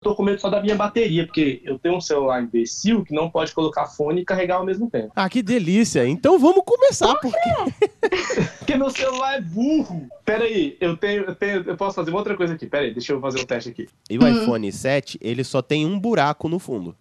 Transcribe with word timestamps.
tô 0.00 0.14
com 0.14 0.22
medo 0.22 0.40
só 0.40 0.48
da 0.48 0.62
minha 0.62 0.74
bateria, 0.74 1.24
porque 1.26 1.60
eu 1.64 1.78
tenho 1.78 1.96
um 1.96 2.00
celular 2.00 2.42
imbecil 2.42 3.04
que 3.04 3.14
não 3.14 3.30
pode 3.30 3.52
colocar 3.52 3.86
fone 3.86 4.22
e 4.22 4.24
carregar 4.24 4.56
ao 4.56 4.64
mesmo 4.64 4.90
tempo. 4.90 5.12
Ah, 5.16 5.28
que 5.28 5.42
delícia. 5.42 6.06
Então 6.06 6.38
vamos 6.38 6.62
começar, 6.64 7.14
Por 7.16 7.32
porque... 7.32 8.06
Porque 8.58 8.76
meu 8.76 8.90
celular 8.90 9.36
é 9.36 9.40
burro. 9.40 10.08
Pera 10.24 10.44
aí, 10.44 10.76
eu 10.80 10.96
tenho, 10.96 11.24
eu 11.24 11.34
tenho, 11.36 11.62
eu 11.62 11.76
posso 11.76 11.94
fazer 11.94 12.10
uma 12.10 12.18
outra 12.18 12.36
coisa 12.36 12.54
aqui. 12.54 12.66
Pera 12.66 12.84
aí, 12.84 12.92
deixa 12.92 13.12
eu 13.12 13.20
fazer 13.20 13.40
um 13.40 13.44
teste 13.44 13.70
aqui. 13.70 13.86
E 14.10 14.18
o 14.18 14.26
iPhone 14.26 14.70
7, 14.72 15.18
ele 15.20 15.44
só 15.44 15.62
tem 15.62 15.86
um 15.86 15.98
buraco 15.98 16.48
no 16.48 16.58
fundo. 16.58 16.96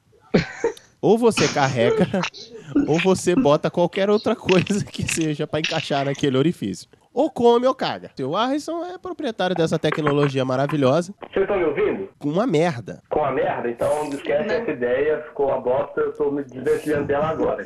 Ou 1.02 1.18
você 1.18 1.48
carrega, 1.48 2.07
ou 2.88 3.00
você 3.00 3.36
bota 3.36 3.71
qualquer 3.71 4.09
outra 4.09 4.36
coisa 4.36 4.84
que 4.86 5.04
seja 5.04 5.48
pra 5.48 5.59
encaixar 5.59 6.05
naquele 6.05 6.38
orifício. 6.38 6.88
Ou 7.16 7.29
come 7.32 7.66
ou 7.66 7.73
caga. 7.73 8.11
O 8.20 8.36
Harrison 8.36 8.84
é 8.84 8.97
proprietário 8.97 9.55
dessa 9.55 9.79
tecnologia 9.79 10.43
maravilhosa, 10.43 11.14
Vocês 11.32 11.43
estão 11.43 11.57
me 11.57 11.64
ouvindo? 11.64 12.09
com 12.20 12.27
uma 12.27 12.45
merda. 12.45 13.02
Com 13.09 13.23
a 13.23 13.32
merda? 13.32 13.70
Então 13.70 14.04
não 14.04 14.10
esquece 14.18 14.54
essa 14.54 14.69
ideia, 14.71 15.23
ficou 15.29 15.47
uma 15.47 15.61
bosta, 15.61 16.01
eu 16.01 16.11
tô 16.14 16.29
me 16.29 16.43
desvencilhando 16.43 17.07
dela 17.07 17.29
agora. 17.29 17.65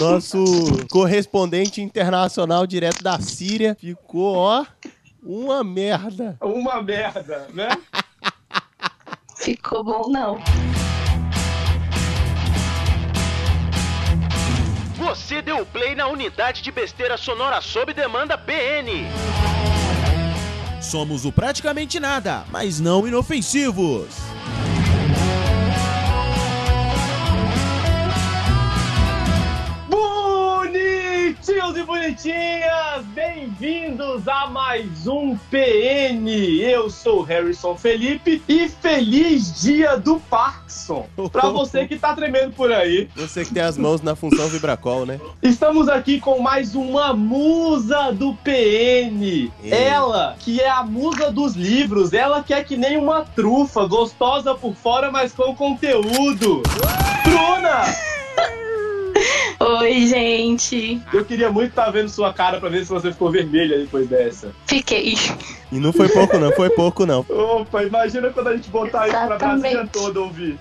Nosso 0.00 0.42
correspondente 0.90 1.80
internacional 1.80 2.66
direto 2.66 3.00
da 3.04 3.20
Síria 3.20 3.76
ficou, 3.78 4.34
ó, 4.34 4.66
uma 5.22 5.62
merda. 5.62 6.36
Uma 6.42 6.82
merda, 6.82 7.46
né? 7.54 7.68
Ficou 9.38 9.84
bom, 9.84 10.10
não. 10.10 10.38
Você 15.08 15.40
deu 15.40 15.64
play 15.64 15.94
na 15.94 16.06
unidade 16.06 16.60
de 16.60 16.70
besteira 16.70 17.16
sonora 17.16 17.62
sob 17.62 17.94
demanda 17.94 18.36
PN. 18.36 19.08
Somos 20.82 21.24
o 21.24 21.32
praticamente 21.32 21.98
nada, 21.98 22.44
mas 22.50 22.78
não 22.78 23.08
inofensivos. 23.08 24.08
Bonitinhos 31.58 31.76
e 31.76 31.82
bonitinhas, 31.82 33.04
bem-vindos 33.14 34.28
a 34.28 34.46
mais 34.46 35.08
um 35.08 35.36
PN. 35.50 36.28
Eu 36.62 36.88
sou 36.88 37.22
Harrison 37.22 37.74
Felipe 37.74 38.40
e 38.48 38.68
feliz 38.68 39.60
dia 39.60 39.96
do 39.96 40.20
Parkinson. 40.20 41.08
Pra 41.32 41.48
você 41.48 41.84
que 41.88 41.98
tá 41.98 42.14
tremendo 42.14 42.52
por 42.52 42.70
aí. 42.70 43.08
Você 43.16 43.44
que 43.44 43.52
tem 43.52 43.62
as 43.62 43.76
mãos 43.76 44.00
na 44.00 44.14
função 44.14 44.46
vibracol, 44.46 45.04
né? 45.04 45.20
Estamos 45.42 45.88
aqui 45.88 46.20
com 46.20 46.38
mais 46.38 46.76
uma 46.76 47.12
musa 47.12 48.12
do 48.12 48.34
PN. 48.34 49.50
Ela, 49.64 50.36
que 50.38 50.60
é 50.60 50.70
a 50.70 50.84
musa 50.84 51.32
dos 51.32 51.56
livros, 51.56 52.12
ela 52.12 52.40
que 52.40 52.54
é 52.54 52.62
que 52.62 52.76
nem 52.76 52.96
uma 52.96 53.22
trufa, 53.22 53.84
gostosa 53.84 54.54
por 54.54 54.76
fora, 54.76 55.10
mas 55.10 55.32
com 55.32 55.56
conteúdo. 55.56 56.62
Bruna! 57.24 58.17
Oi, 59.60 60.06
gente. 60.06 61.00
Eu 61.12 61.24
queria 61.24 61.50
muito 61.50 61.70
estar 61.70 61.90
vendo 61.90 62.08
sua 62.08 62.32
cara 62.32 62.60
pra 62.60 62.68
ver 62.68 62.84
se 62.84 62.90
você 62.90 63.12
ficou 63.12 63.30
vermelha 63.30 63.78
depois 63.78 64.08
dessa. 64.08 64.52
Fiquei. 64.66 65.14
E 65.70 65.78
não 65.78 65.92
foi 65.92 66.08
pouco 66.08 66.38
não, 66.38 66.52
foi 66.52 66.70
pouco 66.70 67.06
não. 67.06 67.24
Opa, 67.28 67.82
imagina 67.82 68.30
quando 68.30 68.48
a 68.48 68.56
gente 68.56 68.70
botar 68.70 69.08
isso 69.08 69.16
pra 69.16 69.26
Exatamente. 69.26 69.60
Brasília 69.60 69.90
toda 69.92 70.20
ouvir. 70.20 70.58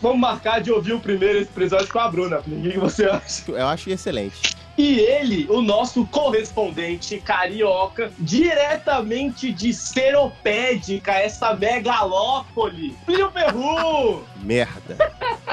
Vamos 0.00 0.18
marcar 0.18 0.60
de 0.60 0.72
ouvir 0.72 0.94
o 0.94 1.00
primeiro 1.00 1.40
episódio 1.40 1.88
com 1.88 1.98
a 2.00 2.08
Bruna. 2.08 2.38
O 2.38 2.42
que 2.42 2.78
você 2.78 3.04
acha? 3.04 3.44
Eu 3.48 3.68
acho 3.68 3.88
excelente. 3.88 4.56
E 4.76 4.98
ele, 4.98 5.46
o 5.50 5.60
nosso 5.60 6.06
correspondente 6.06 7.20
carioca, 7.20 8.10
diretamente 8.18 9.52
de 9.52 9.72
Seropédica, 9.72 11.12
essa 11.12 11.54
megalópole. 11.54 12.96
Plínio 13.04 13.30
Perru! 13.30 14.24
Merda. 14.42 14.96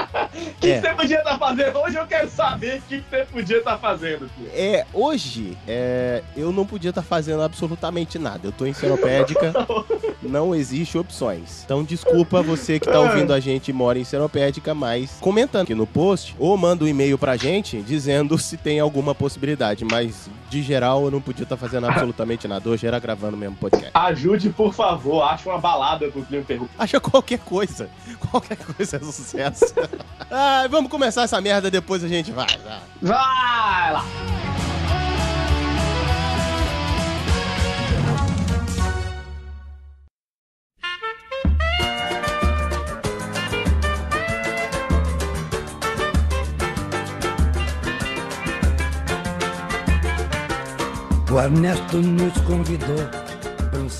O 0.60 0.62
que 0.62 0.70
É. 0.72 0.80
você 0.82 0.90
podia 0.94 1.18
estar 1.18 1.38
fazendo? 1.38 1.78
Hoje 1.78 1.96
eu 1.96 2.06
quero 2.06 2.28
saber 2.28 2.78
o 2.78 2.82
que 2.82 3.02
você 3.08 3.24
podia 3.24 3.56
estar 3.58 3.78
fazendo, 3.78 4.28
filho. 4.36 4.50
É, 4.52 4.84
hoje, 4.92 5.56
é, 5.66 6.22
eu 6.36 6.52
não 6.52 6.66
podia 6.66 6.90
estar 6.90 7.00
fazendo 7.00 7.42
absolutamente 7.42 8.18
nada. 8.18 8.40
Eu 8.46 8.52
tô 8.52 8.66
em 8.66 8.74
Seropédica, 8.74 9.54
não 10.22 10.54
existe 10.54 10.98
opções. 10.98 11.62
Então, 11.64 11.82
desculpa 11.82 12.42
você 12.42 12.78
que 12.78 12.86
tá 12.86 13.00
ouvindo 13.00 13.32
a 13.32 13.40
gente 13.40 13.68
e 13.68 13.72
mora 13.72 13.98
em 13.98 14.04
Seropédica, 14.04 14.74
mas 14.74 15.16
comentando 15.18 15.62
aqui 15.62 15.74
no 15.74 15.86
post, 15.86 16.36
ou 16.38 16.54
manda 16.58 16.84
um 16.84 16.88
e-mail 16.88 17.16
pra 17.16 17.38
gente 17.38 17.80
dizendo 17.80 18.36
se 18.36 18.58
tem 18.58 18.80
alguma 18.80 19.14
possibilidade. 19.14 19.82
Mas, 19.90 20.28
de 20.50 20.60
geral, 20.62 21.06
eu 21.06 21.10
não 21.10 21.22
podia 21.22 21.44
estar 21.44 21.56
fazendo 21.56 21.86
absolutamente 21.86 22.46
nada. 22.46 22.68
Hoje 22.68 22.86
era 22.86 22.98
gravando 22.98 23.34
mesmo 23.34 23.56
podcast. 23.56 23.90
Ajude, 23.94 24.50
por 24.50 24.74
favor. 24.74 25.22
Acha 25.22 25.48
uma 25.48 25.58
balada 25.58 26.06
pro 26.10 26.20
Plínio 26.22 26.44
Perru. 26.44 26.68
Acha 26.78 27.00
qualquer 27.00 27.38
coisa. 27.38 27.88
Qualquer 28.30 28.58
coisa 28.58 28.96
é 28.96 29.00
sucesso. 29.00 29.74
ah, 30.30 30.48
vamos 30.68 30.90
começar 30.90 31.22
essa 31.22 31.40
merda, 31.40 31.70
depois 31.70 32.02
a 32.04 32.08
gente 32.08 32.32
vai. 32.32 32.46
vai. 32.64 32.80
Vai 33.02 33.92
lá! 33.92 34.04
O 51.30 51.40
Ernesto 51.40 51.98
nos 51.98 52.36
convidou 52.40 53.19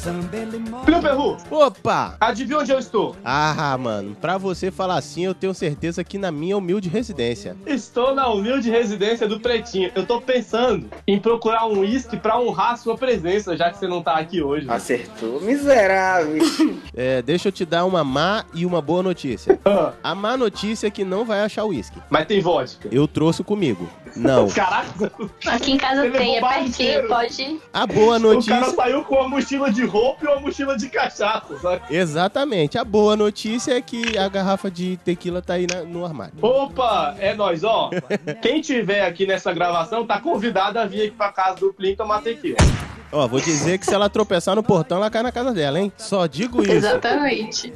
Plínio 0.00 1.02
Perru, 1.02 1.36
Opa! 1.50 2.16
adivinha 2.18 2.58
onde 2.60 2.72
eu 2.72 2.78
estou? 2.78 3.14
Ah, 3.22 3.76
mano, 3.78 4.16
pra 4.18 4.38
você 4.38 4.70
falar 4.70 4.96
assim, 4.96 5.26
eu 5.26 5.34
tenho 5.34 5.52
certeza 5.52 6.02
que 6.02 6.16
na 6.16 6.30
minha 6.32 6.56
humilde 6.56 6.88
residência. 6.88 7.54
Estou 7.66 8.14
na 8.14 8.26
humilde 8.28 8.70
residência 8.70 9.28
do 9.28 9.38
Pretinho. 9.38 9.92
Eu 9.94 10.06
tô 10.06 10.18
pensando 10.18 10.88
em 11.06 11.18
procurar 11.18 11.66
um 11.66 11.80
uísque 11.80 12.16
pra 12.16 12.40
honrar 12.40 12.72
a 12.72 12.76
sua 12.78 12.96
presença, 12.96 13.54
já 13.58 13.70
que 13.70 13.76
você 13.78 13.86
não 13.86 14.02
tá 14.02 14.14
aqui 14.14 14.42
hoje. 14.42 14.66
Acertou, 14.70 15.38
miserável. 15.42 16.40
É, 16.96 17.22
deixa 17.22 17.48
eu 17.48 17.52
te 17.52 17.64
dar 17.64 17.84
uma 17.84 18.02
má 18.02 18.44
e 18.52 18.66
uma 18.66 18.80
boa 18.82 19.02
notícia. 19.02 19.58
Ah, 19.64 19.92
A 20.02 20.14
má 20.14 20.36
notícia 20.36 20.86
é 20.86 20.90
que 20.90 21.04
não 21.04 21.24
vai 21.24 21.40
achar 21.40 21.64
uísque. 21.64 21.98
mas 22.10 22.26
tem 22.26 22.40
vodka. 22.40 22.88
Eu 22.90 23.06
trouxe 23.06 23.42
comigo. 23.44 23.88
Não. 24.16 24.48
Caraca, 24.50 25.10
Aqui 25.46 25.72
em 25.72 25.76
casa 25.78 26.04
Ele 26.06 26.16
tem, 26.18 26.36
é 26.36 26.40
pertinho. 26.40 27.08
Pode. 27.08 27.60
A 27.72 27.86
boa 27.86 28.18
o 28.18 28.20
cara 28.20 28.34
notícia. 28.34 28.64
saiu 28.74 29.04
com 29.04 29.14
uma 29.16 29.28
mochila 29.28 29.70
de 29.70 29.84
roupa 29.90 30.24
e 30.24 30.28
uma 30.28 30.40
mochila 30.40 30.76
de 30.76 30.88
cachaça, 30.88 31.58
sabe? 31.58 31.82
Exatamente. 31.94 32.78
A 32.78 32.84
boa 32.84 33.16
notícia 33.16 33.72
é 33.76 33.80
que 33.82 34.16
a 34.16 34.28
garrafa 34.28 34.70
de 34.70 34.96
tequila 34.98 35.42
tá 35.42 35.54
aí 35.54 35.66
na- 35.66 35.82
no 35.82 36.04
armário. 36.04 36.32
Opa, 36.40 37.14
é 37.18 37.34
nóis, 37.34 37.64
ó. 37.64 37.90
Quem 38.40 38.60
tiver 38.60 39.04
aqui 39.04 39.26
nessa 39.26 39.52
gravação 39.52 40.06
tá 40.06 40.20
convidado 40.20 40.78
a 40.78 40.84
vir 40.84 41.02
aqui 41.08 41.16
pra 41.16 41.32
casa 41.32 41.56
do 41.60 41.72
Plin 41.72 41.94
tomar 41.96 42.22
tequila. 42.22 42.56
Ó, 43.12 43.26
vou 43.26 43.40
dizer 43.40 43.76
que 43.78 43.84
se 43.86 43.92
ela 43.92 44.08
tropeçar 44.08 44.54
no 44.54 44.62
portão, 44.62 44.98
ela 44.98 45.10
cai 45.10 45.22
na 45.22 45.32
casa 45.32 45.52
dela, 45.52 45.80
hein? 45.80 45.92
Só 45.96 46.26
digo 46.26 46.62
isso. 46.62 46.70
Exatamente. 46.72 47.72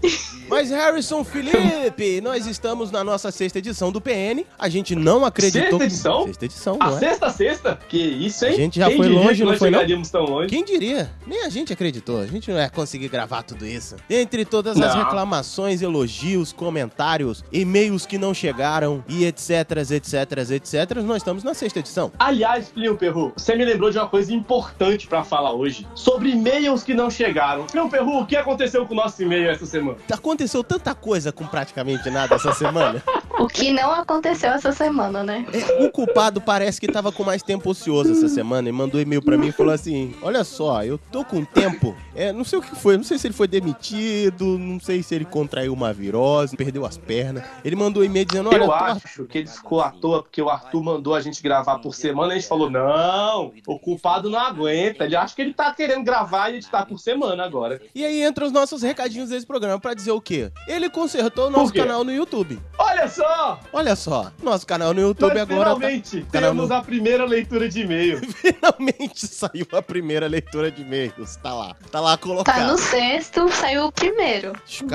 Mas 0.49 0.71
Harrison 0.71 1.25
Felipe, 1.25 2.21
nós 2.21 2.47
estamos 2.47 2.91
na 2.93 3.03
nossa 3.03 3.33
sexta 3.33 3.59
edição 3.59 3.91
do 3.91 4.01
PN. 4.01 4.45
A 4.59 4.69
gente 4.69 4.95
não 4.95 5.25
acreditou. 5.25 5.81
Sexta 5.81 5.85
edição? 5.85 6.25
Sexta 6.27 6.45
edição, 6.45 6.77
A 6.79 6.87
não 6.91 6.97
é? 6.97 7.01
sexta 7.01 7.31
sexta? 7.31 7.79
Que 7.89 7.99
isso, 7.99 8.45
hein? 8.45 8.53
A 8.53 8.57
gente 8.57 8.79
já 8.79 8.87
Quem 8.89 8.97
foi 8.97 9.07
diria 9.09 9.21
longe, 9.23 9.35
que 9.39 9.43
não 9.45 9.51
nós 9.51 9.59
foi, 9.59 9.71
não? 9.71 10.03
tão 10.03 10.25
longe. 10.25 10.49
Quem 10.49 10.65
diria? 10.65 11.11
Nem 11.27 11.45
a 11.45 11.49
gente 11.49 11.73
acreditou. 11.73 12.21
A 12.21 12.27
gente 12.27 12.51
não 12.51 12.59
ia 12.59 12.71
conseguir 12.71 13.09
gravar 13.09 13.43
tudo 13.43 13.67
isso. 13.67 13.97
Entre 14.09 14.45
todas 14.45 14.81
as 14.81 14.95
Não. 14.95 15.03
reclamações, 15.05 15.83
elogios, 15.83 16.53
comentários, 16.53 17.43
e-mails 17.51 18.07
que 18.07 18.19
não 18.19 18.33
chegaram 18.33 19.03
e 19.09 19.25
etc, 19.25 19.51
etc, 19.91 20.51
etc, 20.51 21.03
nós 21.03 21.17
estamos 21.19 21.43
na 21.43 21.55
sexta 21.55 21.81
edição. 21.81 22.13
Aliás, 22.19 22.69
Plínio 22.69 22.97
Perru, 22.97 23.33
você 23.37 23.57
me 23.57 23.65
lembrou 23.65 23.91
de 23.91 23.99
uma 23.99 24.07
coisa 24.09 24.33
importante 24.33 25.07
pra 25.09 25.24
falar 25.25 25.53
hoje. 25.53 25.87
Sobre 25.95 26.31
e-mails 26.31 26.83
que 26.83 26.95
não 26.95 27.11
chegaram. 27.11 27.65
Plínio 27.65 27.89
Perru, 27.89 28.21
o 28.21 28.27
que 28.27 28.37
aconteceu 28.37 28.87
com 28.87 28.95
o 28.95 28.97
nosso 28.97 29.23
e-mail 29.23 29.51
essa 29.51 29.67
semana? 29.67 29.99
Aconteceu 30.13 30.63
tanta 30.63 30.95
coisa 30.95 31.33
com 31.33 31.47
praticamente 31.47 32.11
nada 32.11 32.35
essa 32.35 32.53
semana. 32.53 33.03
O 33.39 33.49
que 33.49 33.73
não 33.73 33.91
aconteceu 33.93 34.51
essa 34.51 34.71
semana, 34.73 35.23
né? 35.25 35.45
O 35.81 35.91
culpado 35.91 36.41
parece 36.41 36.81
que 36.81 36.87
tava 36.91 37.11
com 37.11 37.25
mais 37.25 37.43
tempo 37.43 37.71
ocioso 37.71 38.13
essa 38.13 38.29
semana 38.29 38.69
e 38.69 38.73
mandou 38.73 39.01
e-mail 39.01 39.21
pra 39.23 39.37
mim 39.37 39.49
e 39.49 39.53
falou 39.53 39.73
assim: 39.73 40.15
Olha 40.23 40.45
só, 40.45 40.85
eu 40.85 40.99
tô 41.11 41.25
com 41.25 41.45
tempo. 41.45 41.97
É, 42.15 42.33
não 42.33 42.45
sei 42.45 42.59
o 42.59 42.63
que 42.63 42.75
foi, 42.77 42.97
não 42.97 43.03
sei 43.05 43.19
se 43.19 43.27
ele 43.27 43.35
foi 43.35 43.49
demitido, 43.49 44.57
não 44.59 44.79
sei 44.79 45.03
se 45.03 45.15
ele 45.15 45.25
contraiu 45.25 45.73
uma 45.73 45.93
virose, 45.93 46.57
perdeu 46.57 46.87
as 46.87 46.97
pernas. 46.97 47.45
Ele 47.65 47.75
mandou 47.77 48.05
e-mail 48.05 48.25
dizendo: 48.25 48.49
Olha, 48.51 48.63
Eu 48.63 48.67
tô- 48.67 48.73
acho 48.73 49.25
que 49.25 49.39
ele 49.39 49.49
ficou 49.49 49.81
à 49.81 49.91
toa 49.91 50.23
porque 50.23 50.41
o 50.41 50.49
Arthur 50.49 50.83
mandou 50.83 51.15
a 51.15 51.21
gente 51.21 51.43
gravar 51.43 51.79
por 51.81 51.95
semana 51.95 52.33
e 52.35 52.37
a 52.37 52.39
gente 52.41 52.49
falou: 52.49 52.71
não, 52.71 53.53
o 53.67 53.79
culpado 53.79 54.31
não 54.31 54.39
aguenta. 54.39 55.05
Ele 55.05 55.17
acha 55.17 55.35
que 55.35 55.43
ele 55.43 55.53
tá 55.53 55.75
querendo 55.75 56.05
gravar 56.05 56.51
e 56.51 56.57
editar 56.57 56.87
por 56.87 56.99
semana 56.99 57.45
agora. 57.45 57.81
E 57.95 58.05
aí 58.05 58.23
entra 58.23 58.45
os 58.47 58.53
nossos 58.53 58.83
recadinhos 58.83 59.31
desse 59.31 59.45
programa 59.47 59.81
pra 59.81 59.93
dizer 59.93 60.13
o 60.13 60.21
quê? 60.21 60.51
Ele 60.69 60.89
consertou 60.89 61.49
o 61.49 61.51
nosso 61.51 61.73
canal 61.73 62.05
no 62.05 62.13
YouTube. 62.13 62.59
Olha 62.79 63.09
só! 63.09 63.24
Só! 63.25 63.61
Olha 63.73 63.97
só, 63.97 64.33
nosso 64.43 64.67
canal 64.67 64.93
no 64.93 65.01
YouTube 65.01 65.33
Nós 65.35 65.43
agora 65.43 65.71
tá- 65.71 65.75
finalmente 65.77 66.27
Caramba. 66.31 66.49
temos 66.63 66.71
a 66.71 66.83
primeira 66.83 67.25
leitura 67.25 67.69
de 67.69 67.81
e-mail. 67.81 68.21
finalmente 68.35 69.27
saiu 69.27 69.67
a 69.73 69.83
primeira 69.83 70.27
leitura 70.27 70.71
de 70.71 70.83
e-mails. 70.83 71.37
Tá 71.37 71.55
lá, 71.55 71.77
tá 71.91 72.01
lá 72.01 72.17
colocado. 72.17 72.57
Tá 72.57 72.73
no 72.73 72.79
sexto, 72.79 73.49
saiu 73.51 73.87
o 73.87 73.93
primeiro. 73.93 74.53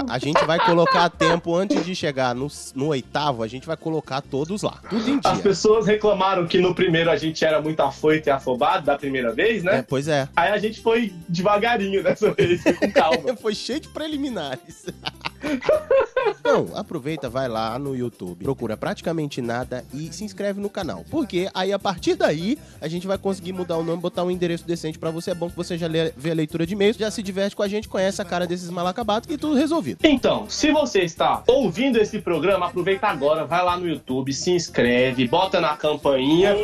A 0.10 0.18
gente 0.20 0.44
vai 0.46 0.60
colocar 0.60 1.06
a 1.06 1.10
tempo 1.10 1.56
antes 1.56 1.86
de 1.86 1.96
chegar 1.96 2.36
no, 2.36 2.48
no 2.76 2.88
oitavo, 2.88 3.44
a 3.44 3.48
gente 3.48 3.66
vai 3.66 3.78
colocar 3.78 4.22
todos 4.22 4.62
lá. 4.62 4.80
Tudo 4.90 5.10
em 5.10 5.20
As 5.24 5.34
dia. 5.34 5.44
pessoas 5.44 5.88
reclamaram 5.88 6.48
que 6.48 6.60
no 6.60 6.74
primeiro 6.75 7.10
a 7.10 7.18
gente 7.18 7.44
era 7.44 7.62
muito 7.62 7.80
afoito 7.82 8.30
e 8.30 8.32
afobado 8.32 8.86
da 8.86 8.98
primeira 8.98 9.32
vez, 9.34 9.64
né? 9.64 9.80
É, 9.80 9.82
pois 9.82 10.08
é. 10.08 10.28
Aí 10.36 10.52
a 10.52 10.58
gente 10.58 10.82
foi 10.82 11.14
devagarinho 11.28 12.04
dessa 12.04 12.32
vez, 12.32 12.62
com 12.64 12.92
calma. 12.92 13.36
Foi 13.40 13.56
cheio 13.56 13.80
de 13.80 13.88
preliminares. 13.88 14.86
Não, 16.44 16.68
aproveita, 16.75 17.30
vai 17.30 17.47
lá 17.47 17.77
no 17.77 17.95
YouTube, 17.95 18.44
procura 18.44 18.75
praticamente 18.75 19.41
nada 19.41 19.86
e 19.94 20.12
se 20.12 20.24
inscreve 20.24 20.59
no 20.59 20.69
canal. 20.69 21.06
Porque 21.09 21.50
aí 21.53 21.71
a 21.71 21.80
partir 21.80 22.15
daí 22.15 22.57
a 22.81 22.88
gente 22.88 23.06
vai 23.06 23.18
conseguir 23.18 23.53
mudar 23.53 23.77
o 23.77 23.83
nome, 23.83 24.01
botar 24.01 24.24
um 24.24 24.31
endereço 24.31 24.65
decente 24.65 24.97
pra 24.97 25.12
você. 25.12 25.31
É 25.31 25.36
bom 25.36 25.50
que 25.50 25.56
você 25.56 25.77
já 25.77 25.88
lê, 25.88 26.12
vê 26.15 26.31
a 26.31 26.33
leitura 26.33 26.65
de 26.65 26.74
e-mails, 26.74 26.97
já 26.97 27.09
se 27.12 27.21
diverte 27.21 27.56
com 27.56 27.62
a 27.63 27.68
gente, 27.68 27.88
conhece 27.88 28.21
a 28.21 28.25
cara 28.25 28.47
desses 28.47 28.69
malacabatos 28.69 29.30
e 29.33 29.38
tudo 29.38 29.56
resolvido. 29.56 30.00
Então, 30.03 30.50
se 30.50 30.71
você 30.71 31.01
está 31.01 31.44
ouvindo 31.47 31.97
esse 31.97 32.19
programa, 32.19 32.68
aproveita 32.68 33.07
agora, 33.07 33.45
vai 33.45 33.63
lá 33.63 33.77
no 33.77 33.88
YouTube, 33.88 34.33
se 34.33 34.51
inscreve, 34.51 35.27
bota 35.27 35.59
na 35.62 35.75
campainha. 35.77 36.56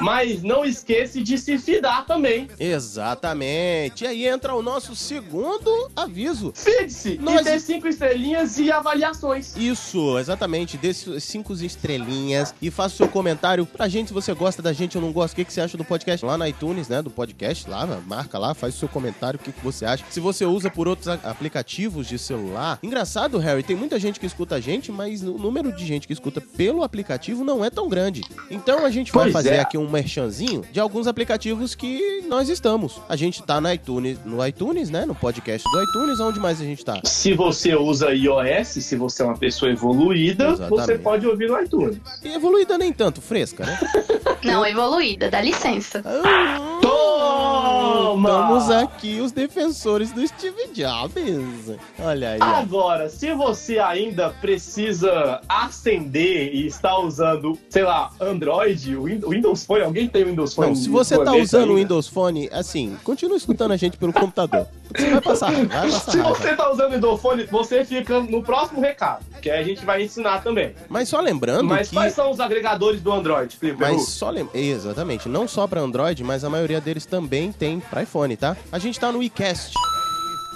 Mas 0.00 0.42
não 0.42 0.64
esqueça 0.64 1.20
de 1.20 1.36
se 1.38 1.58
fidar 1.58 2.06
também. 2.06 2.48
Exatamente. 2.58 4.04
E 4.04 4.06
aí 4.06 4.26
entra 4.26 4.54
o 4.54 4.62
nosso 4.62 4.94
segundo 4.96 5.90
aviso. 5.94 6.52
Fide-se 6.54 7.18
Nós- 7.18 7.40
e 7.40 7.44
dê 7.44 7.58
cinco 7.60 7.83
estrelinhas 7.88 8.58
e 8.58 8.70
avaliações. 8.70 9.56
Isso, 9.56 10.18
exatamente. 10.18 10.76
Dê 10.76 10.92
cinco 10.92 11.52
estrelinhas 11.54 12.54
e 12.60 12.70
faça 12.70 12.94
o 12.94 12.96
seu 12.98 13.08
comentário 13.08 13.66
pra 13.66 13.88
gente 13.88 14.08
se 14.08 14.14
você 14.14 14.32
gosta 14.34 14.62
da 14.62 14.72
gente 14.72 14.96
ou 14.96 15.02
não 15.02 15.12
gosta. 15.12 15.34
O 15.34 15.36
que, 15.36 15.44
que 15.44 15.52
você 15.52 15.60
acha 15.60 15.76
do 15.76 15.84
podcast 15.84 16.24
lá 16.24 16.38
na 16.38 16.48
iTunes, 16.48 16.88
né? 16.88 17.02
Do 17.02 17.10
podcast 17.10 17.68
lá, 17.68 17.86
marca 18.06 18.38
lá, 18.38 18.54
faz 18.54 18.74
o 18.74 18.78
seu 18.78 18.88
comentário, 18.88 19.38
o 19.40 19.42
que, 19.42 19.52
que 19.52 19.64
você 19.64 19.84
acha. 19.84 20.04
Se 20.10 20.20
você 20.20 20.44
usa 20.44 20.70
por 20.70 20.88
outros 20.88 21.08
aplicativos 21.08 22.06
de 22.06 22.18
celular. 22.18 22.78
Engraçado, 22.82 23.38
Harry, 23.38 23.62
tem 23.62 23.76
muita 23.76 23.98
gente 23.98 24.18
que 24.18 24.26
escuta 24.26 24.56
a 24.56 24.60
gente, 24.60 24.90
mas 24.90 25.22
o 25.22 25.38
número 25.38 25.72
de 25.72 25.84
gente 25.86 26.06
que 26.06 26.12
escuta 26.12 26.40
pelo 26.40 26.82
aplicativo 26.82 27.44
não 27.44 27.64
é 27.64 27.70
tão 27.70 27.88
grande. 27.88 28.22
Então 28.50 28.84
a 28.84 28.90
gente 28.90 29.12
vai 29.12 29.24
Pois 29.24 29.32
fazer 29.32 29.54
é. 29.54 29.60
aqui 29.60 29.76
um 29.76 29.88
merchanzinho 29.90 30.62
de 30.72 30.80
alguns 30.80 31.06
aplicativos 31.06 31.74
que 31.74 32.22
nós 32.28 32.48
estamos. 32.48 33.00
A 33.08 33.16
gente 33.16 33.42
tá 33.42 33.60
no 33.60 33.72
iTunes, 33.72 34.18
no 34.24 34.44
iTunes, 34.46 34.90
né? 34.90 35.04
No 35.04 35.14
podcast 35.14 35.68
do 35.70 35.82
iTunes, 35.82 36.20
onde 36.20 36.38
mais 36.40 36.60
a 36.60 36.64
gente 36.64 36.84
tá? 36.84 37.00
Se 37.04 37.32
você 37.34 37.73
usa 37.74 38.12
iOS, 38.14 38.68
se 38.68 38.96
você 38.96 39.22
é 39.22 39.26
uma 39.26 39.36
pessoa 39.36 39.70
evoluída, 39.70 40.48
Exatamente. 40.48 40.70
você 40.70 40.98
pode 40.98 41.26
ouvir 41.26 41.48
no 41.48 41.60
iTunes. 41.60 41.98
E 42.22 42.28
evoluída 42.34 42.76
nem 42.78 42.92
tanto, 42.92 43.20
fresca, 43.20 43.64
né? 43.64 43.78
Não, 44.44 44.64
evoluída, 44.66 45.30
dá 45.30 45.40
licença. 45.40 46.02
Ah, 46.04 46.78
Toma! 46.82 48.30
Estamos 48.30 48.70
aqui 48.70 49.20
os 49.20 49.32
defensores 49.32 50.12
do 50.12 50.26
Steve 50.26 50.68
Jobs. 50.74 51.76
Olha 51.98 52.30
aí. 52.32 52.38
Agora, 52.40 53.08
se 53.08 53.32
você 53.34 53.78
ainda 53.78 54.30
precisa 54.30 55.40
acender 55.48 56.54
e 56.54 56.66
está 56.66 56.98
usando, 56.98 57.58
sei 57.68 57.82
lá, 57.82 58.10
Android, 58.20 58.96
Windows 58.96 59.64
Phone, 59.64 59.82
alguém 59.84 60.08
tem 60.08 60.24
Windows 60.24 60.54
Phone? 60.54 60.68
Não, 60.68 60.76
se 60.76 60.88
você 60.88 61.16
tá 61.16 61.32
nesse 61.32 61.56
usando 61.56 61.70
o? 61.72 61.76
Windows 61.76 62.06
Phone, 62.08 62.48
assim, 62.52 62.96
continua 63.02 63.36
escutando 63.36 63.72
a 63.72 63.76
gente 63.76 63.96
pelo 63.96 64.12
computador. 64.12 64.66
Você 64.96 65.10
vai 65.10 65.20
passar 65.20 65.52
vai 65.52 65.66
passar 65.66 66.12
Se 66.12 66.18
raiva. 66.18 66.38
você 66.38 66.56
tá 66.56 66.70
usando 66.70 67.18
Phone, 67.18 67.44
você 67.44 67.84
fica 67.84 68.20
no 68.20 68.42
próximo 68.42 68.80
recado, 68.80 69.24
que 69.40 69.50
a 69.50 69.62
gente 69.62 69.84
vai 69.84 70.02
ensinar 70.02 70.42
também. 70.42 70.74
Mas 70.88 71.08
só 71.08 71.20
lembrando 71.20 71.64
Mas 71.64 71.88
que... 71.88 71.94
quais 71.94 72.14
são 72.14 72.30
os 72.30 72.40
agregadores 72.40 73.00
do 73.00 73.12
Android, 73.12 73.56
Felipe? 73.56 73.80
Mas 73.80 74.08
só. 74.08 74.32
Exatamente, 74.52 75.28
não 75.28 75.46
só 75.46 75.66
pra 75.66 75.80
Android, 75.80 76.22
mas 76.22 76.44
a 76.44 76.50
maioria 76.50 76.80
deles 76.80 77.06
também 77.06 77.52
tem 77.52 77.80
pra 77.80 78.02
iPhone, 78.02 78.36
tá? 78.36 78.56
A 78.70 78.78
gente 78.78 78.98
tá 78.98 79.10
no 79.10 79.22
iCast, 79.22 79.74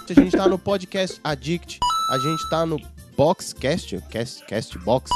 a 0.08 0.14
gente 0.14 0.36
tá 0.36 0.48
no 0.48 0.58
Podcast 0.58 1.20
Addict, 1.22 1.78
a 2.10 2.18
gente 2.18 2.48
tá 2.48 2.64
no 2.64 2.80
Boxcast, 3.16 4.00
Cast, 4.10 4.44
Castbox. 4.46 5.10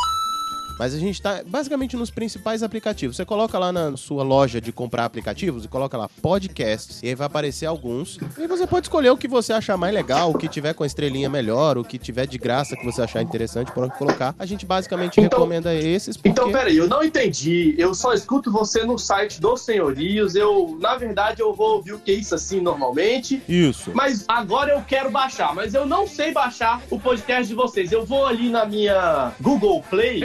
Mas 0.79 0.95
a 0.95 0.99
gente 0.99 1.21
tá 1.21 1.43
basicamente 1.47 1.97
nos 1.97 2.11
principais 2.11 2.63
aplicativos. 2.63 3.17
Você 3.17 3.25
coloca 3.25 3.59
lá 3.59 3.73
na 3.73 3.97
sua 3.97 4.23
loja 4.23 4.61
de 4.61 4.73
comprar 4.73 5.05
aplicativos 5.05 5.65
e 5.65 5.69
coloca 5.69 5.97
lá 5.97 6.09
podcasts, 6.21 7.01
e 7.03 7.09
aí 7.09 7.15
vai 7.15 7.27
aparecer 7.27 7.67
alguns. 7.67 8.19
E 8.39 8.47
você 8.47 8.67
pode 8.67 8.87
escolher 8.87 9.11
o 9.11 9.17
que 9.17 9.29
você 9.29 9.53
achar 9.53 9.77
mais 9.77 9.95
legal, 9.95 10.31
o 10.31 10.39
que 10.39 10.49
tiver 10.49 10.73
com 10.75 10.83
a 10.83 10.87
estrelinha 10.87 11.29
melhor, 11.29 11.79
o 11.79 11.85
que 11.85 11.99
tiver 11.99 12.27
de 12.27 12.39
graça 12.39 12.77
que 12.77 12.85
você 12.85 13.03
achar 13.03 13.23
interessante 13.23 13.71
para 13.73 13.89
colocar. 13.91 14.35
A 14.39 14.47
gente 14.47 14.65
basicamente 14.67 15.21
Então- 15.21 15.39
recomenda 15.41 15.75
esses 15.75 16.17
porque 16.17 16.31
Então, 16.31 16.51
peraí, 16.51 16.77
eu 16.77 16.89
não 16.89 17.03
entendi. 17.05 17.75
Eu 17.79 17.95
só 17.95 18.13
escuto 18.13 18.51
você 18.51 18.85
no 18.85 18.99
site 18.99 19.41
dos 19.41 19.61
senhorios. 19.63 20.35
Eu, 20.35 20.77
na 20.81 20.97
verdade, 20.97 21.41
eu 21.41 21.55
vou 21.55 21.77
ouvir 21.77 21.93
o 21.93 21.99
que 21.99 22.11
é 22.11 22.15
isso 22.15 22.35
assim 22.35 22.61
normalmente. 22.61 23.43
Isso. 23.49 23.91
Mas 23.95 24.25
agora 24.29 24.73
eu 24.73 24.83
quero 24.83 25.11
baixar, 25.11 25.55
mas 25.55 25.75
eu 25.75 25.87
não 25.87 26.07
sei 26.07 26.33
baixar 26.33 26.81
o 26.91 26.99
podcast 26.99 27.47
de 27.47 27.55
vocês. 27.55 27.93
Eu 27.93 28.05
vou 28.05 28.27
ali 28.27 28.49
na 28.49 28.65
minha 28.65 29.33
Google 29.41 29.83
Play 29.91 30.21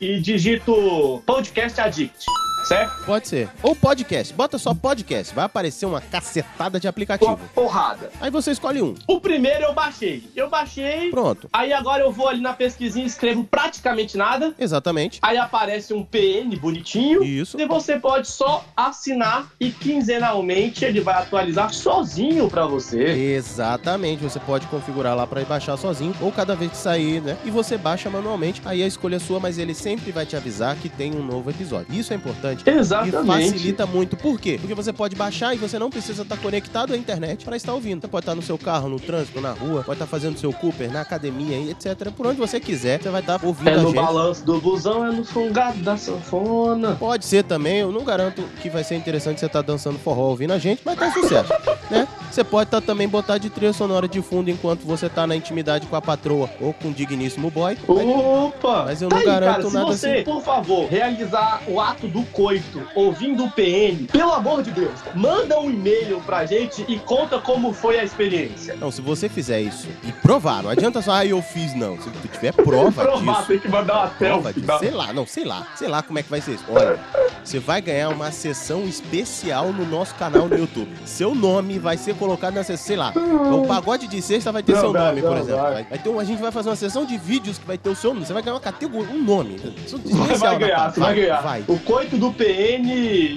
e 0.00 0.20
digito 0.20 1.22
Podcast 1.26 1.80
Addict, 1.80 2.24
certo? 2.66 3.04
Pode 3.04 3.28
ser. 3.28 3.48
Ou 3.62 3.74
podcast. 3.74 4.32
Bota 4.34 4.58
só 4.58 4.74
podcast. 4.74 5.34
Vai 5.34 5.44
aparecer 5.44 5.86
uma 5.86 6.00
cacetada 6.00 6.78
de 6.80 6.88
aplicativo. 6.88 7.38
porrada. 7.54 8.10
Aí 8.20 8.30
você 8.30 8.50
escolhe 8.50 8.82
um. 8.82 8.94
O 9.06 9.20
primeiro 9.20 9.64
eu 9.64 9.72
baixei. 9.74 10.24
Eu 10.34 10.48
baixei. 10.48 11.10
Pronto. 11.10 11.48
Aí 11.52 11.72
agora 11.72 12.02
eu 12.02 12.12
vou 12.12 12.28
ali 12.28 12.40
na 12.40 12.52
pesquisinha 12.52 13.04
e 13.04 13.08
escrevo 13.08 13.44
praticamente 13.44 14.16
nada. 14.16 14.54
Exatamente. 14.58 15.18
Aí 15.22 15.36
aparece 15.36 15.94
um 15.94 16.02
PN 16.04 16.56
bonitinho. 16.60 17.22
Isso. 17.22 17.60
E 17.60 17.66
você 17.66 17.98
pode 17.98 18.28
só 18.28 18.64
assinar 18.76 19.50
e 19.60 19.70
quinzenalmente 19.70 20.84
ele 20.84 21.00
vai 21.00 21.14
atualizar 21.14 21.72
sozinho 21.72 22.48
pra 22.48 22.66
você. 22.66 23.02
Exatamente. 23.02 24.22
Você 24.22 24.40
pode 24.40 24.66
configurar 24.66 25.14
lá 25.16 25.26
para 25.26 25.44
baixar 25.44 25.76
sozinho 25.76 26.14
ou 26.20 26.32
cada 26.32 26.54
vez 26.54 26.70
que 26.70 26.76
sair, 26.76 27.20
né? 27.20 27.36
E 27.44 27.50
você 27.50 27.76
baixa 27.76 28.10
manualmente. 28.10 28.60
Aí 28.64 28.82
a 28.82 28.86
escolha 28.86 29.16
é 29.16 29.18
sua, 29.18 29.38
mas 29.38 29.58
ele 29.58 29.74
sempre 29.74 30.10
vai 30.10 30.26
te 30.26 30.36
avisar 30.36 30.76
que 30.76 30.88
tem 30.88 31.14
um 31.14 31.22
novo 31.22 31.50
episódio. 31.50 31.94
Isso 31.94 32.12
é 32.12 32.16
importante. 32.16 32.55
E 32.64 32.70
Exatamente. 32.70 33.26
facilita 33.26 33.86
muito. 33.86 34.16
Por 34.16 34.40
quê? 34.40 34.56
Porque 34.60 34.74
você 34.74 34.92
pode 34.92 35.16
baixar 35.16 35.54
e 35.54 35.58
você 35.58 35.78
não 35.78 35.90
precisa 35.90 36.22
estar 36.22 36.36
conectado 36.36 36.94
à 36.94 36.96
internet 36.96 37.44
para 37.44 37.56
estar 37.56 37.72
ouvindo. 37.74 38.00
Você 38.02 38.08
pode 38.08 38.22
estar 38.22 38.34
no 38.34 38.42
seu 38.42 38.56
carro, 38.58 38.88
no 38.88 38.98
trânsito, 39.00 39.40
na 39.40 39.52
rua, 39.52 39.82
pode 39.82 39.96
estar 39.96 40.06
fazendo 40.06 40.38
seu 40.38 40.52
Cooper, 40.52 40.92
na 40.92 41.00
academia, 41.00 41.56
e 41.58 41.70
etc. 41.70 42.10
Por 42.10 42.26
onde 42.26 42.38
você 42.38 42.58
quiser, 42.60 43.02
você 43.02 43.10
vai 43.10 43.20
estar 43.20 43.40
ouvindo 43.42 43.68
É 43.68 43.76
no 43.76 43.92
balanço 43.92 44.44
do 44.44 44.60
busão, 44.60 45.06
é 45.06 45.10
no 45.10 45.24
fungado 45.24 45.78
da 45.78 45.96
sanfona. 45.96 46.96
Pode 46.96 47.24
ser 47.24 47.44
também, 47.44 47.78
eu 47.78 47.92
não 47.92 48.04
garanto 48.04 48.42
que 48.62 48.70
vai 48.70 48.84
ser 48.84 48.96
interessante 48.96 49.40
você 49.40 49.46
estar 49.46 49.62
dançando 49.62 49.98
forró 49.98 50.28
ouvindo 50.30 50.52
a 50.52 50.58
gente, 50.58 50.82
mas 50.84 50.98
tá 50.98 51.12
sucesso, 51.12 51.52
né? 51.90 52.06
Você 52.30 52.44
pode 52.44 52.70
tá, 52.70 52.80
também 52.80 53.08
botar 53.08 53.38
de 53.38 53.48
trilha 53.48 53.72
sonora 53.72 54.06
de 54.06 54.20
fundo 54.20 54.50
enquanto 54.50 54.80
você 54.82 55.08
tá 55.08 55.26
na 55.26 55.34
intimidade 55.34 55.86
com 55.86 55.96
a 55.96 56.02
patroa 56.02 56.50
ou 56.60 56.72
com 56.72 56.88
o 56.88 56.92
digníssimo 56.92 57.50
boy. 57.50 57.76
Opa! 57.88 58.84
Mas 58.86 59.00
eu 59.02 59.08
Tá 59.08 59.16
não 59.16 59.20
aí, 59.20 59.26
garanto 59.26 59.56
cara, 59.56 59.68
se 59.68 59.74
nada 59.74 59.86
você, 59.86 60.10
assim. 60.10 60.24
por 60.24 60.42
favor, 60.42 60.88
realizar 60.88 61.62
o 61.66 61.80
ato 61.80 62.06
do 62.08 62.22
coito 62.24 62.82
ouvindo 62.94 63.44
o 63.44 63.50
PN, 63.50 64.06
pelo 64.12 64.32
amor 64.32 64.62
de 64.62 64.70
Deus, 64.70 64.92
manda 65.14 65.58
um 65.60 65.70
e-mail 65.70 66.20
pra 66.20 66.44
gente 66.44 66.84
e 66.88 66.98
conta 66.98 67.38
como 67.38 67.72
foi 67.72 67.98
a 67.98 68.04
experiência. 68.04 68.76
Não, 68.76 68.90
se 68.90 69.00
você 69.00 69.28
fizer 69.28 69.60
isso 69.60 69.88
e 70.04 70.12
provar, 70.12 70.62
não 70.62 70.70
adianta 70.70 71.00
só, 71.00 71.12
ah, 71.12 71.24
eu 71.26 71.40
fiz, 71.40 71.74
não. 71.74 71.96
Se 72.00 72.10
tu 72.10 72.28
tiver 72.28 72.52
prova 72.52 73.02
Provar, 73.02 73.34
disso, 73.36 73.46
tem 73.48 73.58
que 73.58 73.68
mandar 73.68 73.94
uma 73.98 74.08
prova 74.08 74.42
selfie. 74.42 74.60
disso, 74.60 74.66
tá? 74.66 74.78
sei 74.78 74.90
lá, 74.90 75.12
não, 75.12 75.26
sei 75.26 75.44
lá, 75.44 75.66
sei 75.76 75.88
lá 75.88 76.02
como 76.02 76.18
é 76.18 76.22
que 76.22 76.30
vai 76.30 76.40
ser 76.40 76.52
isso. 76.52 76.64
Olha, 76.68 76.98
você 77.42 77.58
vai 77.58 77.80
ganhar 77.80 78.08
uma 78.10 78.30
sessão 78.30 78.84
especial 78.84 79.72
no 79.72 79.86
nosso 79.86 80.14
canal 80.16 80.48
no 80.48 80.56
YouTube. 80.58 80.90
Seu 81.04 81.34
nome 81.34 81.78
vai 81.78 81.96
ser 81.96 82.14
colocado 82.16 82.54
na 82.54 82.64
sessão, 82.64 82.86
sei 82.86 82.96
lá, 82.96 83.12
o 83.52 83.66
pagode 83.66 84.06
de 84.06 84.20
sexta 84.20 84.50
vai 84.52 84.62
ter 84.62 84.72
Não, 84.72 84.80
seu 84.80 84.92
vai, 84.92 85.06
nome, 85.08 85.22
por 85.22 85.30
não, 85.30 85.38
exemplo. 85.38 85.62
vai. 85.62 85.72
Vai, 85.72 85.84
vai 85.84 85.98
ter 85.98 86.16
a 86.18 86.24
gente 86.24 86.40
vai 86.42 86.52
fazer 86.52 86.68
uma 86.70 86.76
sessão 86.76 87.04
de 87.04 87.16
vídeos 87.18 87.58
que 87.58 87.66
vai 87.66 87.76
ter 87.78 87.90
o 87.90 87.94
seu 87.94 88.12
nome. 88.12 88.26
Você 88.26 88.32
vai 88.32 88.42
ganhar 88.42 88.54
uma 88.54 88.60
categoria, 88.60 89.12
um 89.14 89.22
nome. 89.22 89.56
Isso 89.84 89.96
é 89.96 89.98
Vai, 89.98 90.22
especial 90.22 90.38
vai 90.38 90.52
na 90.52 90.58
ganhar, 90.58 90.92
você 90.92 91.00
vai 91.00 91.14
ganhar. 91.14 91.40
Vai. 91.42 91.64
O 91.68 91.78
coito 91.80 92.16
do 92.16 92.32
PN 92.32 92.88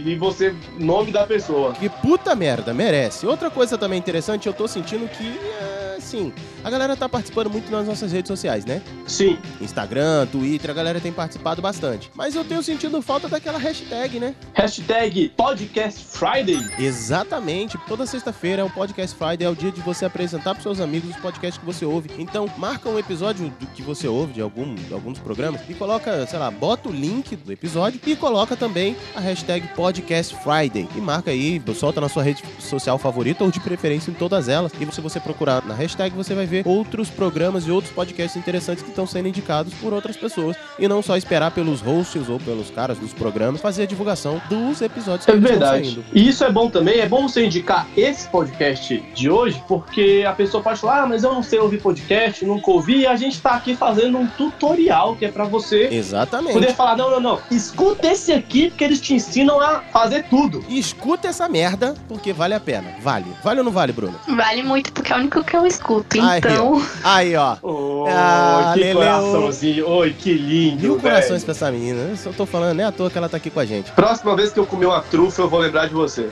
e 0.05 0.15
você, 0.15 0.55
nome 0.77 1.11
da 1.11 1.25
pessoa. 1.25 1.73
Que 1.73 1.89
puta 1.89 2.35
merda, 2.35 2.73
merece. 2.73 3.25
Outra 3.25 3.49
coisa 3.49 3.77
também 3.77 3.99
interessante, 3.99 4.47
eu 4.47 4.53
tô 4.53 4.67
sentindo 4.67 5.07
que, 5.07 5.39
é, 5.59 5.95
assim, 5.97 6.33
a 6.63 6.69
galera 6.69 6.95
tá 6.95 7.07
participando 7.07 7.49
muito 7.49 7.71
nas 7.71 7.87
nossas 7.87 8.11
redes 8.11 8.27
sociais, 8.27 8.65
né? 8.65 8.81
Sim. 9.07 9.37
Instagram, 9.61 10.27
Twitter, 10.27 10.69
a 10.69 10.73
galera 10.73 10.99
tem 10.99 11.11
participado 11.11 11.61
bastante. 11.61 12.11
Mas 12.13 12.35
eu 12.35 12.43
tenho 12.43 12.61
sentido 12.61 13.01
falta 13.01 13.27
daquela 13.27 13.57
hashtag, 13.57 14.19
né? 14.19 14.35
Hashtag 14.53 15.29
Podcast 15.29 16.05
Friday. 16.05 16.59
Exatamente. 16.77 17.77
Toda 17.87 18.05
sexta-feira 18.05 18.61
é 18.61 18.65
o 18.65 18.69
Podcast 18.69 19.17
Friday, 19.17 19.47
é 19.47 19.49
o 19.49 19.55
dia 19.55 19.71
de 19.71 19.81
você 19.81 20.05
apresentar 20.05 20.51
pros 20.51 20.63
seus 20.63 20.79
amigos 20.79 21.09
os 21.09 21.15
podcasts 21.17 21.57
que 21.57 21.65
você 21.65 21.85
ouve. 21.85 22.09
Então, 22.17 22.49
marca 22.57 22.89
um 22.89 22.99
episódio 22.99 23.51
do 23.59 23.67
que 23.67 23.81
você 23.81 24.07
ouve, 24.07 24.33
de 24.33 24.41
algum, 24.41 24.75
de 24.75 24.93
alguns 24.93 25.17
programas, 25.19 25.61
e 25.67 25.73
coloca, 25.73 26.25
sei 26.27 26.39
lá, 26.39 26.51
bota 26.51 26.89
o 26.89 26.91
link 26.91 27.35
do 27.35 27.51
episódio 27.51 27.99
e 28.05 28.15
coloca 28.15 28.55
também 28.55 28.95
a 29.15 29.19
hashtag 29.19 29.67
Podcast 29.69 30.35
Friday. 30.43 30.87
E 30.95 30.99
marca 30.99 31.31
aí, 31.31 31.61
solta 31.73 32.01
na 32.01 32.09
sua 32.09 32.23
rede 32.23 32.43
social 32.59 32.97
favorita 32.97 33.43
ou 33.43 33.51
de 33.51 33.59
preferência 33.59 34.11
em 34.11 34.13
todas 34.13 34.49
elas. 34.49 34.71
E 34.79 34.91
se 34.91 35.01
você 35.01 35.19
procurar 35.19 35.65
na 35.65 35.73
hashtag 35.73 36.15
você 36.15 36.33
vai 36.33 36.45
ver 36.45 36.58
outros 36.65 37.09
programas 37.09 37.65
e 37.65 37.71
outros 37.71 37.93
podcasts 37.93 38.35
interessantes 38.35 38.83
que 38.83 38.89
estão 38.89 39.05
sendo 39.07 39.27
indicados 39.27 39.73
por 39.75 39.93
outras 39.93 40.17
pessoas. 40.17 40.55
E 40.77 40.87
não 40.87 41.01
só 41.01 41.17
esperar 41.17 41.51
pelos 41.51 41.81
hosts 41.81 42.29
ou 42.29 42.39
pelos 42.39 42.69
caras 42.69 42.97
dos 42.97 43.13
programas 43.13 43.61
fazer 43.61 43.83
a 43.83 43.85
divulgação 43.85 44.41
dos 44.49 44.81
episódios 44.81 45.25
que 45.25 45.31
É 45.31 45.35
verdade. 45.35 45.85
saindo. 45.85 46.05
E 46.13 46.27
isso 46.27 46.43
é 46.43 46.51
bom 46.51 46.69
também, 46.69 46.99
é 46.99 47.07
bom 47.07 47.27
você 47.27 47.45
indicar 47.45 47.87
esse 47.95 48.27
podcast 48.29 48.97
de 49.13 49.29
hoje, 49.29 49.61
porque 49.67 50.23
a 50.27 50.31
pessoa 50.33 50.61
pode 50.63 50.79
falar, 50.79 51.03
ah, 51.03 51.07
mas 51.07 51.23
eu 51.23 51.33
não 51.33 51.43
sei 51.43 51.59
ouvir 51.59 51.81
podcast, 51.81 52.43
nunca 52.45 52.71
ouvi, 52.71 52.99
e 52.99 53.07
a 53.07 53.15
gente 53.15 53.39
tá 53.41 53.51
aqui 53.51 53.75
fazendo 53.75 54.17
um 54.17 54.27
tutorial 54.27 55.15
que 55.15 55.25
é 55.25 55.31
pra 55.31 55.45
você 55.45 55.87
Exatamente. 55.91 56.53
poder 56.53 56.73
falar, 56.73 56.95
não, 56.97 57.09
não, 57.11 57.19
não, 57.19 57.39
escuta 57.51 58.07
esse 58.07 58.31
aqui, 58.31 58.69
porque 58.69 58.83
eles 58.83 58.99
te 59.01 59.13
ensinam 59.13 59.59
a 59.59 59.81
fazer 59.91 60.23
tudo. 60.29 60.63
E 60.67 60.77
escuta 60.79 61.27
essa 61.27 61.47
merda, 61.47 61.95
porque 62.07 62.33
vale 62.33 62.53
a 62.53 62.59
pena. 62.59 62.89
Vale. 63.01 63.25
Vale 63.43 63.59
ou 63.59 63.65
não 63.65 63.71
vale, 63.71 63.91
Bruno? 63.93 64.19
Vale 64.27 64.63
muito, 64.63 64.91
porque 64.91 65.11
é 65.13 65.15
o 65.15 65.19
único 65.19 65.43
que 65.43 65.55
eu 65.55 65.65
escuto. 65.65 66.21
Ai, 66.21 66.38
Então, 66.39 66.81
Aí, 67.03 67.35
ó. 67.35 67.55
Oh, 67.61 68.05
Ah, 68.09 68.71
que 68.73 68.79
Leleu. 68.79 68.95
coraçãozinho, 68.97 69.87
oi, 69.87 70.15
que 70.17 70.33
lindo, 70.33 70.81
Mil 70.81 70.99
corações 70.99 71.43
pra 71.43 71.51
essa 71.51 71.71
menina. 71.71 71.99
Eu 72.09 72.17
só 72.17 72.31
tô 72.31 72.45
falando, 72.45 72.75
nem 72.75 72.85
à 72.85 72.91
toa 72.91 73.09
que 73.09 73.17
ela 73.17 73.29
tá 73.29 73.37
aqui 73.37 73.49
com 73.49 73.59
a 73.59 73.65
gente. 73.65 73.91
Próxima 73.91 74.35
vez 74.35 74.51
que 74.51 74.59
eu 74.59 74.65
comer 74.65 74.85
uma 74.87 75.01
trufa, 75.01 75.41
eu 75.41 75.49
vou 75.49 75.59
lembrar 75.59 75.87
de 75.87 75.93
você. 75.93 76.29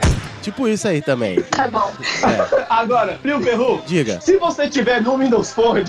Tipo 0.48 0.66
isso 0.66 0.88
aí 0.88 1.02
também. 1.02 1.42
tá 1.42 1.68
bom. 1.68 1.92
É. 2.24 2.64
Agora, 2.70 3.18
Frio 3.20 3.38
Perru, 3.40 3.82
Diga. 3.86 4.18
se 4.20 4.38
você 4.38 4.66
tiver 4.68 5.02
no 5.02 5.18
Windows 5.18 5.52
Phone, 5.52 5.84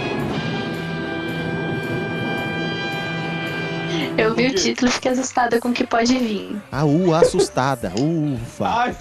Eu 4.19 4.35
vi 4.35 4.47
o 4.47 4.55
título 4.55 4.89
e 4.89 4.93
fiquei 4.93 5.11
assustada 5.11 5.59
com 5.59 5.69
o 5.69 5.73
que 5.73 5.85
pode 5.85 6.17
vir. 6.17 6.61
Ah, 6.71 6.85
uh, 6.85 7.13
assustada. 7.13 7.91
Ufa. 7.97 8.67
Ai, 8.67 8.95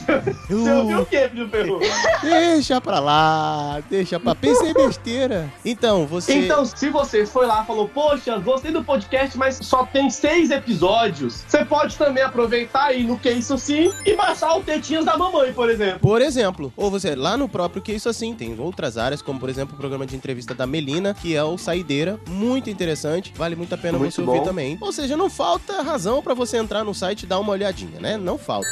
você 0.48 0.72
ouviu 0.72 1.00
o 1.00 1.06
quê, 1.06 1.28
Frio 1.28 1.48
Perru? 1.48 1.80
Deixa 2.22 2.80
pra 2.80 2.98
lá, 2.98 3.80
deixa 3.88 4.18
pra... 4.20 4.34
Pensei 4.34 4.72
besteira. 4.72 5.52
Então, 5.64 6.06
você... 6.06 6.34
Então, 6.34 6.64
se 6.64 6.88
você 6.90 7.26
foi 7.26 7.46
lá 7.46 7.62
e 7.62 7.66
falou, 7.66 7.88
poxa, 7.88 8.38
gostei 8.38 8.70
do 8.70 8.82
podcast, 8.84 9.36
mas 9.36 9.58
só 9.62 9.84
tem 9.84 10.10
seis 10.10 10.50
episódios, 10.50 11.44
você 11.46 11.64
pode 11.64 11.96
também 11.96 12.22
aproveitar 12.22 12.84
aí 12.86 13.04
no 13.04 13.18
Que 13.18 13.30
Isso 13.30 13.58
Sim 13.58 13.92
e 14.04 14.16
baixar 14.16 14.54
o 14.54 14.62
Tetinhas 14.62 15.04
da 15.04 15.16
Mamãe, 15.16 15.52
por 15.52 15.70
exemplo. 15.70 15.98
Por 16.00 16.20
exemplo, 16.20 16.72
ou 16.76 16.90
você, 16.90 17.14
lá 17.14 17.36
no 17.36 17.48
próprio 17.48 17.82
Que 17.82 17.92
Isso 17.92 18.08
Assim, 18.08 18.34
tem 18.34 18.58
outras 18.58 18.96
áreas, 18.96 19.22
como 19.22 19.38
por 19.38 19.48
exemplo 19.48 19.74
o 19.74 19.78
programa 19.78 20.06
de 20.06 20.16
entrevista 20.16 20.54
da 20.54 20.66
Melina, 20.66 21.14
que 21.14 21.34
é 21.34 21.42
o 21.42 21.58
Saideira, 21.58 22.18
muito 22.28 22.70
interessante, 22.70 23.32
vale 23.36 23.56
muito 23.56 23.74
a 23.74 23.78
pena 23.78 23.98
Muito 23.98 24.14
você 24.14 24.20
ouvir 24.20 24.38
bom. 24.38 24.44
também. 24.44 24.78
Ou 24.80 24.92
seja, 24.92 25.07
não 25.16 25.30
falta 25.30 25.82
razão 25.82 26.22
pra 26.22 26.34
você 26.34 26.56
entrar 26.56 26.84
no 26.84 26.94
site 26.94 27.22
e 27.22 27.26
dar 27.26 27.38
uma 27.38 27.52
olhadinha, 27.52 28.00
né? 28.00 28.16
Não 28.16 28.38
falta. 28.38 28.68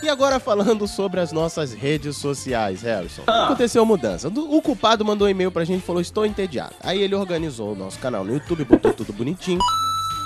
E 0.00 0.08
agora 0.08 0.38
falando 0.38 0.86
sobre 0.86 1.18
as 1.18 1.32
nossas 1.32 1.72
redes 1.72 2.16
sociais, 2.16 2.82
Harrison. 2.82 3.22
Ah. 3.26 3.46
Aconteceu 3.46 3.84
mudança. 3.84 4.28
O 4.28 4.62
culpado 4.62 5.04
mandou 5.04 5.26
um 5.26 5.30
e-mail 5.30 5.50
pra 5.50 5.64
gente 5.64 5.82
e 5.82 5.86
falou: 5.86 6.00
Estou 6.00 6.24
entediado. 6.24 6.74
Aí 6.80 7.02
ele 7.02 7.14
organizou 7.14 7.72
o 7.72 7.76
nosso 7.76 7.98
canal 7.98 8.22
no 8.22 8.32
YouTube, 8.32 8.64
botou 8.64 8.92
tudo 8.92 9.12
bonitinho. 9.12 9.60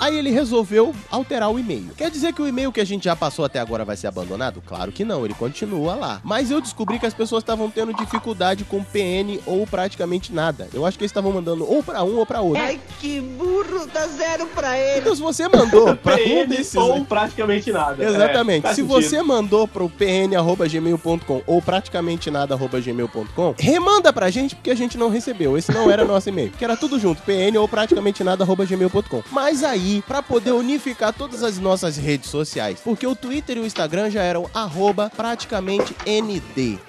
Aí 0.03 0.17
ele 0.17 0.31
resolveu 0.31 0.93
alterar 1.09 1.49
o 1.49 1.57
e-mail. 1.57 1.91
Quer 1.95 2.11
dizer 2.11 2.33
que 2.33 2.41
o 2.41 2.45
e-mail 2.45 2.73
que 2.73 2.81
a 2.81 2.85
gente 2.85 3.05
já 3.05 3.15
passou 3.15 3.45
até 3.45 3.61
agora 3.61 3.85
vai 3.85 3.95
ser 3.95 4.07
abandonado? 4.07 4.61
Claro 4.67 4.91
que 4.91 5.05
não, 5.05 5.23
ele 5.23 5.33
continua 5.33 5.95
lá. 5.95 6.19
Mas 6.25 6.51
eu 6.51 6.59
descobri 6.59 6.99
que 6.99 7.05
as 7.05 7.13
pessoas 7.13 7.41
estavam 7.41 7.69
tendo 7.69 7.93
dificuldade 7.93 8.65
com 8.65 8.83
PN 8.83 9.39
ou 9.45 9.65
praticamente 9.65 10.33
nada. 10.33 10.67
Eu 10.73 10.85
acho 10.85 10.97
que 10.97 11.05
eles 11.05 11.09
estavam 11.11 11.31
mandando 11.31 11.65
ou 11.65 11.81
pra 11.81 12.03
um 12.03 12.17
ou 12.17 12.25
pra 12.25 12.41
outro. 12.41 12.61
Ai, 12.61 12.81
que 12.99 13.21
burro, 13.21 13.87
dá 13.93 14.05
zero 14.07 14.45
pra 14.47 14.77
ele. 14.77 14.99
Então 14.99 15.15
se 15.15 15.21
você 15.21 15.47
mandou 15.47 15.95
pra 15.95 16.15
um 16.15 16.17
PN 16.17 16.47
desses... 16.49 16.75
ou 16.75 17.05
praticamente 17.05 17.71
nada. 17.71 18.03
Exatamente. 18.03 18.65
É, 18.65 18.69
Se 18.71 18.75
sentido. 18.81 18.91
você 18.91 19.21
mandou 19.21 19.65
pro 19.69 19.89
pn.gmail.com 19.89 21.43
ou 21.47 21.61
praticamente 21.61 22.29
nada.gmail.com, 22.29 23.55
remanda 23.57 24.11
pra 24.11 24.29
gente 24.29 24.53
porque 24.53 24.71
a 24.71 24.75
gente 24.75 24.97
não 24.97 25.07
recebeu. 25.07 25.57
Esse 25.57 25.71
não 25.71 25.89
era 25.89 26.03
nosso 26.03 26.27
e-mail. 26.27 26.51
Que 26.51 26.65
era 26.65 26.75
tudo 26.75 26.99
junto, 26.99 27.21
pn 27.21 27.57
ou 27.57 27.69
praticamente 27.69 28.21
nada.gmail.com. 28.21 29.23
Mas 29.31 29.63
aí, 29.63 29.92
pra 30.01 30.21
poder 30.21 30.51
unificar 30.51 31.13
todas 31.13 31.43
as 31.43 31.59
nossas 31.59 31.97
redes 31.97 32.29
sociais, 32.29 32.79
porque 32.83 33.05
o 33.05 33.15
Twitter 33.15 33.57
e 33.57 33.59
o 33.59 33.65
Instagram 33.65 34.09
já 34.09 34.21
eram 34.21 34.49
arroba 34.53 35.11
praticamente 35.15 35.95
nd. 36.05 36.79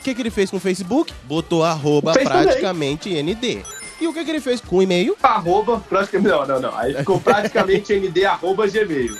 O 0.00 0.02
que, 0.02 0.14
que 0.14 0.22
ele 0.22 0.30
fez 0.30 0.50
com 0.50 0.56
o 0.56 0.60
Facebook? 0.60 1.12
Botou 1.24 1.62
arroba 1.62 2.12
praticamente 2.12 3.10
nd. 3.22 3.62
E 4.00 4.06
o 4.06 4.14
que, 4.14 4.24
que 4.24 4.30
ele 4.30 4.40
fez 4.40 4.62
com 4.62 4.76
o 4.76 4.82
e-mail? 4.82 5.14
Arroba, 5.22 5.84
praticamente. 5.86 6.30
Não, 6.30 6.46
não, 6.46 6.60
não. 6.60 6.78
Aí 6.78 6.94
ficou 6.94 7.20
praticamente 7.20 7.92
nd 7.94 8.24
arroba 8.24 8.66
gmail. 8.66 9.14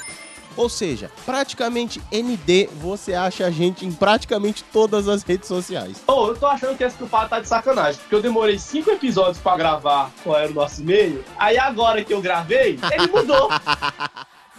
Ou 0.57 0.69
seja, 0.69 1.11
praticamente 1.25 2.01
ND, 2.13 2.69
você 2.81 3.15
acha 3.15 3.47
a 3.47 3.51
gente 3.51 3.87
em 3.87 3.93
praticamente 3.93 4.65
todas 4.73 5.09
as 5.09 5.23
redes 5.23 5.49
sociais. 5.49 6.03
Ô, 6.07 6.29
eu 6.29 6.37
tô 6.37 6.47
achando 6.47 6.77
que 6.77 6.85
esse 6.85 6.97
culpado 6.97 7.31
tá 7.31 7.41
de 7.41 7.49
sacanagem, 7.49 8.01
porque 8.01 8.15
eu 8.15 8.23
demorei 8.23 8.59
cinco 8.59 8.91
episódios 8.91 9.39
pra 9.39 9.57
gravar 9.57 10.11
qual 10.23 10.39
era 10.39 10.51
o 10.51 10.55
nosso 10.55 10.81
e-mail. 10.83 11.25
Aí 11.39 11.59
agora 11.59 12.05
que 12.05 12.13
eu 12.13 12.21
gravei, 12.21 12.79
ele 12.93 13.07
mudou. 13.07 13.49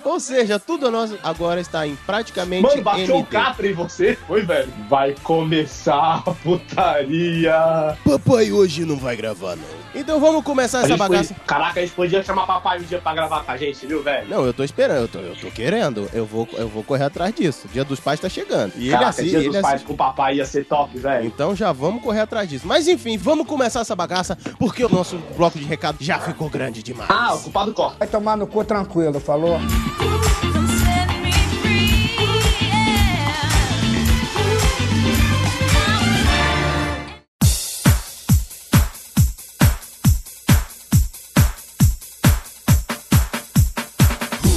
Ou 0.04 0.20
seja, 0.20 0.60
tudo 0.60 0.90
nosso 0.90 1.18
agora 1.24 1.60
está 1.62 1.86
em 1.86 1.96
praticamente 1.96 2.64
Mano, 2.64 2.82
baixou 2.82 3.18
o 3.18 3.22
ND. 3.22 3.30
catra 3.30 3.68
em 3.68 3.74
você? 3.74 4.18
Foi, 4.28 4.42
velho. 4.42 4.74
Vai 4.90 5.16
começar 5.24 6.24
a 6.26 6.32
putaria. 6.32 7.98
Papai 8.04 8.52
hoje 8.52 8.84
não 8.84 8.98
vai 8.98 9.16
gravar, 9.16 9.56
não. 9.56 9.81
Então 9.94 10.20
vamos 10.20 10.44
começar 10.44 10.80
A 10.80 10.84
essa 10.84 10.96
bagaça. 10.98 11.34
podia- 11.34 11.46
Caraca, 11.46 11.80
a 11.80 11.84
gente 11.84 11.94
podia 11.94 12.24
chamar 12.24 12.48
papai 12.48 12.80
um 12.80 12.84
dia 12.84 13.00
pra 13.00 13.14
gravar 13.14 13.44
com 13.44 13.52
a 13.52 13.58
gente, 13.58 13.86
viu, 13.86 14.02
velho? 14.02 14.28
Não, 14.30 14.46
eu 14.46 14.54
tô 14.54 14.64
esperando, 14.64 15.02
eu 15.02 15.08
tô, 15.08 15.20
eu 15.20 15.36
tô 15.36 15.52
querendo. 15.52 16.10
Eu 16.14 16.26
vou, 16.26 16.48
eu 16.54 16.68
vou 16.68 16.84
correr 16.84 17.04
atrás 17.04 17.34
disso. 17.36 17.68
Dia 17.74 17.84
dos 17.84 18.00
pais 18.00 18.20
tá 18.20 18.30
chegando. 18.30 18.72
E 18.78 18.84
ele 18.84 18.92
Caraca, 18.92 19.10
assim, 19.10 19.24
dia 19.26 19.40
ele 19.40 19.48
dos 19.48 19.56
assim. 19.58 19.62
pais 19.68 19.84
com 19.84 19.94
o 19.94 19.98
papai 19.98 20.36
ia 20.36 20.46
ser 20.46 20.66
top, 20.66 20.98
velho. 20.98 21.26
Então 21.26 21.56
já 21.56 21.72
vamos 21.72 22.02
correr 22.02 22.22
atrás 22.22 22.48
disso. 22.50 22.66
Mas 22.68 22.88
enfim, 22.88 23.18
vamos 23.18 23.46
começar 23.46 23.82
essa 23.82 23.96
bagaça, 23.96 24.38
porque 24.58 24.84
o 24.86 24.90
nosso 24.90 25.18
bloco 25.36 25.60
de 25.60 25.66
recado 25.66 25.98
já 26.00 26.20
ficou 26.20 26.50
grande 26.50 26.82
demais. 26.82 27.10
Ah, 27.12 27.34
o 27.34 27.40
culpado 27.42 27.74
corta. 27.74 27.98
Vai 28.00 28.08
tomar 28.08 28.38
no 28.38 28.48
cu 28.48 28.64
tranquilo, 28.64 29.20
falou? 29.20 29.60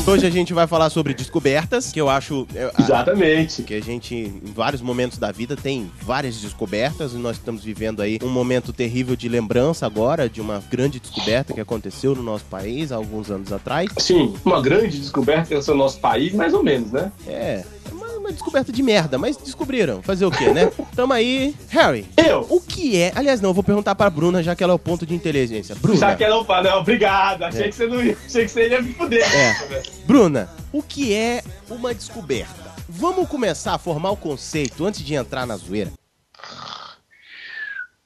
Hoje 0.06 0.26
a 0.26 0.30
gente 0.30 0.52
vai 0.52 0.66
falar 0.66 0.90
sobre 0.90 1.14
descobertas, 1.14 1.90
que 1.90 1.98
eu 1.98 2.10
acho. 2.10 2.46
eu- 2.54 2.68
a- 2.74 2.82
Exatamente. 2.82 3.62
que 3.62 3.72
a 3.72 3.80
gente, 3.80 4.14
em 4.14 4.52
vários 4.52 4.82
momentos 4.82 5.16
da 5.16 5.32
vida, 5.32 5.56
tem 5.56 5.90
várias 6.02 6.36
descobertas 6.36 7.14
e 7.14 7.16
nós 7.16 7.38
estamos 7.38 7.64
vivendo 7.64 8.02
aí 8.02 8.18
um 8.22 8.28
momento 8.28 8.70
terrível 8.70 9.16
de 9.16 9.30
lembrança 9.30 9.86
agora 9.86 10.28
de 10.28 10.42
uma 10.42 10.62
grande 10.70 11.00
descoberta 11.00 11.54
que 11.54 11.60
aconteceu 11.60 12.14
no 12.14 12.22
nosso 12.22 12.44
país 12.44 12.92
há 12.92 12.96
alguns 12.96 13.30
anos 13.30 13.50
atrás. 13.50 13.88
Sim, 13.98 14.34
uma 14.44 14.60
grande 14.60 14.98
descoberta 14.98 15.58
no 15.68 15.74
nosso 15.74 15.98
país, 15.98 16.34
mais 16.34 16.52
ou 16.52 16.62
menos, 16.62 16.92
né? 16.92 17.10
É, 17.26 17.32
é 17.32 17.64
uma 18.24 18.32
descoberta 18.32 18.72
de 18.72 18.82
merda, 18.82 19.18
mas 19.18 19.36
descobriram. 19.36 20.02
Fazer 20.02 20.24
o 20.24 20.30
quê, 20.30 20.50
né? 20.52 20.70
Tamo 20.96 21.12
aí. 21.12 21.54
Harry, 21.68 22.06
Eu. 22.16 22.46
o 22.48 22.60
que 22.60 22.96
é... 22.96 23.12
Aliás, 23.14 23.40
não, 23.40 23.50
eu 23.50 23.54
vou 23.54 23.62
perguntar 23.62 23.94
pra 23.94 24.08
Bruna, 24.08 24.42
já 24.42 24.54
que 24.56 24.64
ela 24.64 24.72
é 24.72 24.76
o 24.76 24.78
ponto 24.78 25.04
de 25.06 25.14
inteligência. 25.14 25.74
Bruna, 25.74 25.98
Já 25.98 26.16
que 26.16 26.24
ela 26.24 26.36
não 26.36 26.44
fala, 26.44 26.70
não, 26.70 26.78
obrigado. 26.80 27.42
Achei 27.42 27.64
É. 27.66 27.68
que 27.68 27.74
você 27.74 27.86
não 27.86 28.02
ia, 28.02 28.16
achei 28.26 28.44
que 28.44 28.50
você 28.50 28.68
ia 28.68 28.80
me 28.82 28.92
fuder. 28.94 29.22
É. 29.34 29.82
Bruna, 30.06 30.48
o 30.72 30.82
que 30.82 31.14
é 31.14 31.42
uma 31.68 31.94
descoberta? 31.94 32.72
Vamos 32.88 33.28
começar 33.28 33.74
a 33.74 33.78
formar 33.78 34.10
o 34.10 34.16
conceito 34.16 34.84
antes 34.86 35.04
de 35.04 35.14
entrar 35.14 35.46
na 35.46 35.56
zoeira? 35.56 35.90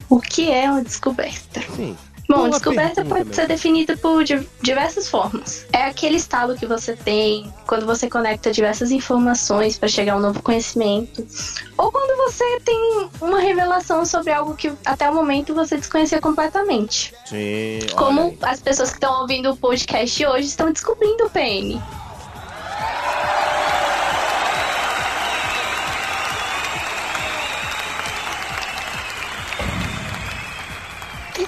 O 0.08 0.20
que 0.20 0.50
é 0.50 0.70
uma 0.70 0.82
descoberta? 0.82 1.60
Sim. 1.76 1.96
Bom, 2.28 2.50
descoberta 2.50 2.96
pergunta, 3.02 3.24
pode 3.24 3.34
ser 3.34 3.46
definida 3.46 3.96
por 3.96 4.22
di- 4.22 4.46
diversas 4.60 5.08
formas. 5.08 5.66
É 5.72 5.84
aquele 5.84 6.16
estado 6.16 6.54
que 6.56 6.66
você 6.66 6.94
tem 6.94 7.50
quando 7.66 7.86
você 7.86 8.08
conecta 8.08 8.50
diversas 8.50 8.90
informações 8.90 9.78
para 9.78 9.88
chegar 9.88 10.12
a 10.12 10.16
um 10.16 10.20
novo 10.20 10.42
conhecimento, 10.42 11.26
ou 11.78 11.90
quando 11.90 12.16
você 12.18 12.60
tem 12.60 13.08
uma 13.22 13.40
revelação 13.40 14.04
sobre 14.04 14.30
algo 14.30 14.54
que 14.54 14.70
até 14.84 15.08
o 15.08 15.14
momento 15.14 15.54
você 15.54 15.76
desconhecia 15.78 16.20
completamente. 16.20 17.14
Sim. 17.24 17.78
Como 17.96 18.36
as 18.42 18.60
pessoas 18.60 18.90
que 18.90 18.96
estão 18.96 19.22
ouvindo 19.22 19.50
o 19.50 19.56
podcast 19.56 20.26
hoje 20.26 20.48
estão 20.48 20.70
descobrindo 20.70 21.24
o 21.24 21.30
PN. 21.30 21.80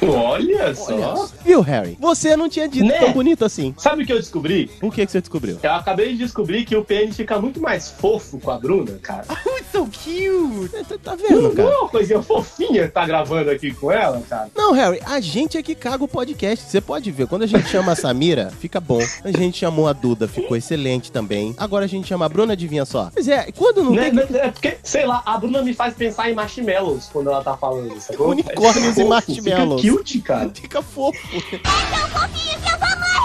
Olha 0.03 0.75
só. 0.75 0.95
Olha, 0.95 1.29
viu, 1.45 1.61
Harry? 1.61 1.97
Você 2.01 2.37
não 2.37 2.49
tinha 2.49 2.69
dito 2.69 2.87
Né? 2.87 2.99
tão 2.99 3.13
bonito 3.13 3.45
assim. 3.45 3.75
Sabe 3.79 4.03
o 4.03 4.07
que 4.07 4.13
eu 4.13 4.19
descobri? 4.19 4.71
O 4.83 4.91
que, 4.91 5.05
que 5.07 5.13
você 5.13 5.21
descobriu? 5.21 5.59
Eu 5.63 5.73
acabei 5.73 6.13
de 6.13 6.19
descobrir 6.19 6.65
que 6.65 6.77
o 6.77 6.85
PN 6.85 7.13
fica 7.13 7.39
muito 7.39 7.61
mais 7.61 7.91
fofo 7.91 8.39
com 8.39 8.51
a 8.51 8.59
Bruna, 8.59 8.99
cara. 9.03 9.25
so 9.73 9.85
cute! 9.87 10.85
Tá, 10.85 10.99
tá 11.03 11.17
Não, 11.17 11.17
vendo, 11.43 11.55
cara? 11.57 11.69
é 11.71 11.77
uma 11.77 11.89
coisinha 11.89 12.23
fofinha 12.23 12.89
tá 12.89 13.07
gravando 13.07 13.51
aqui 13.51 13.73
com 13.73 13.91
ela, 13.91 14.21
cara. 14.29 14.49
Não, 14.57 14.73
Harry, 14.73 15.01
a 15.07 15.21
gente 15.21 15.57
é 15.59 15.63
que 15.63 15.75
caga 15.75 16.03
o 16.05 16.09
podcast. 16.09 16.65
Você 16.69 16.81
pode 16.81 17.11
ver, 17.11 17.27
quando 17.27 17.43
a 17.43 17.47
gente 17.47 17.69
chama 17.69 17.93
a 17.93 17.97
Samira, 17.97 18.51
fica 18.61 18.81
bom. 18.81 19.01
A 19.25 19.31
gente 19.31 19.59
chamou 19.59 19.87
a 19.89 19.93
Duda, 19.93 20.27
ficou 20.27 20.57
excelente 20.57 21.13
também. 21.13 21.55
Agora 21.57 21.85
a 21.85 21.89
gente 21.89 22.09
chama 22.09 22.27
a 22.27 22.29
Bruna, 22.29 22.53
adivinha 22.55 22.85
só. 22.85 23.11
Pois 23.13 23.29
é, 23.29 23.51
quando 23.53 23.83
não 23.85 23.93
Né, 23.93 24.05
tem... 24.11 24.13
né, 24.15 24.27
É 24.33 24.51
porque, 24.51 24.77
sei 24.83 25.07
lá, 25.07 25.23
a 25.25 25.39
Bruna 25.39 25.63
me 25.63 25.73
faz 25.75 25.95
pensar 25.95 26.31
em 26.31 26.35
marshmallows 26.35 27.09
quando 27.13 27.31
ela 27.31 27.43
tá 27.43 27.57
falando, 27.57 27.99
sacou? 28.01 28.29
Unicórnios 28.31 28.99
É 28.99 29.03
e 29.03 29.05
marshmallows. 29.05 29.80
Cute, 29.81 30.21
cara. 30.21 30.51
Fica 30.55 30.83
fofo. 30.83 31.19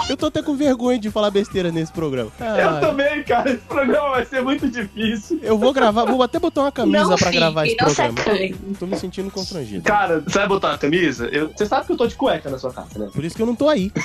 Eu 0.08 0.16
tô 0.16 0.26
até 0.26 0.40
com 0.40 0.56
vergonha 0.56 0.98
de 1.00 1.10
falar 1.10 1.30
besteira 1.32 1.72
nesse 1.72 1.90
programa. 1.92 2.30
Eu 2.38 2.68
Ah, 2.70 2.78
também, 2.80 3.24
cara. 3.24 3.50
Esse 3.50 3.62
programa 3.62 4.10
vai 4.10 4.24
ser 4.24 4.40
muito 4.42 4.68
difícil. 4.68 5.40
eu 5.42 5.58
vou 5.58 5.72
gravar, 5.72 6.04
vou 6.04 6.22
até 6.22 6.38
botar 6.38 6.60
uma 6.62 6.70
camisa 6.72 7.02
não 7.04 7.16
pra 7.16 7.26
fique, 7.26 7.38
gravar 7.38 7.66
esse 7.66 7.76
programa. 7.76 8.20
acanhe. 8.20 8.54
Tô 8.78 8.86
me 8.86 8.96
sentindo 8.96 9.30
constrangido. 9.32 9.82
Cara, 9.82 10.20
você 10.20 10.38
vai 10.38 10.46
botar 10.48 10.68
uma 10.68 10.78
camisa? 10.78 11.26
Eu- 11.26 11.50
Você 11.56 11.66
sabe 11.66 11.86
que 11.86 11.92
eu 11.92 11.96
tô 11.96 12.06
de 12.06 12.14
cueca 12.14 12.48
na 12.48 12.58
sua 12.58 12.72
casa, 12.72 12.96
né? 12.98 13.10
Por 13.12 13.24
isso 13.24 13.34
que 13.34 13.42
eu 13.42 13.46
não 13.46 13.56
tô 13.56 13.68
aí. 13.68 13.90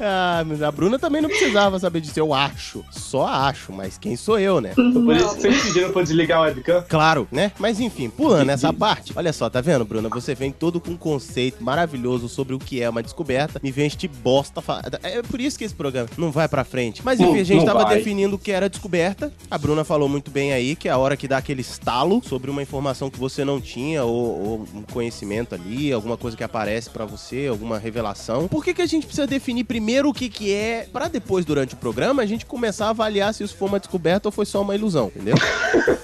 ah, 0.00 0.44
mas 0.46 0.62
a 0.62 0.70
Bruna 0.70 0.98
também 0.98 1.20
não 1.22 1.28
precisava 1.28 1.78
saber 1.78 2.00
disso. 2.00 2.18
Eu 2.18 2.32
acho. 2.34 2.84
Só 2.90 3.26
acho, 3.26 3.72
mas 3.72 3.98
quem 3.98 4.16
sou 4.16 4.38
eu, 4.38 4.60
né? 4.60 4.72
Por 4.74 5.16
isso 5.16 5.34
que 5.36 5.40
vocês 5.42 5.62
pediram 5.64 5.92
pra 5.92 6.02
desligar 6.02 6.38
a 6.38 6.42
webcam. 6.42 6.84
Claro, 6.88 7.26
né? 7.32 7.52
Mas 7.58 7.80
enfim, 7.80 8.08
pulando 8.10 8.50
essa 8.50 8.72
parte. 8.72 9.12
Olha 9.16 9.32
só, 9.32 9.48
tá 9.50 9.60
vendo, 9.60 9.84
Bruna? 9.84 10.08
Você 10.10 10.34
vem 10.34 10.52
todo 10.52 10.80
com 10.80 10.92
um 10.92 10.96
conceito 10.96 11.62
maravilhoso 11.62 12.28
sobre 12.28 12.54
o 12.54 12.58
que 12.58 12.82
é 12.82 12.88
uma 12.88 13.02
descoberta. 13.02 13.60
Me 13.62 13.70
vem 13.70 13.86
este 13.86 14.06
bosta. 14.08 14.60
fa- 14.60 14.82
É 15.02 15.22
por 15.22 15.40
isso 15.40 15.58
que 15.58 15.64
esse 15.64 15.74
programa 15.74 16.08
não 16.16 16.30
vai 16.30 16.48
pra 16.48 16.64
frente. 16.64 17.02
Mas 17.04 17.18
enfim, 17.20 17.32
Não- 17.32 17.40
a 17.40 17.44
gente 17.44 17.58
não 17.58 17.64
tava 17.64 17.84
vai. 17.84 17.96
definindo 17.98 18.36
o 18.36 18.38
que 18.38 18.52
era 18.52 18.68
descoberta. 18.68 19.32
A 19.50 19.58
Bruna 19.58 19.84
falou 19.84 20.08
muito 20.08 20.30
bem 20.30 20.52
aí 20.52 20.76
que 20.76 20.88
é 20.88 20.92
a 20.92 20.98
hora 20.98 21.16
que 21.16 21.26
dá 21.28 21.38
aquele 21.38 21.60
estalo 21.60 22.20
sobre 22.24 22.50
uma 22.50 22.62
informação 22.62 23.10
que 23.10 23.18
você 23.18 23.44
não 23.44 23.60
tinha 23.60 24.04
ou, 24.04 24.14
ou 24.46 24.68
um 24.74 24.82
conhecimento 24.82 25.54
ali, 25.54 25.92
alguma 25.92 26.16
coisa 26.16 26.36
que 26.36 26.44
aparece 26.44 26.90
pra 26.90 27.04
você, 27.04 27.46
alguma 27.48 27.78
revelação. 27.78 28.48
Por 28.48 28.64
que, 28.64 28.74
que 28.74 28.82
a 28.82 28.86
gente 28.86 29.06
precisa 29.06 29.26
definir 29.26 29.64
primeiro 29.64 29.79
o 30.08 30.12
que, 30.12 30.28
que 30.28 30.52
é, 30.52 30.86
pra 30.92 31.08
depois, 31.08 31.44
durante 31.44 31.74
o 31.74 31.76
programa, 31.76 32.22
a 32.22 32.26
gente 32.26 32.44
começar 32.46 32.86
a 32.86 32.90
avaliar 32.90 33.32
se 33.32 33.42
isso 33.42 33.56
foi 33.56 33.68
uma 33.68 33.78
descoberta 33.78 34.28
ou 34.28 34.32
foi 34.32 34.46
só 34.46 34.62
uma 34.62 34.74
ilusão, 34.74 35.10
entendeu? 35.14 35.34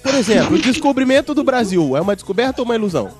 Por 0.02 0.14
exemplo, 0.14 0.56
o 0.56 0.58
descobrimento 0.58 1.34
do 1.34 1.44
Brasil 1.44 1.96
é 1.96 2.00
uma 2.00 2.14
descoberta 2.14 2.62
ou 2.62 2.64
uma 2.64 2.74
ilusão? 2.74 3.10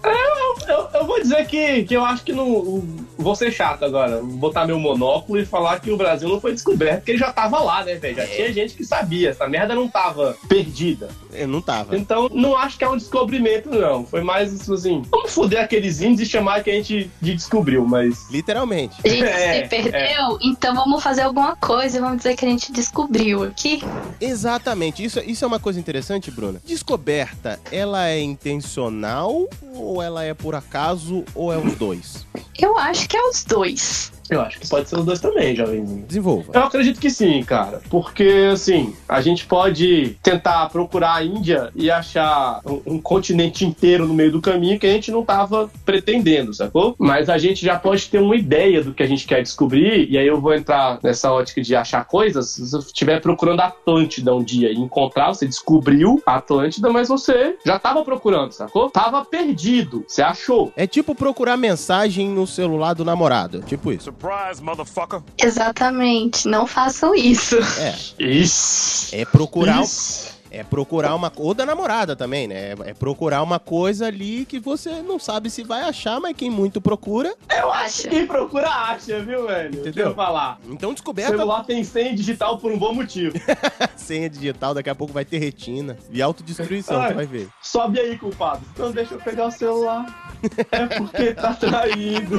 Dizer 1.27 1.47
que, 1.47 1.85
que 1.85 1.95
eu 1.95 2.05
acho 2.05 2.23
que 2.23 2.33
não. 2.33 2.85
Vou 3.19 3.35
ser 3.35 3.51
chato 3.51 3.85
agora. 3.85 4.19
Vou 4.21 4.37
botar 4.37 4.65
meu 4.65 4.79
monóculo 4.79 5.41
e 5.41 5.45
falar 5.45 5.81
que 5.81 5.91
o 5.91 5.97
Brasil 5.97 6.29
não 6.29 6.41
foi 6.41 6.53
descoberto, 6.53 6.99
porque 6.99 7.13
ele 7.13 7.19
já 7.19 7.33
tava 7.33 7.59
lá, 7.59 7.85
né, 7.85 7.97
velho? 7.97 8.17
Já 8.17 8.27
tinha 8.27 8.53
gente 8.53 8.75
que 8.75 8.85
sabia. 8.85 9.31
Essa 9.31 9.49
merda 9.49 9.75
não 9.75 9.89
tava 9.89 10.37
perdida. 10.49 11.09
Eu 11.33 11.49
não 11.49 11.61
tava. 11.61 11.97
Então, 11.97 12.29
não 12.33 12.57
acho 12.57 12.79
que 12.79 12.85
é 12.85 12.89
um 12.89 12.97
descobrimento, 12.97 13.71
não. 13.71 14.07
Foi 14.07 14.21
mais 14.21 14.53
isso 14.53 14.73
assim. 14.73 15.03
Vamos 15.11 15.35
foder 15.35 15.61
aqueles 15.61 16.01
índios 16.01 16.29
e 16.29 16.31
chamar 16.31 16.63
que 16.63 16.71
a 16.71 16.75
gente 16.75 17.11
de 17.21 17.35
descobriu, 17.35 17.85
mas. 17.85 18.31
Literalmente. 18.31 18.97
A 19.05 19.09
gente 19.09 19.25
É, 19.25 19.63
se 19.63 19.69
perdeu, 19.69 20.39
então 20.41 20.75
vamos 20.75 21.03
fazer 21.03 21.23
alguma 21.23 21.57
coisa 21.57 21.99
e 21.99 22.01
vamos 22.01 22.19
dizer 22.19 22.37
que 22.37 22.45
a 22.45 22.49
gente 22.49 22.71
descobriu 22.73 23.43
aqui. 23.43 23.83
Exatamente. 24.21 25.05
Isso, 25.05 25.21
isso 25.21 25.45
é 25.45 25.49
uma 25.49 25.59
coisa 25.59 25.81
interessante, 25.81 26.31
Bruna. 26.31 26.61
Descoberta, 26.65 27.59
ela 27.73 28.09
é 28.09 28.21
intencional 28.21 29.49
ou 29.75 30.03
ela 30.03 30.25
é 30.25 30.33
por 30.33 30.55
acaso 30.55 31.16
ou 31.35 31.53
é 31.53 31.59
os 31.59 31.75
dois? 31.77 32.27
Eu 32.59 32.77
acho 32.79 33.09
que 33.09 33.17
é 33.17 33.23
os 33.29 33.45
dois. 33.45 34.13
Eu 34.31 34.41
acho 34.41 34.59
que 34.59 34.69
pode 34.69 34.89
ser 34.89 34.99
os 34.99 35.05
dois 35.05 35.21
também, 35.21 35.55
jovenzinho. 35.55 36.05
Desenvolva. 36.07 36.53
Eu 36.55 36.63
acredito 36.65 37.01
que 37.01 37.11
sim, 37.11 37.43
cara. 37.43 37.81
Porque, 37.89 38.51
assim, 38.53 38.95
a 39.09 39.21
gente 39.21 39.47
pode 39.47 40.17
tentar 40.23 40.69
procurar 40.71 41.15
a 41.15 41.25
Índia 41.25 41.71
e 41.75 41.91
achar 41.91 42.61
um, 42.67 42.95
um 42.95 43.01
continente 43.01 43.65
inteiro 43.65 44.07
no 44.07 44.15
meio 44.15 44.33
do 44.33 44.41
caminho 44.41 44.79
que 44.79 44.87
a 44.87 44.93
gente 44.93 45.11
não 45.11 45.25
tava 45.25 45.71
pretendendo, 45.85 46.53
sacou? 46.53 46.95
Mas 46.99 47.29
a 47.29 47.39
gente 47.39 47.65
já 47.65 47.79
pode 47.79 48.09
ter 48.09 48.19
uma 48.19 48.37
ideia 48.37 48.83
do 48.83 48.93
que 48.93 49.03
a 49.03 49.07
gente 49.07 49.27
quer 49.27 49.43
descobrir, 49.43 50.11
e 50.11 50.19
aí 50.19 50.27
eu 50.27 50.41
vou 50.41 50.55
entrar 50.55 50.99
nessa 51.03 51.33
ótica 51.33 51.63
de 51.63 51.75
achar 51.75 52.05
coisas. 52.05 52.51
Se 52.51 52.71
você 52.71 52.79
estiver 52.79 53.21
procurando 53.21 53.61
a 53.61 53.67
Atlântida 53.67 54.35
um 54.35 54.43
dia 54.43 54.71
e 54.71 54.77
encontrar, 54.77 55.29
você 55.29 55.47
descobriu 55.47 56.23
a 56.27 56.37
Atlântida, 56.37 56.91
mas 56.91 57.09
você 57.09 57.57
já 57.65 57.79
tava 57.79 58.05
procurando, 58.05 58.53
sacou? 58.53 58.91
Tava 58.91 59.25
perdido. 59.25 60.05
Você 60.07 60.23
achou. 60.23 60.73
É 60.77 60.87
tipo 60.87 61.15
procurar 61.15 61.57
mensagem 61.57 62.29
no 62.29 62.47
celular 62.47 62.95
do 62.95 63.05
namorado. 63.05 63.61
Tipo 63.63 63.93
isso. 63.93 64.13
Surprise, 64.19 64.63
motherfucker. 64.63 65.21
Exatamente, 65.39 66.49
não 66.49 66.67
façam 66.67 67.15
isso. 67.15 67.57
É. 67.79 67.95
Isso. 68.19 69.15
É 69.15 69.25
procurar. 69.27 69.83
Isso. 69.83 70.36
É 70.57 70.65
procurar 70.65 71.15
uma. 71.15 71.31
Ou 71.37 71.53
da 71.53 71.67
namorada 71.67 72.17
também, 72.17 72.49
né? 72.49 72.73
É 72.85 72.95
procurar 72.95 73.43
uma 73.43 73.59
coisa 73.59 74.07
ali 74.07 74.47
que 74.47 74.59
você 74.59 75.03
não 75.03 75.19
sabe 75.19 75.51
se 75.51 75.63
vai 75.63 75.83
achar, 75.83 76.19
mas 76.19 76.35
quem 76.35 76.49
muito 76.51 76.81
procura. 76.81 77.35
Eu 77.55 77.71
acho 77.71 78.03
que 78.05 78.09
quem 78.09 78.27
procura 78.27 78.69
acha, 78.71 79.21
viu, 79.21 79.47
velho? 79.47 79.71
Deixa 79.71 79.89
Entendeu? 79.91 80.07
eu 80.09 80.15
falar. 80.15 80.59
Então 80.67 80.91
O 80.91 80.95
descoberta. 80.95 81.37
celular 81.37 81.63
tem 81.65 81.85
senha 81.85 82.15
digital 82.15 82.57
por 82.59 82.73
um 82.73 82.79
bom 82.79 82.95
motivo. 82.95 83.35
Senha 83.97 84.31
digital, 84.31 84.73
daqui 84.73 84.89
a 84.89 84.95
pouco 84.95 85.13
vai 85.13 85.25
ter 85.25 85.39
retina. 85.39 85.97
E 86.13 86.23
autodestruição, 86.23 87.01
Ai. 87.03 87.11
tu 87.11 87.15
vai 87.17 87.27
ver. 87.27 87.49
Sobe 87.61 87.99
aí, 87.99 88.17
culpado. 88.17 88.63
Não 88.79 88.93
deixa 88.93 89.15
eu 89.15 89.19
pegar 89.19 89.47
o 89.47 89.51
celular. 89.51 90.33
É 90.71 90.87
porque 90.87 91.35
tá 91.35 91.53
traído. 91.55 92.39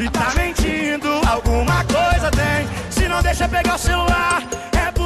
E 0.00 0.10
tá 0.10 0.34
mentindo, 0.34 1.08
alguma 1.28 1.84
coisa 1.84 2.30
tem. 2.32 2.66
Se 2.90 3.08
não 3.08 3.22
deixa 3.22 3.48
pegar 3.48 3.76
o 3.76 3.78
celular, 3.78 4.42
é 4.76 4.90
porque 4.90 5.05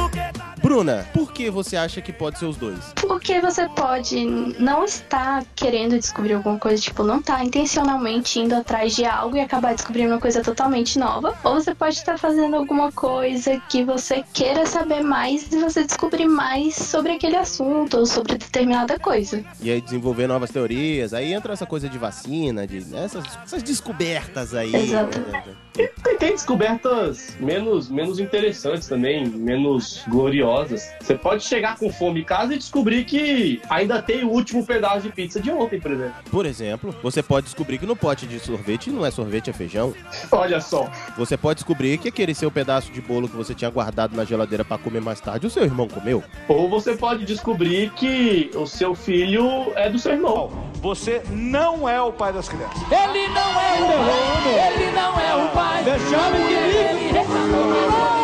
Bruna, 0.71 1.05
por 1.13 1.33
que 1.33 1.49
você 1.49 1.75
acha 1.75 1.99
que 1.99 2.13
pode 2.13 2.39
ser 2.39 2.45
os 2.45 2.55
dois? 2.55 2.93
Porque 2.95 3.41
você 3.41 3.67
pode 3.67 4.25
não 4.57 4.85
estar 4.85 5.43
querendo 5.53 5.99
descobrir 5.99 6.35
alguma 6.35 6.57
coisa, 6.57 6.81
tipo, 6.81 7.03
não 7.03 7.21
tá 7.21 7.43
intencionalmente 7.43 8.39
indo 8.39 8.55
atrás 8.55 8.95
de 8.95 9.03
algo 9.03 9.35
e 9.35 9.41
acabar 9.41 9.75
descobrindo 9.75 10.13
uma 10.13 10.21
coisa 10.21 10.41
totalmente 10.41 10.97
nova. 10.97 11.37
Ou 11.43 11.55
você 11.55 11.75
pode 11.75 11.97
estar 11.97 12.17
fazendo 12.17 12.55
alguma 12.55 12.89
coisa 12.89 13.61
que 13.67 13.83
você 13.83 14.23
queira 14.33 14.65
saber 14.65 15.03
mais 15.03 15.51
e 15.51 15.59
você 15.59 15.83
descobrir 15.83 16.29
mais 16.29 16.73
sobre 16.75 17.11
aquele 17.11 17.35
assunto 17.35 17.97
ou 17.97 18.05
sobre 18.05 18.37
determinada 18.37 18.97
coisa. 18.97 19.43
E 19.59 19.69
aí 19.69 19.81
desenvolver 19.81 20.25
novas 20.25 20.51
teorias. 20.51 21.13
Aí 21.13 21.33
entra 21.33 21.51
essa 21.51 21.65
coisa 21.65 21.89
de 21.89 21.97
vacina, 21.97 22.65
de 22.65 22.79
né, 22.85 23.03
essas, 23.03 23.25
essas 23.43 23.61
descobertas 23.61 24.55
aí. 24.55 24.73
Exatamente. 24.73 25.49
né? 25.49 25.53
Tem, 25.73 25.89
tem 26.17 26.31
descobertas 26.31 27.35
menos, 27.39 27.89
menos 27.89 28.19
interessantes 28.19 28.87
também, 28.87 29.25
menos 29.25 30.03
gloriosas. 30.07 30.91
Você 30.99 31.15
pode 31.15 31.43
chegar 31.43 31.77
com 31.77 31.91
fome 31.91 32.21
em 32.21 32.23
casa 32.23 32.53
e 32.53 32.57
descobrir 32.57 33.05
que 33.05 33.61
ainda 33.69 34.01
tem 34.01 34.23
o 34.23 34.29
último 34.29 34.65
pedaço 34.65 35.01
de 35.01 35.09
pizza 35.09 35.39
de 35.39 35.49
ontem, 35.49 35.79
por 35.79 35.91
exemplo. 35.91 36.13
Por 36.29 36.45
exemplo, 36.45 36.95
você 37.01 37.23
pode 37.23 37.45
descobrir 37.45 37.77
que 37.77 37.85
no 37.85 37.95
pote 37.95 38.27
de 38.27 38.39
sorvete 38.39 38.89
não 38.89 39.05
é 39.05 39.11
sorvete, 39.11 39.49
é 39.49 39.53
feijão. 39.53 39.93
Olha 40.31 40.59
só. 40.59 40.89
Você 41.17 41.37
pode 41.37 41.59
descobrir 41.59 41.97
que 41.97 42.09
aquele 42.09 42.35
seu 42.35 42.51
pedaço 42.51 42.91
de 42.91 43.01
bolo 43.01 43.29
que 43.29 43.35
você 43.35 43.55
tinha 43.55 43.69
guardado 43.69 44.15
na 44.15 44.25
geladeira 44.25 44.65
pra 44.65 44.77
comer 44.77 45.01
mais 45.01 45.21
tarde, 45.21 45.47
o 45.47 45.49
seu 45.49 45.63
irmão 45.63 45.87
comeu. 45.87 46.23
Ou 46.47 46.69
você 46.69 46.95
pode 46.95 47.25
descobrir 47.25 47.91
que 47.91 48.51
o 48.55 48.65
seu 48.65 48.93
filho 48.93 49.71
é 49.75 49.89
do 49.89 49.97
seu 49.97 50.13
irmão. 50.13 50.51
Você 50.81 51.21
não 51.29 51.87
é 51.87 52.01
o 52.01 52.11
pai 52.11 52.33
das 52.33 52.49
crianças. 52.49 52.81
Ele 52.91 53.27
não 53.29 53.61
é 53.61 53.71
o 53.79 54.81
Ele 54.81 54.91
não 54.91 55.19
é 55.19 55.35
o 55.35 55.49
pai. 55.49 55.60
Deixame 55.83 56.37
de 56.37 56.55
mim. 56.55 56.81
Ele 57.09 57.23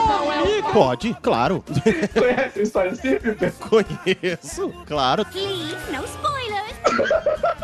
não 0.08 0.32
é 0.32 0.44
o 0.44 0.57
Pode, 0.74 1.14
claro. 1.22 1.64
Conhece 2.14 2.60
a 2.60 2.64
história 2.64 2.92
assim, 2.92 3.16
Piper? 3.16 3.54
Conheço, 3.54 4.74
claro. 4.86 5.26
Please, 5.26 5.76
no 5.92 6.04
spoilers. 6.06 6.68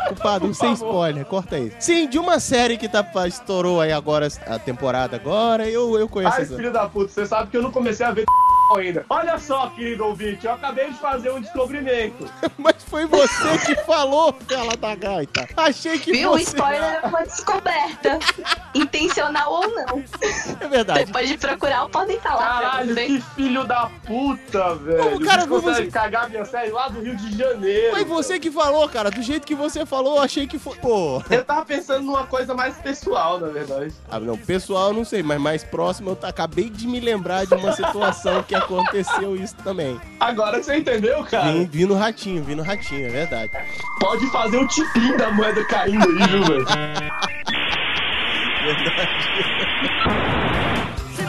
Culpado, 0.08 0.54
sem 0.54 0.72
spoiler, 0.72 1.24
corta 1.24 1.56
aí. 1.56 1.72
Sim, 1.78 2.08
de 2.08 2.18
uma 2.18 2.38
série 2.38 2.76
que 2.76 2.88
tá, 2.88 3.04
estourou 3.26 3.80
aí 3.80 3.92
agora, 3.92 4.28
a 4.46 4.58
temporada 4.58 5.16
agora, 5.16 5.68
eu, 5.68 5.98
eu 5.98 6.08
conheço 6.08 6.36
Ai, 6.36 6.42
essa. 6.42 6.56
filho 6.56 6.72
da 6.72 6.88
puta, 6.88 7.10
você 7.12 7.26
sabe 7.26 7.50
que 7.50 7.56
eu 7.56 7.62
não 7.62 7.70
comecei 7.70 8.04
a 8.04 8.10
ver 8.10 8.24
ainda. 8.76 9.04
Olha 9.08 9.38
só, 9.38 9.68
querido 9.70 10.04
ouvinte, 10.04 10.46
eu 10.46 10.52
acabei 10.52 10.90
de 10.90 10.98
fazer 10.98 11.30
um 11.30 11.40
descobrimento. 11.40 12.30
Mas 12.58 12.76
foi 12.84 13.06
você 13.06 13.58
que 13.66 13.76
falou, 13.84 14.34
fela 14.46 14.76
da 14.76 14.94
gaita. 14.94 15.48
Achei 15.56 15.98
que 15.98 16.12
Viu? 16.12 16.30
O 16.30 16.38
você... 16.38 16.44
spoiler 16.44 17.00
é 17.02 17.06
uma 17.06 17.22
descoberta. 17.22 18.18
Intencional 18.74 19.52
ou 19.52 19.68
não. 19.68 20.04
É 20.60 20.68
verdade. 20.68 21.04
Depois 21.04 21.28
de 21.28 21.38
procurar, 21.38 21.88
podem 21.88 22.18
falar. 22.20 22.60
Caralho. 22.60 22.93
Que 22.94 23.20
filho 23.34 23.64
da 23.64 23.90
puta, 24.06 24.74
velho. 24.76 25.16
Ô, 25.16 25.20
cara, 25.20 25.46
Você 25.46 25.86
cagar 25.86 26.28
minha 26.28 26.44
série 26.44 26.70
lá 26.70 26.88
do 26.88 27.00
Rio 27.00 27.16
de 27.16 27.36
Janeiro. 27.36 27.92
Foi 27.92 28.04
você 28.04 28.38
que 28.38 28.50
falou, 28.50 28.88
cara. 28.88 29.10
Do 29.10 29.22
jeito 29.22 29.46
que 29.46 29.54
você 29.54 29.84
falou, 29.84 30.16
eu 30.16 30.22
achei 30.22 30.46
que 30.46 30.58
foi. 30.58 30.76
Pô. 30.76 31.22
Eu 31.30 31.44
tava 31.44 31.64
pensando 31.64 32.04
numa 32.04 32.26
coisa 32.26 32.54
mais 32.54 32.76
pessoal, 32.76 33.38
na 33.38 33.48
verdade. 33.48 33.92
Ah, 34.10 34.18
não, 34.18 34.36
pessoal, 34.36 34.92
não 34.92 35.04
sei, 35.04 35.22
mas 35.22 35.40
mais 35.40 35.64
próximo 35.64 36.10
eu 36.10 36.28
acabei 36.28 36.70
de 36.70 36.86
me 36.86 37.00
lembrar 37.00 37.46
de 37.46 37.54
uma 37.54 37.72
situação 37.72 38.42
que 38.42 38.54
aconteceu 38.54 39.36
isso 39.36 39.56
também. 39.56 40.00
Agora 40.20 40.62
você 40.62 40.76
entendeu, 40.76 41.22
cara? 41.24 41.52
Vim, 41.52 41.66
vim 41.66 41.84
no 41.84 41.94
ratinho, 41.94 42.42
vim 42.42 42.54
no 42.54 42.62
ratinho, 42.62 43.06
é 43.06 43.10
verdade. 43.10 43.52
Pode 44.00 44.26
fazer 44.30 44.56
o 44.56 44.66
tipinho 44.66 45.16
da 45.16 45.30
moeda 45.30 45.64
caindo 45.64 46.04
aí, 46.04 46.28
viu, 46.28 46.44
velho? 46.44 46.64
Se 48.64 50.53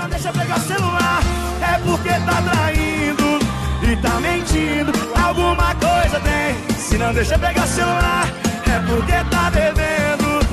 não 0.05 0.09
deixa 0.11 0.31
pegar 0.31 0.57
o 0.57 0.59
celular, 0.59 1.19
é 1.61 1.79
porque 1.79 2.09
tá 2.09 2.41
traindo 2.43 3.39
e 3.81 3.95
tá 3.97 4.19
mentindo. 4.19 4.91
Alguma 5.19 5.73
coisa 5.75 6.19
tem. 6.19 6.77
Se 6.77 6.95
não 6.99 7.11
deixa 7.11 7.39
pegar 7.39 7.63
o 7.63 7.67
celular, 7.67 8.27
é 8.67 8.79
porque 8.87 9.29
tá 9.31 9.49
devendo, 9.49 10.45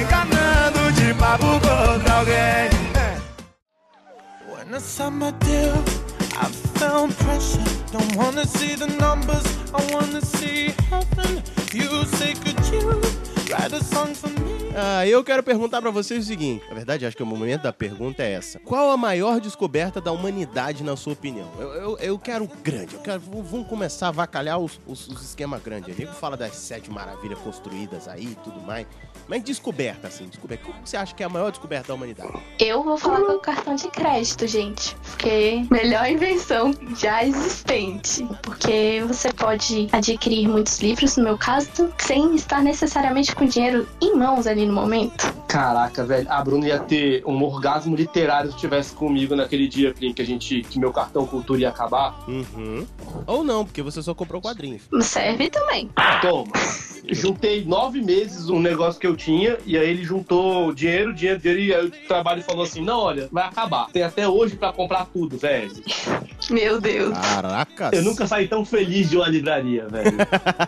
enganando 0.00 0.92
de 0.92 1.12
papo 1.14 1.58
com 1.60 1.92
outra 1.92 2.14
alguém. 2.14 2.70
When 4.48 4.72
I 4.72 4.78
signed 4.78 5.18
my 5.18 5.32
deal, 5.40 5.82
I 6.40 6.46
found 6.78 7.12
pressure. 7.16 7.64
Don't 7.90 8.14
wanna 8.14 8.46
see 8.46 8.76
the 8.76 8.86
numbers, 8.86 9.46
I 9.74 9.82
wanna 9.92 10.20
see 10.20 10.72
heaven. 10.88 11.42
You 11.72 12.04
say, 12.04 12.34
could 12.34 12.64
you 12.72 13.35
Ah, 14.78 15.06
eu 15.06 15.24
quero 15.24 15.42
perguntar 15.42 15.80
pra 15.80 15.90
vocês 15.90 16.24
o 16.24 16.26
seguinte. 16.26 16.62
Na 16.68 16.74
verdade, 16.74 17.06
acho 17.06 17.16
que 17.16 17.22
o 17.22 17.26
momento 17.26 17.62
da 17.62 17.72
pergunta 17.72 18.22
é 18.22 18.32
essa. 18.32 18.58
Qual 18.58 18.90
a 18.90 18.96
maior 18.96 19.40
descoberta 19.40 20.02
da 20.02 20.12
humanidade, 20.12 20.84
na 20.84 20.94
sua 20.96 21.14
opinião? 21.14 21.50
Eu, 21.58 21.72
eu, 21.72 21.98
eu 21.98 22.18
quero 22.18 22.46
grande. 22.62 22.94
Eu 22.94 23.00
quero, 23.00 23.18
vamos 23.20 23.66
começar 23.68 24.08
a 24.08 24.10
vacalhar 24.10 24.58
os, 24.58 24.78
os, 24.86 25.08
os 25.08 25.22
esquemas 25.22 25.62
grandes. 25.62 25.96
Nego 25.96 26.12
fala 26.12 26.36
das 26.36 26.56
sete 26.56 26.90
maravilhas 26.90 27.38
construídas 27.38 28.06
aí 28.06 28.32
e 28.32 28.34
tudo 28.44 28.60
mais. 28.60 28.86
Mas 29.26 29.42
descoberta, 29.42 30.08
assim, 30.08 30.26
descoberta. 30.26 30.68
O 30.68 30.72
que 30.74 30.90
você 30.90 30.96
acha 30.98 31.14
que 31.14 31.22
é 31.22 31.26
a 31.26 31.28
maior 31.28 31.50
descoberta 31.50 31.88
da 31.88 31.94
humanidade? 31.94 32.32
Eu 32.58 32.84
vou 32.84 32.98
falar 32.98 33.20
com 33.20 33.32
o 33.32 33.40
cartão 33.40 33.74
de 33.74 33.88
crédito, 33.88 34.46
gente. 34.46 34.94
Porque 34.96 35.66
melhor 35.70 36.06
invenção 36.06 36.74
já 36.98 37.24
existente. 37.24 38.26
Porque 38.42 39.02
você 39.06 39.32
pode 39.32 39.88
adquirir 39.90 40.48
muitos 40.48 40.80
livros, 40.80 41.16
no 41.16 41.24
meu 41.24 41.38
caso, 41.38 41.92
sem 41.98 42.34
estar 42.34 42.62
necessariamente 42.62 43.34
com 43.36 43.46
dinheiro 43.46 43.86
em 44.00 44.16
mãos 44.16 44.46
ali 44.46 44.66
no 44.66 44.72
momento. 44.72 45.32
Caraca, 45.46 46.04
velho, 46.04 46.26
a 46.30 46.42
Bruna 46.42 46.66
ia 46.66 46.78
ter 46.78 47.22
um 47.24 47.42
orgasmo 47.44 47.94
literário 47.94 48.50
se 48.50 48.56
estivesse 48.56 48.94
comigo 48.94 49.36
naquele 49.36 49.68
dia, 49.68 49.94
Plin, 49.94 50.12
que 50.12 50.22
a 50.22 50.24
gente. 50.24 50.62
que 50.62 50.78
meu 50.78 50.92
cartão 50.92 51.26
cultura 51.26 51.60
ia 51.60 51.68
acabar. 51.68 52.18
Uhum. 52.26 52.86
Ou 53.26 53.44
não, 53.44 53.64
porque 53.64 53.82
você 53.82 54.02
só 54.02 54.14
comprou 54.14 54.40
quadrinhos. 54.40 54.82
Serve 55.02 55.50
também. 55.50 55.90
Toma. 56.20 56.52
Juntei 57.08 57.64
nove 57.64 58.02
meses 58.02 58.48
um 58.48 58.58
negócio 58.58 59.00
que 59.00 59.06
eu 59.06 59.16
tinha, 59.16 59.58
e 59.64 59.78
aí 59.78 59.88
ele 59.88 60.04
juntou 60.04 60.72
dinheiro, 60.72 61.14
dinheiro, 61.14 61.38
dinheiro, 61.38 61.60
e 61.60 61.74
aí 61.74 61.86
o 61.86 61.90
trabalho 62.08 62.42
falou 62.42 62.64
assim: 62.64 62.82
não, 62.82 62.98
olha, 62.98 63.28
vai 63.30 63.44
acabar. 63.44 63.86
Tem 63.92 64.02
até 64.02 64.26
hoje 64.26 64.56
pra 64.56 64.72
comprar 64.72 65.06
tudo, 65.06 65.38
velho. 65.38 65.70
Meu 66.50 66.80
Deus. 66.80 67.16
Caracas. 67.16 67.92
Eu 67.92 68.02
nunca 68.02 68.26
saí 68.26 68.46
tão 68.46 68.64
feliz 68.64 69.10
de 69.10 69.16
uma 69.16 69.28
livraria, 69.28 69.86
velho. 69.88 70.16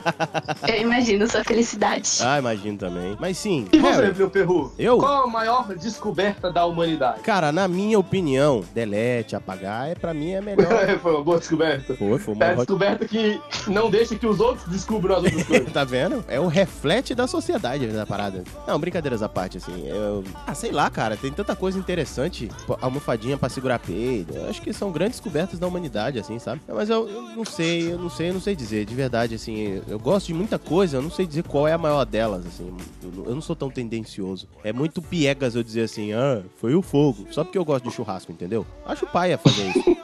Eu 0.67 0.83
imagino 0.83 1.29
sua 1.29 1.45
felicidade. 1.45 2.19
Ah, 2.21 2.41
imagino 2.59 2.79
também. 2.79 3.17
Mas 3.19 3.39
sim. 3.39 3.67
E 3.73 3.79
você, 3.79 4.03
Harry, 4.03 4.15
meu 4.17 4.29
perru? 4.29 4.73
Eu? 4.79 4.99
Qual 4.99 5.25
a 5.25 5.27
maior 5.27 5.75
descoberta 5.75 6.53
da 6.53 6.65
humanidade? 6.67 7.21
Cara, 7.21 7.53
na 7.53 7.69
minha 7.69 7.99
opinião, 7.99 8.65
delete, 8.75 9.37
apagar, 9.37 9.89
é 9.89 9.95
pra 9.95 10.13
mim 10.13 10.33
é 10.33 10.41
melhor. 10.41 10.69
foi 11.01 11.15
uma 11.15 11.25
boa 11.25 11.39
descoberta. 11.39 11.95
Foi, 11.95 12.19
foi 12.19 12.35
uma 12.35 12.45
É 12.45 12.55
descoberta 12.57 13.07
que 13.07 13.41
não 13.67 13.91
deixa 13.91 14.17
que 14.17 14.27
os 14.27 14.41
outros 14.41 14.67
descubram 14.69 15.17
as 15.17 15.25
outras 15.25 15.45
coisas. 15.45 15.69
Tá 15.79 15.85
vendo? 15.85 16.25
É 16.27 16.41
o 16.41 16.47
reflete 16.49 17.15
da 17.15 17.27
sociedade 17.27 17.87
da 17.89 18.05
parada. 18.05 18.43
Não, 18.67 18.79
brincadeiras 18.81 19.23
à 19.23 19.29
parte, 19.29 19.59
assim. 19.59 19.87
Eu... 19.87 20.25
Ah, 20.47 20.55
sei 20.55 20.73
lá, 20.73 20.91
cara. 20.91 21.17
Tem 21.17 21.31
tanta 21.31 21.55
coisa 21.55 21.79
interessante. 21.79 22.49
Almofadinha 22.81 23.37
pra 23.37 23.49
segurar 23.49 23.79
peido. 23.79 24.35
Eu 24.35 24.49
acho 24.49 24.61
que 24.61 24.73
são 24.73 24.91
grandes 24.91 25.21
descobertas 25.21 25.59
da 25.59 25.67
humanidade, 25.67 26.19
assim, 26.19 26.39
sabe? 26.39 26.61
Mas 26.67 26.89
eu, 26.89 27.09
eu 27.09 27.23
não 27.23 27.45
sei, 27.45 27.93
eu 27.93 27.99
não 27.99 28.11
sei, 28.11 28.31
eu 28.31 28.35
não 28.35 28.41
sei 28.41 28.57
dizer. 28.57 28.87
De 28.87 28.95
verdade, 28.95 29.35
assim, 29.35 29.81
eu 29.87 29.99
gosto 29.99 30.29
de 30.29 30.35
muita 30.35 30.59
coisa, 30.59 30.97
eu 30.97 31.03
não 31.03 31.11
sei 31.11 31.27
dizer 31.27 31.45
qual 31.45 31.69
é 31.69 31.73
a 31.73 31.79
maior 31.79 32.05
delas, 32.05 32.45
assim. 32.49 32.77
Eu, 33.03 33.11
não- 33.13 33.25
eu 33.27 33.35
não 33.35 33.41
sou 33.41 33.55
tão 33.55 33.71
tendencioso. 33.71 34.49
É 34.65 34.73
muito 34.73 35.01
piegas 35.01 35.55
eu 35.55 35.63
dizer 35.63 35.83
assim, 35.83 36.13
ah, 36.13 36.43
foi 36.57 36.75
o 36.75 36.83
fogo. 36.83 37.27
Só 37.31 37.45
porque 37.45 37.59
eu 37.59 37.65
gosto 37.65 37.89
de 37.89 37.95
churrasco, 37.95 38.33
entendeu? 38.33 38.67
Acho 38.85 39.07
paia 39.07 39.39
fazer 39.39 39.69
isso. 39.69 39.97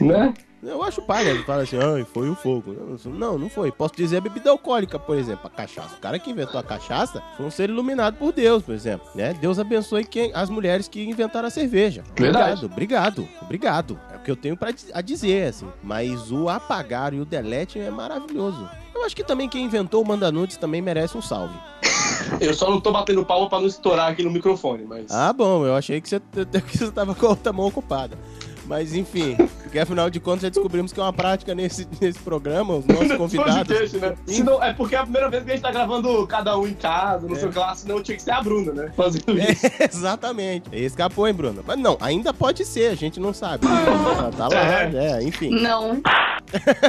né? 0.04 0.34
Eu 0.62 0.82
acho 0.82 1.02
paia, 1.02 1.28
ele 1.28 1.42
fala 1.42 1.62
assim, 1.62 1.76
ai, 1.76 2.06
foi 2.14 2.30
o 2.30 2.34
fogo. 2.34 2.74
Não, 3.04 3.36
não 3.36 3.50
foi. 3.50 3.70
Posso 3.70 3.94
dizer 3.94 4.16
a 4.16 4.20
bebida 4.22 4.48
alcoólica, 4.48 4.98
por 4.98 5.14
exemplo, 5.18 5.46
a 5.46 5.50
cachaça. 5.50 5.94
O 5.94 5.98
cara 5.98 6.18
que 6.18 6.30
inventou 6.30 6.58
a 6.58 6.62
cachaça 6.62 7.22
foi 7.36 7.44
um 7.44 7.50
ser 7.50 7.68
iluminado 7.68 8.16
por 8.16 8.32
Deus, 8.32 8.62
por 8.62 8.74
exemplo. 8.74 9.06
Né? 9.14 9.34
Deus 9.34 9.58
abençoe 9.58 10.06
quem, 10.06 10.32
as 10.34 10.48
mulheres 10.48 10.88
que 10.88 11.04
inventaram 11.04 11.48
a 11.48 11.50
cerveja. 11.50 12.02
Verdade. 12.16 12.64
Obrigado, 12.64 12.64
obrigado, 12.64 13.28
obrigado. 13.42 13.98
O 14.24 14.26
que 14.26 14.30
eu 14.30 14.36
tenho 14.36 14.56
pra, 14.56 14.70
di- 14.70 14.86
a 14.94 15.02
dizer, 15.02 15.48
assim. 15.48 15.68
Mas 15.82 16.32
o 16.32 16.48
apagar 16.48 17.12
e 17.12 17.20
o 17.20 17.26
delete 17.26 17.78
é 17.78 17.90
maravilhoso. 17.90 18.66
Eu 18.94 19.04
acho 19.04 19.14
que 19.14 19.22
também 19.22 19.50
quem 19.50 19.66
inventou 19.66 20.02
o 20.02 20.06
Mandanudes 20.08 20.56
também 20.56 20.80
merece 20.80 21.14
um 21.14 21.20
salve. 21.20 21.52
Eu 22.40 22.54
só 22.54 22.70
não 22.70 22.80
tô 22.80 22.90
batendo 22.90 23.22
palma 23.22 23.50
pra 23.50 23.60
não 23.60 23.66
estourar 23.66 24.10
aqui 24.10 24.22
no 24.22 24.30
microfone, 24.30 24.84
mas. 24.84 25.10
Ah, 25.10 25.30
bom, 25.30 25.66
eu 25.66 25.74
achei 25.76 26.00
que 26.00 26.08
você, 26.08 26.18
que 26.66 26.78
você 26.78 26.90
tava 26.90 27.14
com 27.14 27.26
a 27.26 27.28
outra 27.30 27.52
mão 27.52 27.66
ocupada. 27.66 28.16
Mas 28.66 28.94
enfim, 28.94 29.36
porque 29.74 29.80
afinal 29.80 30.08
de 30.08 30.20
contas 30.20 30.42
já 30.42 30.48
descobrimos 30.50 30.92
que 30.92 31.00
é 31.00 31.02
uma 31.02 31.12
prática 31.12 31.52
nesse, 31.52 31.84
nesse 32.00 32.20
programa, 32.20 32.76
os 32.76 32.86
nossos 32.86 33.16
convidados. 33.16 33.66
Podcast, 33.66 33.96
né? 33.98 34.14
Senão, 34.24 34.62
é 34.62 34.72
porque 34.72 34.94
é 34.94 34.98
a 34.98 35.02
primeira 35.02 35.28
vez 35.28 35.42
que 35.42 35.50
a 35.50 35.54
gente 35.54 35.64
tá 35.64 35.72
gravando 35.72 36.24
cada 36.28 36.56
um 36.56 36.64
em 36.64 36.74
casa, 36.74 37.26
não 37.26 37.34
sei 37.34 37.48
o 37.48 37.52
que 37.52 37.58
lá, 37.58 37.74
senão 37.74 38.00
tinha 38.00 38.16
que 38.16 38.22
ser 38.22 38.30
a 38.30 38.40
Bruna, 38.40 38.72
né? 38.72 38.92
Fazendo 38.96 39.36
isso. 39.36 39.66
É, 39.66 39.84
exatamente. 39.90 40.68
Escapou, 40.72 41.26
hein, 41.26 41.34
Bruno? 41.34 41.64
Mas 41.66 41.76
não, 41.76 41.98
ainda 42.00 42.32
pode 42.32 42.64
ser, 42.64 42.92
a 42.92 42.94
gente 42.94 43.18
não 43.18 43.34
sabe. 43.34 43.66
Ah, 43.66 44.30
tá 44.36 44.46
lá, 44.46 44.82
é, 44.94 45.24
enfim. 45.24 45.50
Não. 45.50 46.00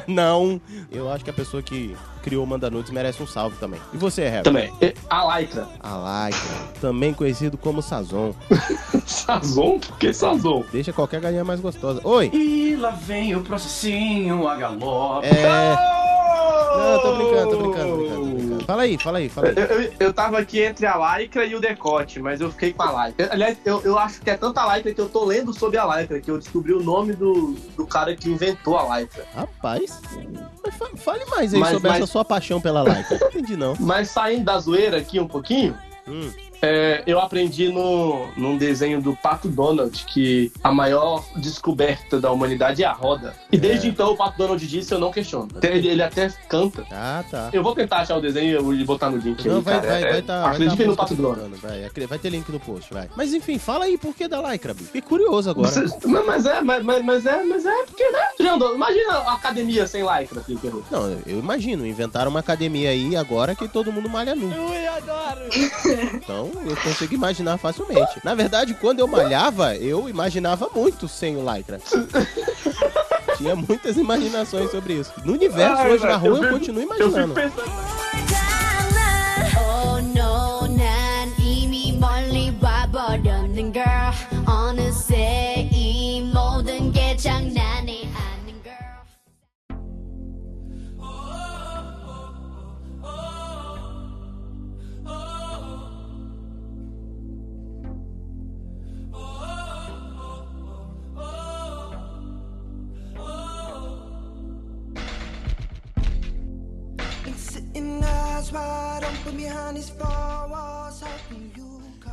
não, 0.06 0.62
eu 0.92 1.12
acho 1.12 1.24
que 1.24 1.32
a 1.32 1.34
pessoa 1.34 1.64
que 1.64 1.96
criou 2.26 2.44
o 2.44 2.48
Mandanudes 2.48 2.92
merece 2.92 3.22
um 3.22 3.28
salve 3.28 3.56
também. 3.58 3.80
E 3.94 3.98
você, 3.98 4.28
Harry? 4.28 4.44
Também. 4.44 4.74
A 5.08 5.40
Lycra. 5.40 5.68
A 5.80 6.26
Lycra, 6.28 6.56
também 6.82 7.14
conhecido 7.14 7.56
como 7.56 7.84
Sazon. 7.84 8.34
Sazon? 9.06 9.78
Por 9.78 9.98
que 10.00 10.12
Sazon? 10.12 10.64
Deixa 10.72 10.92
qualquer 10.92 11.22
galinha 11.22 11.46
mais 11.46 11.60
gostosa. 11.60 12.02
Oi! 12.04 12.32
E 12.34 12.76
lá 12.78 12.90
vem 12.90 13.36
o 13.36 13.42
processinho, 13.44 14.48
a 14.48 14.56
galope. 14.56 15.28
É. 15.28 15.78
Não, 16.76 17.00
tô 17.00 17.16
brincando, 17.16 17.50
tô 17.52 17.58
brincando, 17.58 17.90
tô 17.90 17.98
brincando, 17.98 18.16
tô 18.16 18.26
brincando. 18.26 18.45
Fala 18.66 18.82
aí, 18.84 18.98
fala 18.98 19.18
aí, 19.20 19.30
fala 19.30 19.50
aí. 19.50 19.56
Eu, 19.56 19.64
eu, 19.82 19.94
eu 20.00 20.14
tava 20.14 20.40
aqui 20.40 20.60
entre 20.62 20.86
a 20.86 21.18
lycra 21.18 21.46
e 21.46 21.54
o 21.56 21.60
decote, 21.60 22.20
mas 22.20 22.42
eu 22.42 22.52
fiquei 22.52 22.74
com 22.74 22.82
a 22.84 23.08
lycra. 23.08 23.30
Aliás, 23.32 23.58
eu, 23.64 23.82
eu 23.84 23.98
acho 24.00 24.22
que 24.22 24.30
é 24.30 24.36
tanta 24.38 24.66
lycra 24.76 24.94
que 24.94 25.00
eu 25.02 25.08
tô 25.10 25.24
lendo 25.26 25.54
sobre 25.54 25.78
a 25.78 25.86
lycra, 26.00 26.20
que 26.20 26.32
eu 26.32 26.38
descobri 26.40 26.74
o 26.74 26.82
nome 26.82 27.14
do, 27.14 27.56
do 27.78 27.86
cara 27.86 28.16
que 28.16 28.30
inventou 28.30 28.78
a 28.78 29.00
lycra. 29.00 29.26
Rapaz, 29.36 30.02
fale 30.98 31.26
mais 31.26 31.54
aí 31.54 31.60
Mas- 31.60 31.74
sobre 31.74 31.90
mas- 31.90 31.98
essa 32.02 32.08
sua 32.12 32.26
paixão 32.26 32.60
pela 32.60 32.84
Lycra. 32.84 33.18
Não 33.20 33.28
entendi 33.28 33.56
não. 33.56 33.76
Mas 33.80 34.10
saindo 34.10 34.46
da 34.46 34.58
zoeira 34.60 34.98
aqui 34.98 35.20
um 35.20 35.28
pouquinho, 35.28 35.78
Hum. 36.08 36.30
É, 36.66 37.04
eu 37.06 37.20
aprendi 37.20 37.70
no, 37.70 38.28
num 38.36 38.58
desenho 38.58 39.02
do 39.02 39.16
Pato 39.16 39.48
Donald 39.48 40.04
que 40.08 40.52
a 40.64 40.72
maior 40.72 41.24
descoberta 41.36 42.20
da 42.20 42.32
humanidade 42.32 42.84
é 42.84 42.86
a 42.88 42.92
roda. 42.92 43.34
E 43.52 43.58
desde 43.58 43.88
então 43.90 44.12
o 44.12 44.18
Pato 44.18 44.38
Donald 44.38 44.66
disse, 44.66 44.94
eu 44.94 45.00
não 45.00 45.12
questiono. 45.12 45.48
Ele, 45.62 45.88
ele 45.88 46.02
até 46.04 46.30
canta. 46.50 46.86
Ah, 46.92 47.24
tá. 47.30 47.50
Eu 47.54 47.62
vou 47.62 47.76
tentar 47.76 47.98
achar 47.98 48.18
o 48.18 48.22
desenho 48.22 48.74
e 48.74 48.84
botar 48.84 49.10
no 49.10 49.18
link. 49.18 49.48
Não, 49.48 49.58
aí, 49.58 49.62
vai, 49.62 49.76
cara. 49.76 49.88
vai, 49.88 50.04
É- 50.04 50.12
vai 50.12 50.22
tá. 50.22 50.46
Acredite 50.50 50.78
vai 50.78 50.86
tá 50.86 50.92
no 50.92 50.98
Pato 50.98 51.16
Donald. 51.16 51.56
Vai, 51.58 52.08
vai 52.08 52.20
ter 52.20 52.30
link 52.30 52.50
no 52.52 52.60
post, 52.60 52.94
vai. 52.94 53.08
Mas 53.16 53.34
enfim, 53.34 53.60
fala 53.60 53.86
aí 53.86 53.98
por 53.98 54.16
que 54.16 54.28
da 54.28 54.42
Lycra, 54.52 54.74
bicho. 54.74 54.86
Fiquei 54.88 55.02
curioso 55.02 55.50
agora. 55.50 55.68
Você- 55.70 56.08
mas, 56.26 56.46
é, 56.46 56.62
mas, 56.62 56.84
mas- 56.84 57.04
mas 57.06 57.26
é, 57.26 57.44
mas 57.44 57.66
é 57.66 57.84
porque, 57.86 58.10
né? 58.10 58.26
Jandô, 58.40 58.74
imagina 58.74 59.14
a 59.14 59.34
academia 59.34 59.86
sem 59.88 60.02
lycra, 60.02 60.40
assim, 60.40 60.58
Perru. 60.58 60.84
Não, 60.90 61.10
eu 61.26 61.40
imagino, 61.40 61.86
inventaram 61.86 62.32
uma 62.32 62.40
academia 62.40 62.90
aí 62.90 63.16
agora 63.16 63.54
que 63.56 63.68
todo 63.68 63.92
mundo 63.92 64.10
malha 64.10 64.36
nu. 64.36 64.52
Eu 64.52 64.94
adoro. 64.94 65.42
Então, 66.16 66.52
eu 66.66 66.76
consigo 66.78 67.14
imaginar 67.14 67.58
facilmente. 67.58 68.20
Na 68.24 68.36
verdade, 68.36 68.74
quando 68.74 69.00
eu 69.00 69.08
malhava, 69.08 69.76
eu 69.76 70.10
imaginava 70.10 70.70
muito 70.74 71.08
sem 71.08 71.36
o 71.36 71.44
Lycra. 71.54 71.80
Tinha 73.38 73.56
muitas 73.56 73.98
imaginações 73.98 74.72
sobre 74.72 74.94
isso. 74.94 75.12
No 75.24 75.34
universo, 75.34 75.82
Ai, 75.82 75.92
hoje 75.92 76.06
na 76.06 76.16
rua, 76.16 76.38
eu, 76.38 76.44
eu 76.44 76.52
continuo 76.52 76.84
imaginando. 76.84 77.40
Eu 77.40 77.52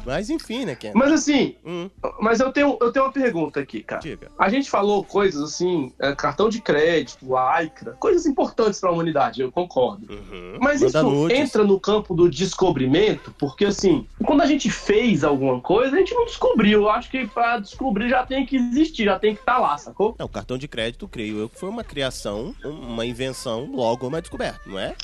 Mas 0.05 0.31
enfim, 0.31 0.65
né, 0.65 0.75
Ken? 0.75 0.93
Mas 0.95 1.13
assim, 1.13 1.57
Hum, 1.65 1.89
mas 2.21 2.41
eu 2.41 2.53
tenho, 2.53 2.77
eu 2.81 2.93
tenho 2.93 3.05
uma 3.05 3.13
pergunta 3.13 3.61
aqui, 3.61 3.83
cara. 3.83 4.01
diga. 4.03 4.31
A 4.39 4.49
gente 4.49 4.69
falou 4.69 5.05
coisas 5.05 5.41
assim, 5.43 5.93
é, 6.01 6.15
cartão 6.15 6.49
de 6.49 6.61
crédito, 6.61 7.25
lycra, 7.25 7.93
coisas 7.93 8.27
importantes 8.27 8.81
para 8.81 8.91
a 8.91 8.93
humanidade, 8.93 9.41
eu 9.41 9.53
concordo. 9.53 10.13
Uhum. 10.13 10.59
Mas 10.61 10.81
Manda 10.81 10.99
isso 10.99 11.11
nudes. 11.11 11.39
entra 11.39 11.65
no 11.65 11.79
campo 11.79 12.15
do 12.15 12.29
descobrimento, 12.29 13.33
porque 13.39 13.67
assim, 13.67 14.07
quando 14.25 14.41
a 14.43 14.47
gente 14.47 14.71
fez 14.71 15.23
alguma 15.23 15.61
coisa, 15.61 15.95
a 15.95 15.99
gente 15.99 16.15
não 16.15 16.25
descobriu. 16.27 16.83
Eu 16.83 16.91
acho 16.91 17.11
que 17.11 17.27
para 17.27 17.61
descobrir 17.61 18.09
já 18.09 18.27
tem 18.27 18.45
que 18.45 18.57
existir, 18.57 19.05
já 19.05 19.19
tem 19.19 19.35
que 19.35 19.41
estar 19.41 19.59
lá, 19.59 19.79
sacou? 19.79 20.17
Não, 20.19 20.27
o 20.27 20.29
cartão 20.29 20.59
de 20.59 20.67
crédito, 20.67 21.07
creio 21.07 21.39
eu, 21.39 21.49
que 21.49 21.59
foi 21.59 21.69
uma 21.69 21.85
criação, 21.85 22.55
uma 22.65 23.07
invenção, 23.07 23.71
logo 23.73 24.07
uma 24.07 24.21
descoberta, 24.21 24.61
não 24.67 24.79
é? 24.79 24.95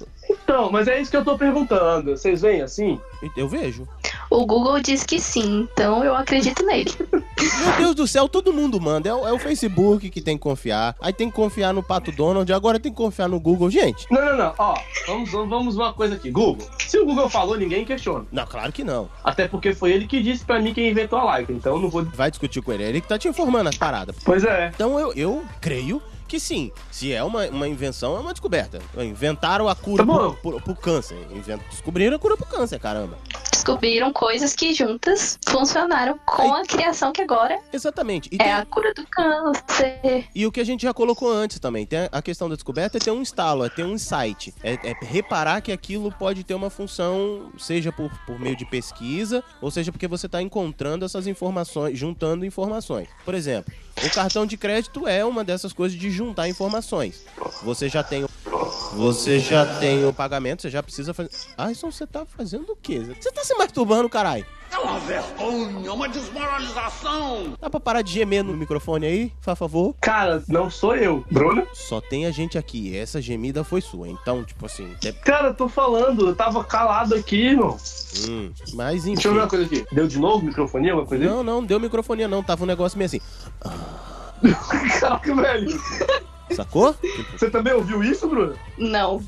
Então, 0.50 0.72
mas 0.72 0.88
é 0.88 0.98
isso 0.98 1.11
que 1.11 1.16
eu 1.18 1.24
tô 1.24 1.37
perguntando. 1.37 2.16
Vocês 2.16 2.40
veem 2.40 2.62
assim? 2.62 2.98
Eu 3.37 3.46
vejo. 3.46 3.87
O 4.30 4.46
Google 4.46 4.80
diz 4.80 5.02
que 5.04 5.20
sim, 5.20 5.68
então 5.74 6.02
eu 6.02 6.14
acredito 6.14 6.64
nele. 6.64 6.90
Meu 7.76 7.76
Deus 7.76 7.94
do 7.94 8.06
céu, 8.08 8.26
todo 8.30 8.50
mundo 8.50 8.80
manda. 8.80 9.11
É, 9.11 9.14
o- 9.14 9.28
é 9.28 9.32
o 9.32 9.38
Facebook 9.38 10.08
que 10.08 10.22
tem 10.22 10.38
que 10.38 10.42
confiar. 10.42 10.96
Aí 11.02 11.12
tem 11.12 11.28
que 11.28 11.37
confiar 11.37 11.74
no 11.74 11.82
Pato 11.82 12.11
Donald, 12.11 12.50
agora 12.50 12.80
tem 12.80 12.90
que 12.90 12.96
confiar 12.96 13.28
no 13.28 13.38
Google. 13.38 13.68
Gente, 13.70 14.06
Não, 14.11 14.24
não, 14.24 14.37
não. 14.38 14.54
Ó, 14.58 14.74
vamos, 15.06 15.30
vamos 15.30 15.76
uma 15.76 15.92
coisa 15.92 16.14
aqui. 16.14 16.30
Google. 16.30 16.66
Se 16.78 16.98
o 16.98 17.04
Google 17.04 17.28
falou, 17.28 17.54
ninguém 17.58 17.84
questiona. 17.84 18.24
não, 18.32 18.46
claro 18.46 18.72
que 18.72 18.82
não. 18.82 19.06
Até 19.22 19.46
porque 19.48 19.74
foi 19.74 19.92
ele 19.92 20.06
que 20.06 20.22
disse 20.22 20.46
pra 20.46 20.58
mim 20.61 20.72
quem 20.72 20.88
inventou 20.88 21.18
a 21.18 21.38
lycra. 21.38 21.54
Então 21.54 21.74
eu 21.76 21.82
não 21.82 21.90
vou. 21.90 22.02
Vai 22.06 22.30
discutir 22.30 22.62
com 22.62 22.72
ele, 22.72 22.84
é 22.84 22.88
ele 22.88 23.02
que 23.02 23.08
tá 23.08 23.18
te 23.18 23.28
informando 23.28 23.68
as 23.68 23.76
paradas. 23.76 24.16
Pois 24.24 24.42
é. 24.44 24.70
Então 24.74 24.98
eu, 24.98 25.12
eu 25.12 25.44
creio 25.61 26.00
que 26.28 26.38
sim. 26.38 26.70
Se 26.90 27.12
é 27.12 27.24
uma, 27.24 27.46
uma 27.46 27.66
invenção, 27.66 28.16
é 28.16 28.20
uma 28.20 28.32
descoberta. 28.32 28.78
Inventaram 28.98 29.68
a 29.68 29.74
cura 29.74 30.04
Tá 30.06 30.12
pro, 30.12 30.34
pro- 30.34 30.60
pro 30.60 30.76
câncer. 30.76 31.16
Invent- 31.32 31.62
Descobriram 31.70 32.14
a 32.16 32.18
cura 32.18 32.36
pro 32.36 32.46
câncer, 32.46 32.78
caramba. 32.78 33.18
Descobriram 33.50 34.12
coisas 34.12 34.54
que 34.54 34.72
juntas 34.72 35.38
funcionaram 35.48 36.18
com 36.24 36.54
a 36.54 36.62
criação 36.64 37.12
que 37.12 37.20
agora 37.22 37.58
Exatamente. 37.72 38.28
E, 38.32 38.36
é 38.36 38.38
tem- 38.44 38.52
a 38.52 38.64
cura 38.66 38.94
do 38.94 39.04
câncer. 39.06 40.26
e 40.34 40.46
o 40.46 40.52
que 40.52 40.60
a 40.60 40.64
gente 40.64 40.82
já 40.82 40.94
colocou 40.94 41.30
antes 41.30 41.58
também. 41.58 41.84
Tem 41.86 42.08
a 42.10 42.22
questão 42.22 42.48
da 42.48 42.54
descoberta 42.54 42.98
é 42.98 43.00
ter 43.00 43.10
um 43.10 43.20
instalo, 43.22 43.64
é 43.64 43.68
ter 43.68 43.84
um 43.84 43.92
insight. 43.94 44.54
É, 44.62 44.74
é 44.74 44.96
reparar 45.02 45.60
que 45.60 45.72
aquilo 45.72 46.12
pode 46.12 46.44
ter 46.44 46.54
uma 46.54 46.70
função, 46.70 47.50
seja 47.58 47.90
por, 47.90 48.10
por 48.26 48.38
meio 48.38 48.56
de 48.56 48.64
pesquisa, 48.64 49.42
ou 49.60 49.70
seja 49.70 49.90
porque 49.92 50.06
você 50.06 50.26
está 50.26 50.40
encontrando 50.42 51.04
essas 51.04 51.26
informações, 51.26 51.98
juntando 51.98 52.44
informações. 52.44 53.08
Por 53.24 53.34
exemplo, 53.34 53.72
o 54.04 54.10
cartão 54.10 54.46
de 54.46 54.56
crédito 54.56 55.06
é 55.08 55.24
uma 55.24 55.42
dessas 55.42 55.72
coisas 55.72 55.98
de 55.98 56.10
juntar 56.18 56.48
informações. 56.48 57.24
Você 57.62 57.88
já 57.88 58.02
tem 58.02 58.24
o 58.24 58.28
você 58.94 59.38
já 59.38 59.64
tem 59.78 60.04
o 60.07 60.12
pagamento, 60.12 60.62
você 60.62 60.70
já 60.70 60.83
precisa 60.83 61.12
fazer. 61.14 61.31
Ah, 61.57 61.70
então 61.70 61.90
você 61.92 62.07
tá 62.07 62.24
fazendo 62.26 62.72
o 62.72 62.76
quê? 62.76 62.98
Você 63.20 63.31
tá 63.31 63.44
se 63.44 63.54
masturbando, 63.54 64.09
caralho? 64.09 64.44
É 64.72 64.78
uma 64.78 64.98
vergonha, 65.00 65.92
uma 65.92 66.09
desmoralização. 66.09 67.54
Dá 67.61 67.70
pra 67.70 67.81
parar 67.81 68.02
de 68.02 68.12
gemer 68.12 68.42
no 68.42 68.54
microfone 68.54 69.07
aí, 69.07 69.33
por 69.42 69.57
favor? 69.57 69.94
Cara, 70.00 70.42
não 70.48 70.70
sou 70.70 70.94
eu. 70.96 71.24
Bruno? 71.31 71.66
Só 71.72 72.00
tem 72.00 72.26
a 72.26 72.31
gente 72.31 72.59
aqui. 72.59 72.96
Essa 72.96 73.20
gemida 73.20 73.62
foi 73.62 73.81
sua. 73.81 74.09
Então, 74.09 74.44
tipo 74.44 74.66
assim. 74.66 74.94
é- 75.04 75.12
Cara, 75.12 75.48
eu 75.48 75.54
tô 75.54 75.68
falando. 75.68 76.28
Eu 76.28 76.35
tava 76.35 76.62
calado 76.64 77.14
aqui, 77.14 77.48
irmão. 77.48 77.76
Hum, 78.28 78.50
mas 78.74 79.04
enfim. 79.07 79.14
Deixa 79.14 79.28
eu 79.28 79.35
ver 79.35 79.40
uma 79.40 79.48
coisa 79.48 79.64
aqui. 79.66 79.87
Deu 79.92 80.07
de 80.07 80.18
novo 80.18 80.44
microfonia, 80.44 80.92
alguma 80.92 81.09
coisa 81.09 81.24
aí? 81.24 81.31
Não, 81.31 81.42
não, 81.42 81.64
deu 81.64 81.78
microfonia 81.78 82.26
não. 82.28 82.42
Tava 82.42 82.64
um 82.64 82.66
negócio 82.66 82.98
meio 82.98 83.07
assim. 83.07 83.20
Caraca, 85.01 85.35
velho. 85.35 85.81
Sacou? 86.51 86.94
Você 87.33 87.51
também 87.51 87.72
ouviu 87.74 88.03
isso, 88.03 88.29
Bruno? 88.29 88.55
Não. 88.79 89.20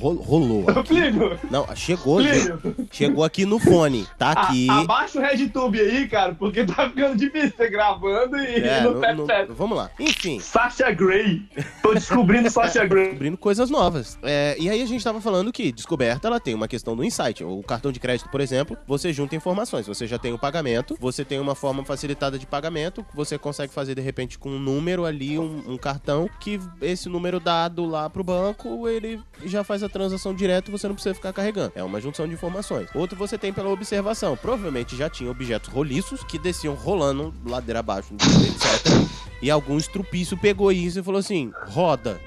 Rolou. 0.00 0.64
Plínio. 0.84 1.38
Não, 1.50 1.66
chegou, 1.76 2.16
Plínio. 2.16 2.60
gente. 2.62 2.88
Chegou 2.90 3.24
aqui 3.24 3.44
no 3.44 3.58
fone. 3.58 4.06
Tá 4.18 4.32
aqui. 4.32 4.68
A- 4.70 4.80
abaixa 4.80 5.18
o 5.18 5.22
RedTube 5.22 5.78
aí, 5.80 6.08
cara, 6.08 6.34
porque 6.34 6.64
tá 6.64 6.88
ficando 6.88 7.16
difícil 7.16 7.52
você 7.56 7.68
gravando 7.70 8.36
e 8.36 8.56
É, 8.62 8.82
não 8.82 8.94
não- 8.94 9.26
tá 9.26 9.46
vamos 9.50 9.76
lá. 9.76 9.90
Enfim. 9.98 10.40
Sasha 10.40 10.90
Grey. 10.90 11.42
Tô 11.82 11.94
descobrindo 11.94 12.48
Sasha 12.50 12.86
Grey. 12.86 13.04
descobrindo 13.06 13.36
coisas 13.38 13.70
novas. 13.70 14.18
É, 14.22 14.56
e 14.58 14.68
aí 14.68 14.82
a 14.82 14.86
gente 14.86 15.02
tava 15.04 15.20
falando 15.20 15.52
que 15.52 15.70
descoberta 15.72 16.28
ela 16.28 16.40
tem 16.40 16.54
uma 16.54 16.68
questão 16.68 16.96
do 16.96 17.04
insight. 17.04 17.44
O 17.44 17.62
cartão 17.62 17.92
de 17.92 18.00
crédito, 18.00 18.28
por 18.30 18.40
exemplo, 18.40 18.76
você 18.86 19.12
junta 19.12 19.36
informações. 19.36 19.86
Você 19.86 20.06
já 20.06 20.18
tem 20.18 20.32
o 20.32 20.38
pagamento, 20.38 20.96
você 21.00 21.24
tem 21.24 21.38
uma 21.38 21.54
forma 21.54 21.84
facilitada 21.84 22.38
de 22.38 22.46
pagamento, 22.46 23.04
você 23.14 23.38
consegue 23.38 23.72
fazer 23.72 23.94
de 23.94 24.00
repente 24.00 24.38
com 24.38 24.50
um 24.50 24.58
número 24.58 25.04
ali, 25.04 25.38
um, 25.38 25.62
um 25.66 25.76
cartão, 25.76 26.28
que 26.40 26.58
esse 26.80 27.08
número 27.08 27.38
dado 27.40 27.84
lá 27.86 28.08
pro 28.08 28.22
banco, 28.24 28.88
ele 28.88 29.20
já 29.44 29.62
faz 29.64 29.82
a 29.82 29.88
transação 29.90 30.34
direto, 30.34 30.70
você 30.70 30.88
não 30.88 30.94
precisa 30.94 31.14
ficar 31.14 31.32
carregando. 31.32 31.72
É 31.74 31.82
uma 31.82 32.00
junção 32.00 32.26
de 32.26 32.34
informações. 32.34 32.88
Outro 32.94 33.16
você 33.16 33.36
tem 33.36 33.52
pela 33.52 33.68
observação. 33.68 34.36
Provavelmente 34.36 34.96
já 34.96 35.08
tinha 35.08 35.30
objetos 35.30 35.68
roliços 35.70 36.24
que 36.24 36.38
desciam 36.38 36.74
rolando 36.74 37.34
ladeira 37.44 37.80
abaixo, 37.80 38.14
etc. 38.14 39.20
E 39.42 39.50
algum 39.50 39.76
estrupício 39.76 40.36
pegou 40.36 40.70
isso 40.70 41.00
e 41.00 41.02
falou 41.02 41.18
assim: 41.18 41.52
roda. 41.68 42.20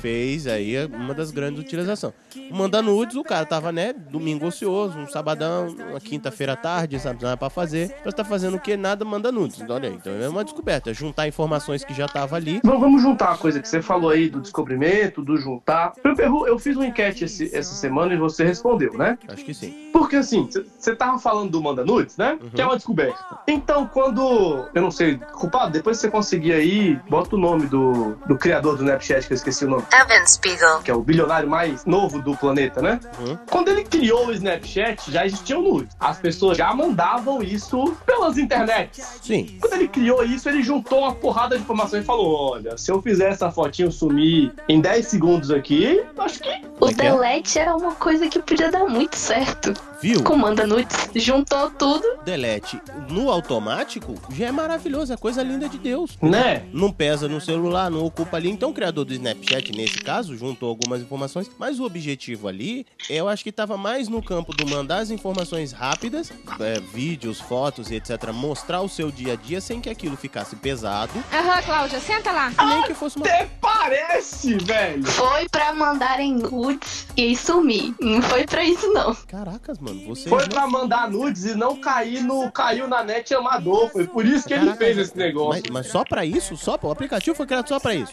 Fez 0.00 0.46
aí 0.46 0.74
uma 0.86 1.14
das 1.14 1.30
grandes 1.30 1.60
utilizações. 1.60 2.12
O 2.50 2.56
Manda 2.56 2.80
Nudes, 2.80 3.16
o 3.16 3.22
cara 3.24 3.44
tava, 3.44 3.70
né, 3.72 3.92
domingo 3.92 4.46
ocioso, 4.46 4.98
um 4.98 5.06
sabadão, 5.06 5.68
uma 5.90 6.00
quinta-feira 6.00 6.52
à 6.52 6.56
tarde, 6.56 6.98
sabe, 6.98 7.22
nada 7.22 7.36
pra 7.36 7.50
fazer. 7.50 7.94
Você 8.04 8.12
tá 8.12 8.24
fazendo 8.24 8.56
o 8.56 8.60
que? 8.60 8.76
Nada, 8.76 9.04
manda 9.04 9.30
nudes. 9.32 9.60
Então, 9.60 9.76
olha 9.76 9.88
aí, 9.88 9.94
então 9.94 10.12
é 10.12 10.28
uma 10.28 10.44
descoberta, 10.44 10.92
juntar 10.94 11.26
informações 11.28 11.84
que 11.84 11.92
já 11.94 12.06
tava 12.06 12.36
ali. 12.36 12.60
Vamos, 12.64 12.80
vamos 12.80 13.02
juntar 13.02 13.32
a 13.32 13.36
coisa 13.36 13.60
que 13.60 13.68
você 13.68 13.82
falou 13.82 14.10
aí 14.10 14.28
do 14.28 14.40
descobrimento, 14.40 15.22
do 15.22 15.36
juntar. 15.36 15.92
Eu, 16.04 16.14
pergu- 16.14 16.46
eu 16.46 16.58
fiz 16.58 16.76
uma 16.76 16.86
enquete 16.86 17.24
esse- 17.24 17.54
essa 17.54 17.74
semana 17.74 18.14
e 18.14 18.16
você 18.16 18.44
respondeu, 18.44 18.92
né? 18.94 19.18
Acho 19.28 19.44
que 19.44 19.54
sim. 19.54 19.90
Porque 19.92 20.16
assim, 20.16 20.48
você 20.78 20.94
tava 20.94 21.18
falando 21.18 21.50
do 21.50 21.62
Manda 21.62 21.84
Nudes, 21.84 22.16
né? 22.16 22.38
Que 22.54 22.60
é 22.60 22.64
uma 22.64 22.76
descoberta. 22.76 23.38
Então, 23.46 23.86
quando. 23.86 24.68
Eu 24.74 24.82
não 24.82 24.90
sei, 24.90 25.16
culpado, 25.32 25.72
depois 25.72 25.98
você 25.98 26.10
conseguir 26.10 26.52
aí, 26.52 26.98
bota 27.08 27.34
o 27.36 27.38
nome 27.38 27.66
do, 27.66 28.14
do 28.26 28.36
criador 28.38 28.76
do 28.76 28.82
Snapchat, 28.84 29.26
que 29.26 29.32
eu 29.32 29.36
esqueci 29.36 29.64
o 29.64 29.70
nome. 29.70 29.82
Evan 29.92 30.26
Spiegel. 30.26 30.80
Que 30.82 30.90
é 30.90 30.94
o 30.94 31.02
bilionário 31.02 31.48
mais 31.48 31.84
novo 31.84 32.20
do 32.20 32.36
planeta, 32.36 32.80
né? 32.80 33.00
Uhum. 33.18 33.38
Quando 33.50 33.68
ele 33.68 33.84
criou 33.84 34.26
o 34.26 34.32
Snapchat, 34.32 35.10
já 35.10 35.26
existiam 35.26 35.62
nudes. 35.62 35.96
As 35.98 36.18
pessoas 36.18 36.56
já 36.56 36.72
mandavam 36.74 37.42
isso 37.42 37.96
pelas 38.04 38.38
internets. 38.38 39.20
Sim. 39.22 39.58
Quando 39.60 39.74
ele 39.74 39.88
criou 39.88 40.24
isso, 40.24 40.48
ele 40.48 40.62
juntou 40.62 41.00
uma 41.00 41.14
porrada 41.14 41.56
de 41.56 41.62
informações 41.62 42.02
e 42.02 42.06
falou: 42.06 42.52
olha, 42.52 42.76
se 42.76 42.90
eu 42.90 43.00
fizer 43.02 43.30
essa 43.30 43.50
fotinho 43.50 43.90
sumir 43.90 44.52
em 44.68 44.80
10 44.80 45.06
segundos 45.06 45.50
aqui, 45.50 46.04
acho 46.18 46.40
que. 46.40 46.68
O 46.80 46.86
delete 46.86 47.58
era 47.58 47.74
uma 47.74 47.94
coisa 47.94 48.28
que 48.28 48.40
podia 48.40 48.70
dar 48.70 48.84
muito 48.84 49.16
certo. 49.16 49.74
Viu? 50.00 50.22
Comanda 50.22 50.66
nudes, 50.66 50.96
juntou 51.16 51.70
tudo. 51.70 52.18
Delete 52.24 52.80
no 53.10 53.30
automático 53.30 54.14
já 54.32 54.46
é 54.46 54.52
maravilhoso, 54.52 55.12
é 55.12 55.16
coisa 55.16 55.42
linda 55.42 55.68
de 55.68 55.78
Deus. 55.78 56.16
Né? 56.22 56.64
Não 56.72 56.92
pesa 56.92 57.28
no 57.28 57.40
celular, 57.40 57.90
não 57.90 58.04
ocupa 58.04 58.36
ali. 58.36 58.50
Então 58.50 58.70
o 58.70 58.74
criador 58.74 59.04
do 59.04 59.12
Snapchat, 59.12 59.72
nesse 59.72 59.98
caso, 59.98 60.36
juntou 60.36 60.68
algumas 60.68 61.02
informações, 61.02 61.50
mas 61.58 61.80
o 61.80 61.84
objetivo 61.84 62.48
ali, 62.48 62.86
eu 63.08 63.28
acho 63.28 63.42
que 63.42 63.50
tava 63.50 63.76
mais 63.76 64.08
no 64.08 64.22
campo 64.22 64.54
do 64.54 64.66
mandar 64.68 64.98
as 64.98 65.10
informações 65.10 65.72
rápidas, 65.72 66.32
é, 66.60 66.80
vídeos, 66.80 67.40
fotos 67.40 67.90
e 67.90 67.96
etc, 67.96 68.32
mostrar 68.32 68.82
o 68.82 68.88
seu 68.88 69.10
dia 69.10 69.32
a 69.32 69.36
dia 69.36 69.60
sem 69.60 69.80
que 69.80 69.88
aquilo 69.88 70.16
ficasse 70.16 70.54
pesado. 70.56 71.12
Aham, 71.32 71.62
Cláudia, 71.62 72.00
senta 72.00 72.30
lá. 72.30 72.52
Nem 72.66 72.82
que 72.82 72.94
fosse 72.94 73.16
uma... 73.16 73.26
Até 73.26 73.48
parece, 73.60 74.54
velho. 74.58 75.04
Foi 75.04 75.48
pra 75.48 75.72
mandarem 75.72 76.34
nudes 76.34 77.06
e 77.16 77.34
sumir. 77.36 77.94
Não 78.00 78.20
foi 78.22 78.46
pra 78.46 78.62
isso, 78.64 78.92
não. 78.92 79.14
Caracas, 79.26 79.78
mano, 79.78 79.87
você. 79.94 80.28
Foi 80.28 80.48
pra 80.48 80.66
mandar 80.66 81.10
nudes 81.10 81.44
e 81.44 81.54
não 81.54 81.76
cair 81.76 82.22
no. 82.22 82.50
caiu 82.50 82.88
na 82.88 83.02
net 83.02 83.34
amador. 83.34 83.90
Foi 83.90 84.06
por 84.06 84.24
isso 84.24 84.46
que 84.46 84.54
ele 84.54 84.66
Caraca, 84.66 84.84
fez 84.84 84.98
esse 84.98 85.16
negócio. 85.16 85.62
Mas, 85.62 85.84
mas 85.84 85.86
só 85.92 86.04
pra 86.04 86.24
isso? 86.24 86.56
Só 86.56 86.78
o 86.82 86.90
aplicativo 86.90 87.36
foi 87.36 87.46
criado 87.46 87.68
só 87.68 87.78
pra 87.78 87.94
isso. 87.94 88.12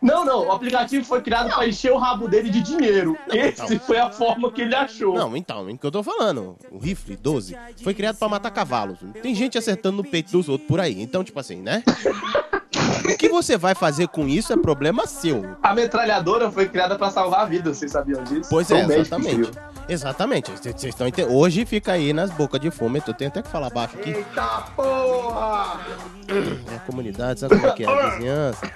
Não, 0.00 0.24
não, 0.24 0.46
o 0.46 0.52
aplicativo 0.52 1.04
foi 1.04 1.20
criado 1.22 1.52
pra 1.54 1.66
encher 1.66 1.92
o 1.92 1.96
rabo 1.98 2.28
dele 2.28 2.50
de 2.50 2.60
dinheiro. 2.60 3.16
Esse 3.32 3.74
não. 3.74 3.80
foi 3.80 3.98
a 3.98 4.10
forma 4.10 4.50
que 4.52 4.62
ele 4.62 4.74
achou. 4.74 5.14
Não, 5.14 5.36
então, 5.36 5.68
é 5.68 5.72
o 5.72 5.78
que 5.78 5.86
eu 5.86 5.90
tô 5.90 6.02
falando. 6.02 6.56
O 6.70 6.78
rifle 6.78 7.16
12 7.16 7.56
foi 7.82 7.94
criado 7.94 8.16
pra 8.16 8.28
matar 8.28 8.50
cavalos. 8.50 8.98
Tem 9.22 9.34
gente 9.34 9.56
acertando 9.58 9.96
no 9.98 10.04
peito 10.04 10.30
dos 10.32 10.48
outros 10.48 10.68
por 10.68 10.80
aí. 10.80 11.00
Então, 11.00 11.24
tipo 11.24 11.40
assim, 11.40 11.56
né? 11.62 11.82
O 13.04 13.16
que 13.16 13.28
você 13.28 13.56
vai 13.56 13.74
fazer 13.74 14.08
com 14.08 14.26
isso 14.28 14.52
é 14.52 14.56
problema 14.56 15.06
seu. 15.06 15.56
A 15.62 15.74
metralhadora 15.74 16.50
foi 16.50 16.68
criada 16.68 16.96
pra 16.96 17.10
salvar 17.10 17.48
vidas, 17.48 17.76
vocês 17.78 17.90
sabiam 17.92 18.22
disso? 18.24 18.48
Pois 18.50 18.70
é, 18.70 18.80
exatamente. 18.98 19.50
Exatamente. 19.88 20.50
Vocês 20.50 20.74
vocês 20.74 20.92
estão 20.94 21.06
ente- 21.06 21.22
Hoje 21.24 21.64
fica 21.64 21.92
aí 21.92 22.12
nas 22.12 22.30
bocas 22.30 22.60
de 22.60 22.70
fome. 22.70 23.00
Eu 23.06 23.14
tenho 23.14 23.30
até 23.30 23.42
que 23.42 23.48
falar 23.48 23.70
baixo 23.70 23.96
aqui. 23.96 24.10
Eita 24.10 24.64
porra! 24.74 25.80
É 26.28 26.76
a 26.76 26.80
comunidade, 26.80 27.38
sabe 27.40 27.54
como 27.54 27.68
é 27.68 27.72
que 27.72 27.84
é? 27.84 27.86
A 27.88 28.10
vizinhança. 28.10 28.72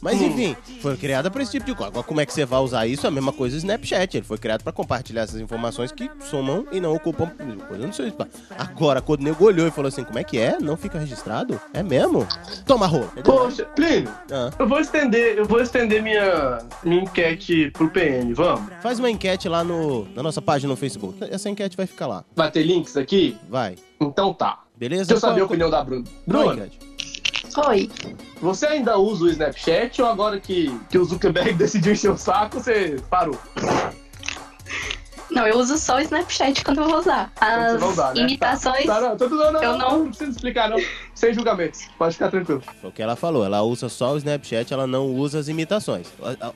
Mas 0.00 0.20
enfim, 0.22 0.56
foi 0.80 0.96
criada 0.96 1.30
pra 1.30 1.42
esse 1.42 1.52
tipo 1.52 1.66
de 1.66 1.74
coisa. 1.74 1.90
Agora, 1.90 2.04
como 2.06 2.20
é 2.20 2.26
que 2.26 2.32
você 2.32 2.44
vai 2.44 2.60
usar 2.60 2.86
isso? 2.86 3.06
É 3.06 3.08
a 3.08 3.10
mesma 3.12 3.32
coisa 3.32 3.54
o 3.54 3.58
Snapchat. 3.58 4.16
Ele 4.16 4.26
foi 4.26 4.38
criado 4.38 4.62
pra 4.62 4.72
compartilhar 4.72 5.22
essas 5.22 5.40
informações 5.40 5.92
que 5.92 6.10
somam 6.30 6.66
e 6.72 6.80
não 6.80 6.94
ocupam 6.94 7.30
coisa 7.68 7.86
no 7.86 7.92
seu 7.92 8.06
espaço. 8.06 8.30
Agora, 8.58 9.00
quando 9.00 9.20
o 9.20 9.24
nego 9.24 9.44
olhou 9.44 9.66
e 9.66 9.70
falou 9.70 9.88
assim: 9.88 10.04
como 10.04 10.18
é 10.18 10.24
que 10.24 10.38
é? 10.38 10.58
Não 10.60 10.76
fica 10.76 10.98
registrado? 10.98 11.60
É 11.72 11.82
mesmo? 11.82 12.26
Toma 12.66 12.86
rola. 12.86 13.08
Poxa, 13.24 13.64
Plínio, 13.64 14.10
Ah. 14.30 14.50
eu 14.58 14.68
vou 14.68 14.80
estender, 14.80 15.38
eu 15.38 15.44
vou 15.44 15.60
estender 15.60 16.02
minha, 16.02 16.58
minha 16.84 17.02
enquete 17.02 17.70
pro 17.72 17.88
PN, 17.90 18.32
vamos? 18.34 18.72
Faz 18.82 18.98
uma 18.98 19.10
enquete 19.10 19.48
lá 19.48 19.62
no, 19.64 20.06
na 20.14 20.22
nossa 20.22 20.40
página 20.42 20.70
no 20.70 20.76
Facebook. 20.76 21.18
Essa 21.30 21.48
enquete 21.50 21.76
vai 21.76 21.86
ficar 21.86 22.06
lá. 22.06 22.24
Vai 22.34 22.50
ter 22.50 22.62
links 22.62 22.96
aqui? 22.96 23.36
Vai. 23.48 23.76
Então 24.00 24.32
tá. 24.34 24.60
Beleza? 24.76 25.04
Deixa 25.04 25.14
eu 25.26 25.30
saber 25.30 25.42
a 25.42 25.44
opinião 25.44 25.70
da 25.70 25.82
Bruna. 25.84 26.04
Bruna? 26.26 26.68
Oi. 27.68 27.90
você 28.40 28.66
ainda 28.66 28.96
usa 28.98 29.24
o 29.24 29.28
Snapchat 29.28 30.00
ou 30.02 30.08
agora 30.08 30.38
que, 30.40 30.74
que 30.90 30.98
o 30.98 31.04
Zuckerberg 31.04 31.52
decidiu 31.54 31.92
encher 31.92 32.10
o 32.10 32.16
saco, 32.18 32.60
você 32.60 32.96
parou? 33.10 33.38
Não, 35.30 35.46
eu 35.46 35.56
uso 35.58 35.78
só 35.78 35.96
o 35.96 36.00
Snapchat 36.00 36.62
quando 36.62 36.82
eu 36.82 36.88
vou 36.90 36.98
usar. 36.98 37.32
As 37.40 37.72
Você 37.72 37.78
vai 37.78 37.88
usar, 37.88 38.14
né? 38.14 38.20
imitações. 38.20 38.84
Tá, 38.84 39.00
não, 39.00 39.16
tudo, 39.16 39.34
não, 39.34 39.50
não, 39.52 39.62
eu 39.62 39.72
não, 39.72 39.78
não- 39.78 39.98
não 40.00 40.08
precisa 40.08 40.30
explicar, 40.30 40.68
não. 40.68 40.76
Sem 41.14 41.32
julgamentos. 41.32 41.88
Pode 41.96 42.12
ficar 42.12 42.30
tranquilo. 42.30 42.62
Foi 42.82 42.90
o 42.90 42.92
que 42.92 43.00
ela 43.00 43.16
falou. 43.16 43.42
Ela 43.42 43.62
usa 43.62 43.88
só 43.88 44.12
o 44.12 44.18
Snapchat, 44.18 44.74
ela 44.74 44.86
não 44.86 45.06
usa 45.06 45.38
as 45.38 45.48
imitações. 45.48 46.06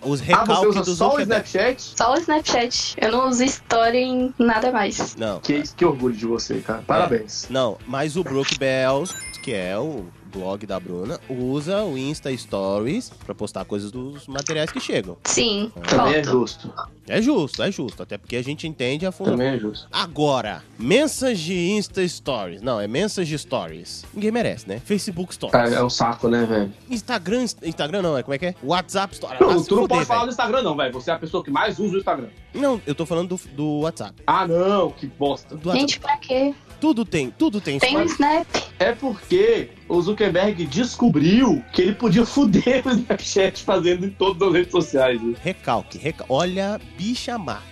Os 0.02 0.20
Ah, 0.20 0.24
recalques 0.24 0.56
você 0.58 0.66
usa 0.68 0.82
do 0.82 0.94
só 0.94 1.06
o 1.06 1.10
Zuckerberg. 1.12 1.46
Snapchat? 1.48 1.82
Só 1.96 2.12
o 2.12 2.16
Snapchat. 2.18 2.96
Eu 3.00 3.12
não 3.12 3.28
uso 3.30 3.44
Story 3.44 3.98
em 3.98 4.34
nada 4.38 4.70
mais. 4.70 5.16
Não. 5.16 5.40
Que, 5.40 5.62
que 5.62 5.84
orgulho 5.84 6.14
de 6.14 6.26
você, 6.26 6.58
cara. 6.60 6.82
Parabéns. 6.86 7.46
Não, 7.48 7.78
mas 7.86 8.14
o 8.14 8.22
Brook 8.22 8.58
Bells, 8.58 9.14
que 9.42 9.54
é 9.54 9.78
o 9.78 10.04
blog 10.36 10.66
da 10.66 10.78
Bruna, 10.78 11.18
usa 11.28 11.82
o 11.84 11.96
Insta 11.96 12.36
Stories 12.36 13.10
pra 13.24 13.34
postar 13.34 13.64
coisas 13.64 13.90
dos 13.90 14.26
materiais 14.26 14.70
que 14.70 14.78
chegam. 14.80 15.16
Sim, 15.24 15.72
Também 15.88 16.14
é 16.16 16.24
justo. 16.24 16.72
É 17.08 17.22
justo, 17.22 17.62
é 17.62 17.70
justo. 17.70 18.02
Até 18.02 18.18
porque 18.18 18.36
a 18.36 18.42
gente 18.42 18.66
entende 18.66 19.06
a 19.06 19.12
fundo. 19.12 19.30
Também 19.30 19.48
é 19.48 19.58
justo. 19.58 19.86
Agora, 19.92 20.62
mensagem 20.78 21.76
Insta 21.78 22.06
Stories. 22.06 22.60
Não, 22.62 22.80
é 22.80 22.86
mensagem 22.88 23.36
Stories. 23.38 24.04
Ninguém 24.12 24.30
merece, 24.32 24.68
né? 24.68 24.80
Facebook 24.84 25.32
Stories. 25.34 25.72
É, 25.72 25.76
é 25.76 25.82
um 25.82 25.90
saco, 25.90 26.28
né, 26.28 26.44
velho? 26.44 26.72
Instagram, 26.90 27.44
Instagram 27.62 28.02
não, 28.02 28.18
é 28.18 28.22
como 28.22 28.34
é 28.34 28.38
que 28.38 28.46
é? 28.46 28.54
WhatsApp 28.62 29.14
Stories. 29.16 29.40
Não, 29.40 29.50
Ah, 29.50 29.52
tu 29.54 29.56
não 29.56 29.82
fuder, 29.82 29.88
pode 29.88 30.04
falar 30.04 30.20
velho. 30.20 30.28
do 30.28 30.32
Instagram, 30.32 30.62
não, 30.62 30.76
velho. 30.76 30.92
Você 30.94 31.10
é 31.10 31.14
a 31.14 31.18
pessoa 31.18 31.44
que 31.44 31.50
mais 31.50 31.78
usa 31.78 31.94
o 31.94 31.98
Instagram. 31.98 32.28
Não, 32.54 32.80
eu 32.86 32.94
tô 32.94 33.06
falando 33.06 33.36
do, 33.36 33.40
do 33.54 33.80
WhatsApp. 33.80 34.14
Ah, 34.26 34.46
não, 34.46 34.90
que 34.90 35.06
bosta. 35.06 35.54
Do 35.56 35.68
WhatsApp. 35.68 35.80
Gente, 35.80 36.00
pra 36.00 36.16
quê? 36.16 36.54
Tudo 36.80 37.04
tem, 37.06 37.30
tudo 37.30 37.60
tem 37.60 37.78
Tem 37.78 37.96
o. 37.96 38.02
Snap. 38.04 38.46
É 38.78 38.92
porque 38.92 39.70
o 39.88 40.00
Zuckerberg 40.00 40.66
descobriu 40.66 41.62
que 41.72 41.82
ele 41.82 41.94
podia 41.94 42.26
fuder 42.26 42.86
o 42.86 42.90
Snapchat 42.90 43.62
fazendo 43.62 44.06
em 44.06 44.10
todas 44.10 44.48
as 44.48 44.54
redes 44.54 44.72
sociais. 44.72 45.22
né? 45.22 45.34
Recalque, 45.42 45.98
reca... 45.98 46.24
olha, 46.28 46.80
bicha 46.96 47.38
má. 47.38 47.62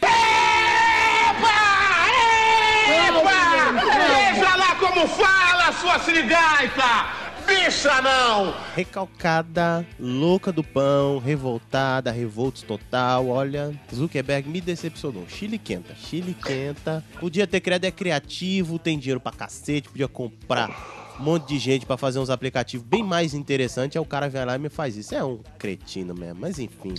Veja 3.75 4.57
lá 4.57 4.75
como 4.77 5.07
fala, 5.09 5.73
sua 5.73 5.99
sirigaita! 6.01 7.25
Bicha 7.47 8.01
não! 8.01 8.55
Recalcada, 8.75 9.87
louca 10.01 10.51
do 10.51 10.65
pão, 10.65 11.19
revoltada, 11.19 12.11
revoltos 12.11 12.63
total. 12.63 13.29
Olha, 13.29 13.79
Zuckerberg 13.95 14.49
me 14.49 14.61
decepcionou. 14.63 15.27
Chile 15.29 15.59
quenta, 15.59 15.95
Chile 15.95 16.35
quenta. 16.43 17.05
Podia 17.21 17.47
ter 17.47 17.61
criado, 17.61 17.85
é 17.85 17.91
criativo, 17.91 18.79
tem 18.79 18.99
dinheiro 18.99 19.21
pra 19.21 19.33
cacete, 19.33 19.91
podia 19.91 20.09
comprar 20.09 21.04
um 21.19 21.23
monte 21.23 21.49
de 21.49 21.59
gente 21.59 21.87
pra 21.87 21.97
fazer 21.97 22.19
uns 22.19 22.31
aplicativos 22.31 22.87
bem 22.87 23.03
mais 23.03 23.35
interessantes. 23.35 23.97
Aí 23.97 24.03
o 24.03 24.07
cara 24.07 24.29
vem 24.29 24.45
lá 24.45 24.57
e 24.57 24.59
me 24.59 24.69
faz 24.69 24.97
isso. 24.97 25.15
É 25.15 25.25
um 25.25 25.41
cretino 25.59 26.15
mesmo, 26.15 26.41
mas 26.41 26.59
enfim. 26.59 26.95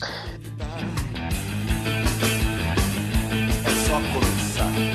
É 3.64 3.88
só 3.88 4.00
começar. 4.14 4.95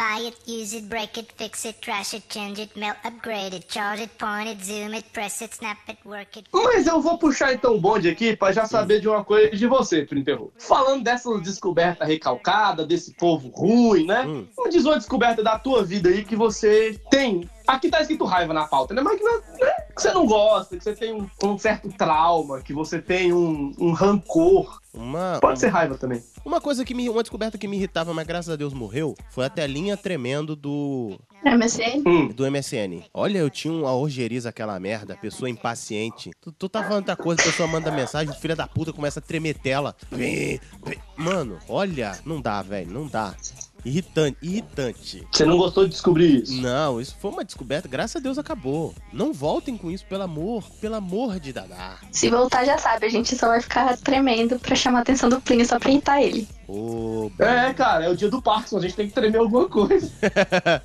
Buy 0.00 0.28
it, 0.28 0.38
use 0.46 0.74
it, 0.74 0.88
break 0.88 1.18
it, 1.18 1.30
fix 1.36 1.66
it, 1.66 1.78
trash 1.82 2.14
it, 2.14 2.24
change 2.30 2.58
it, 2.58 2.70
melt, 2.74 2.96
upgrade 3.04 3.52
it, 3.52 3.68
charge 3.68 4.00
it, 4.00 4.10
point 4.16 4.48
it, 4.48 4.64
zoom 4.64 4.94
it, 4.94 5.04
press 5.12 5.42
it, 5.42 5.52
snap 5.54 5.76
it, 5.90 5.98
work 6.06 6.38
it. 6.38 6.48
Mas 6.54 6.86
eu 6.86 7.02
vou 7.02 7.18
puxar 7.18 7.52
então 7.52 7.74
o 7.74 7.78
bonde 7.78 8.08
aqui 8.08 8.34
pra 8.34 8.50
já 8.50 8.64
saber 8.64 9.02
de 9.02 9.08
uma 9.10 9.22
coisa 9.22 9.54
de 9.54 9.66
você, 9.66 10.06
Printerro. 10.06 10.50
Falando 10.56 11.04
dessa 11.04 11.28
descoberta 11.40 12.06
recalcada, 12.06 12.86
desse 12.86 13.12
povo 13.12 13.48
ruim, 13.50 14.06
né? 14.06 14.24
Hum. 14.26 14.46
Me 14.58 14.70
diz 14.70 14.86
uma 14.86 14.96
descoberta 14.96 15.42
da 15.42 15.58
tua 15.58 15.84
vida 15.84 16.08
aí 16.08 16.24
que 16.24 16.34
você 16.34 16.98
tem. 17.10 17.46
Aqui 17.66 17.90
tá 17.90 18.00
escrito 18.00 18.24
raiva 18.24 18.54
na 18.54 18.66
pauta, 18.66 18.94
né? 18.94 19.02
Mas 19.02 19.18
que, 19.18 19.22
não- 19.22 19.36
né? 19.38 19.70
que 19.94 20.00
você 20.00 20.12
não 20.12 20.26
gosta, 20.26 20.78
que 20.78 20.82
você 20.82 20.94
tem 20.94 21.12
um, 21.12 21.28
um 21.44 21.58
certo 21.58 21.88
trauma, 21.92 22.62
que 22.62 22.72
você 22.72 23.02
tem 23.02 23.34
um, 23.34 23.74
um 23.78 23.92
rancor. 23.92 24.79
Uma, 24.92 25.38
Pode 25.40 25.60
ser 25.60 25.68
raiva 25.68 25.96
também. 25.96 26.22
uma 26.44 26.60
coisa 26.60 26.84
que 26.84 26.94
me. 26.94 27.08
Uma 27.08 27.22
descoberta 27.22 27.56
que 27.56 27.68
me 27.68 27.76
irritava, 27.76 28.12
mas 28.12 28.26
graças 28.26 28.52
a 28.52 28.56
Deus 28.56 28.72
morreu, 28.74 29.14
foi 29.30 29.44
a 29.46 29.50
telinha 29.50 29.96
tremendo 29.96 30.56
do. 30.56 31.18
MSN? 31.44 32.02
Hum. 32.06 32.28
do 32.28 32.50
MSN. 32.50 33.04
Olha, 33.14 33.38
eu 33.38 33.48
tinha 33.48 33.72
uma 33.72 33.94
orgeriza 33.94 34.50
aquela 34.50 34.78
merda, 34.78 35.16
pessoa 35.16 35.48
impaciente. 35.48 36.30
Tu, 36.40 36.52
tu 36.52 36.68
tá 36.68 36.82
falando 36.82 37.08
outra 37.08 37.16
coisa, 37.16 37.40
a 37.40 37.44
pessoa 37.44 37.66
manda 37.66 37.90
mensagem, 37.90 38.34
filha 38.34 38.54
da 38.54 38.66
puta 38.66 38.92
começa 38.92 39.20
a 39.20 39.22
tremer 39.22 39.54
tela. 39.58 39.96
Mano, 41.16 41.58
olha, 41.68 42.18
não 42.26 42.40
dá, 42.40 42.60
velho, 42.60 42.90
não 42.90 43.06
dá. 43.06 43.34
Irritante, 43.84 44.36
irritante. 44.42 45.26
Você 45.30 45.44
não 45.44 45.56
gostou 45.56 45.84
de 45.84 45.90
descobrir 45.90 46.42
isso? 46.42 46.60
Não, 46.60 47.00
isso 47.00 47.16
foi 47.20 47.30
uma 47.30 47.44
descoberta, 47.44 47.88
graças 47.88 48.16
a 48.16 48.20
Deus 48.20 48.38
acabou. 48.38 48.94
Não 49.12 49.32
voltem 49.32 49.76
com 49.76 49.90
isso, 49.90 50.04
pelo 50.06 50.22
amor, 50.22 50.64
pelo 50.80 50.94
amor 50.96 51.40
de 51.40 51.52
Dadá. 51.52 51.98
Se 52.12 52.28
voltar, 52.30 52.64
já 52.64 52.78
sabe, 52.78 53.06
a 53.06 53.10
gente 53.10 53.34
só 53.36 53.48
vai 53.48 53.60
ficar 53.60 53.96
tremendo 53.98 54.58
pra 54.58 54.74
chamar 54.76 54.98
a 55.00 55.02
atenção 55.02 55.28
do 55.28 55.40
Plínio 55.40 55.66
só 55.66 55.78
pra 55.78 55.90
irritar 55.90 56.22
ele. 56.22 56.46
Ô, 56.68 57.30
É, 57.38 57.72
cara, 57.74 58.04
é 58.04 58.08
o 58.08 58.16
dia 58.16 58.28
do 58.30 58.40
Parkinson, 58.42 58.78
a 58.78 58.82
gente 58.82 58.94
tem 58.94 59.08
que 59.08 59.14
tremer 59.14 59.38
alguma 59.38 59.68
coisa. 59.68 60.10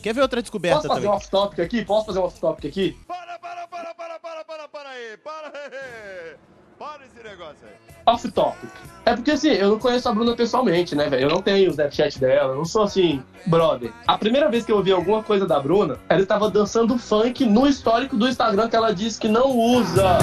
Quer 0.00 0.14
ver 0.14 0.20
outra 0.22 0.40
descoberta 0.40 0.76
Posso 0.76 0.88
fazer 0.88 1.00
também? 1.00 1.12
um 1.12 1.16
off-topic 1.16 1.58
aqui? 1.60 1.84
Posso 1.84 2.06
fazer 2.06 2.18
um 2.20 2.22
off-topic 2.22 2.64
aqui? 2.66 2.96
Para, 3.06 3.38
para, 3.38 3.66
para, 3.66 3.94
para, 3.94 4.18
para, 4.20 4.44
para, 4.44 4.68
para 4.68 4.88
aí! 4.90 5.16
Para 5.16 5.48
aí! 5.48 6.36
Para 6.78 7.04
esse 7.06 7.20
negócio 7.28 7.66
aí! 8.08 8.14
Off-topic. 8.14 8.70
É 9.08 9.14
porque 9.14 9.30
assim, 9.30 9.48
eu 9.48 9.70
não 9.70 9.78
conheço 9.78 10.06
a 10.06 10.12
Bruna 10.12 10.36
pessoalmente, 10.36 10.94
né, 10.94 11.08
velho? 11.08 11.22
Eu 11.22 11.30
não 11.30 11.40
tenho 11.40 11.68
o 11.68 11.70
Snapchat 11.70 12.20
dela, 12.20 12.52
eu 12.52 12.56
não 12.56 12.64
sou 12.66 12.82
assim, 12.82 13.22
brother. 13.46 13.90
A 14.06 14.18
primeira 14.18 14.50
vez 14.50 14.66
que 14.66 14.72
eu 14.72 14.76
ouvi 14.76 14.92
alguma 14.92 15.22
coisa 15.22 15.46
da 15.46 15.58
Bruna, 15.58 15.96
ela 16.10 16.20
estava 16.20 16.50
dançando 16.50 16.98
funk 16.98 17.42
no 17.46 17.66
histórico 17.66 18.16
do 18.16 18.28
Instagram 18.28 18.68
que 18.68 18.76
ela 18.76 18.94
disse 18.94 19.18
que 19.18 19.28
não 19.28 19.48
usa. 19.48 20.18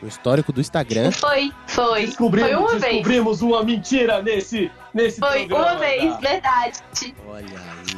No 0.00 0.06
histórico 0.08 0.52
do 0.52 0.60
Instagram. 0.60 1.10
Foi, 1.10 1.52
foi. 1.66 2.06
Descobrimos, 2.06 2.50
foi 2.50 2.58
uma 2.58 2.68
vez. 2.78 2.82
descobrimos 2.82 3.42
uma 3.42 3.64
mentira 3.64 4.22
nesse, 4.22 4.70
nesse 4.94 5.18
Foi 5.18 5.46
programa. 5.46 5.72
uma 5.72 5.78
vez, 5.80 6.12
tá? 6.12 6.18
verdade. 6.20 6.78
Olha 7.26 7.46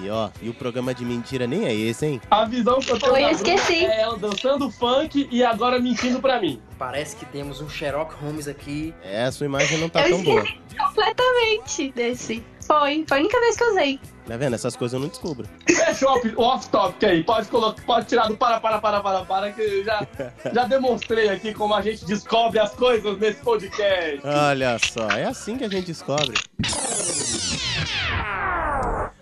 aí, 0.01 0.11
ó. 0.11 0.31
E 0.41 0.49
o 0.49 0.55
programa 0.55 0.95
de 0.95 1.05
mentira 1.05 1.47
nem 1.47 1.67
é 1.67 1.75
esse, 1.75 2.07
hein? 2.07 2.21
A 2.31 2.45
visão 2.47 2.79
que 2.81 2.91
eu 2.91 2.99
Foi, 2.99 3.11
da 3.21 3.31
eu 3.33 3.37
Bruna 3.37 3.53
esqueci. 3.55 3.85
é 3.85 4.01
ela 4.01 4.17
dançando 4.17 4.71
funk 4.71 5.29
e 5.31 5.45
agora 5.45 5.79
mentindo 5.79 6.21
pra 6.21 6.41
mim. 6.41 6.61
Parece 6.79 7.17
que 7.17 7.27
temos 7.27 7.61
um 7.61 7.69
Sherlock 7.69 8.15
Holmes 8.15 8.49
aqui. 8.49 8.95
É, 9.03 9.25
a 9.25 9.33
sua 9.33 9.45
imagem 9.47 9.77
não 9.79 9.89
tá 9.91 10.09
eu 10.09 10.17
tão 10.17 10.25
boa. 10.25 10.41
esqueci 10.43 10.59
completamente 10.79 11.93
desse. 11.93 12.43
Foi, 12.71 13.05
foi 13.09 13.19
a 13.19 13.21
única 13.21 13.41
vez 13.41 13.57
que 13.57 13.65
eu 13.65 13.71
usei. 13.73 14.01
Tá 14.29 14.37
vendo? 14.37 14.55
Essas 14.55 14.77
coisas 14.77 14.95
eu 14.95 15.01
não 15.01 15.09
descubro. 15.09 15.49
Fecha 15.67 16.07
o 16.07 16.13
off- 16.13 16.35
o 16.37 16.41
off-topic 16.43 17.03
aí. 17.03 17.25
Pode, 17.25 17.49
colocar, 17.49 17.83
pode 17.83 18.07
tirar 18.07 18.29
do 18.29 18.37
para, 18.37 18.61
para, 18.61 18.79
para, 18.79 19.01
para, 19.01 19.25
para, 19.25 19.51
que 19.53 19.61
eu 19.61 19.85
já, 19.85 20.07
já 20.55 20.65
demonstrei 20.67 21.29
aqui 21.31 21.53
como 21.53 21.75
a 21.75 21.83
gente 21.83 22.05
descobre 22.05 22.61
as 22.61 22.73
coisas 22.73 23.19
nesse 23.19 23.41
podcast. 23.41 24.21
Olha 24.25 24.79
só, 24.79 25.09
é 25.11 25.25
assim 25.25 25.59
que 25.59 25.65
a 25.65 25.69
gente 25.69 25.87
descobre. 25.87 26.39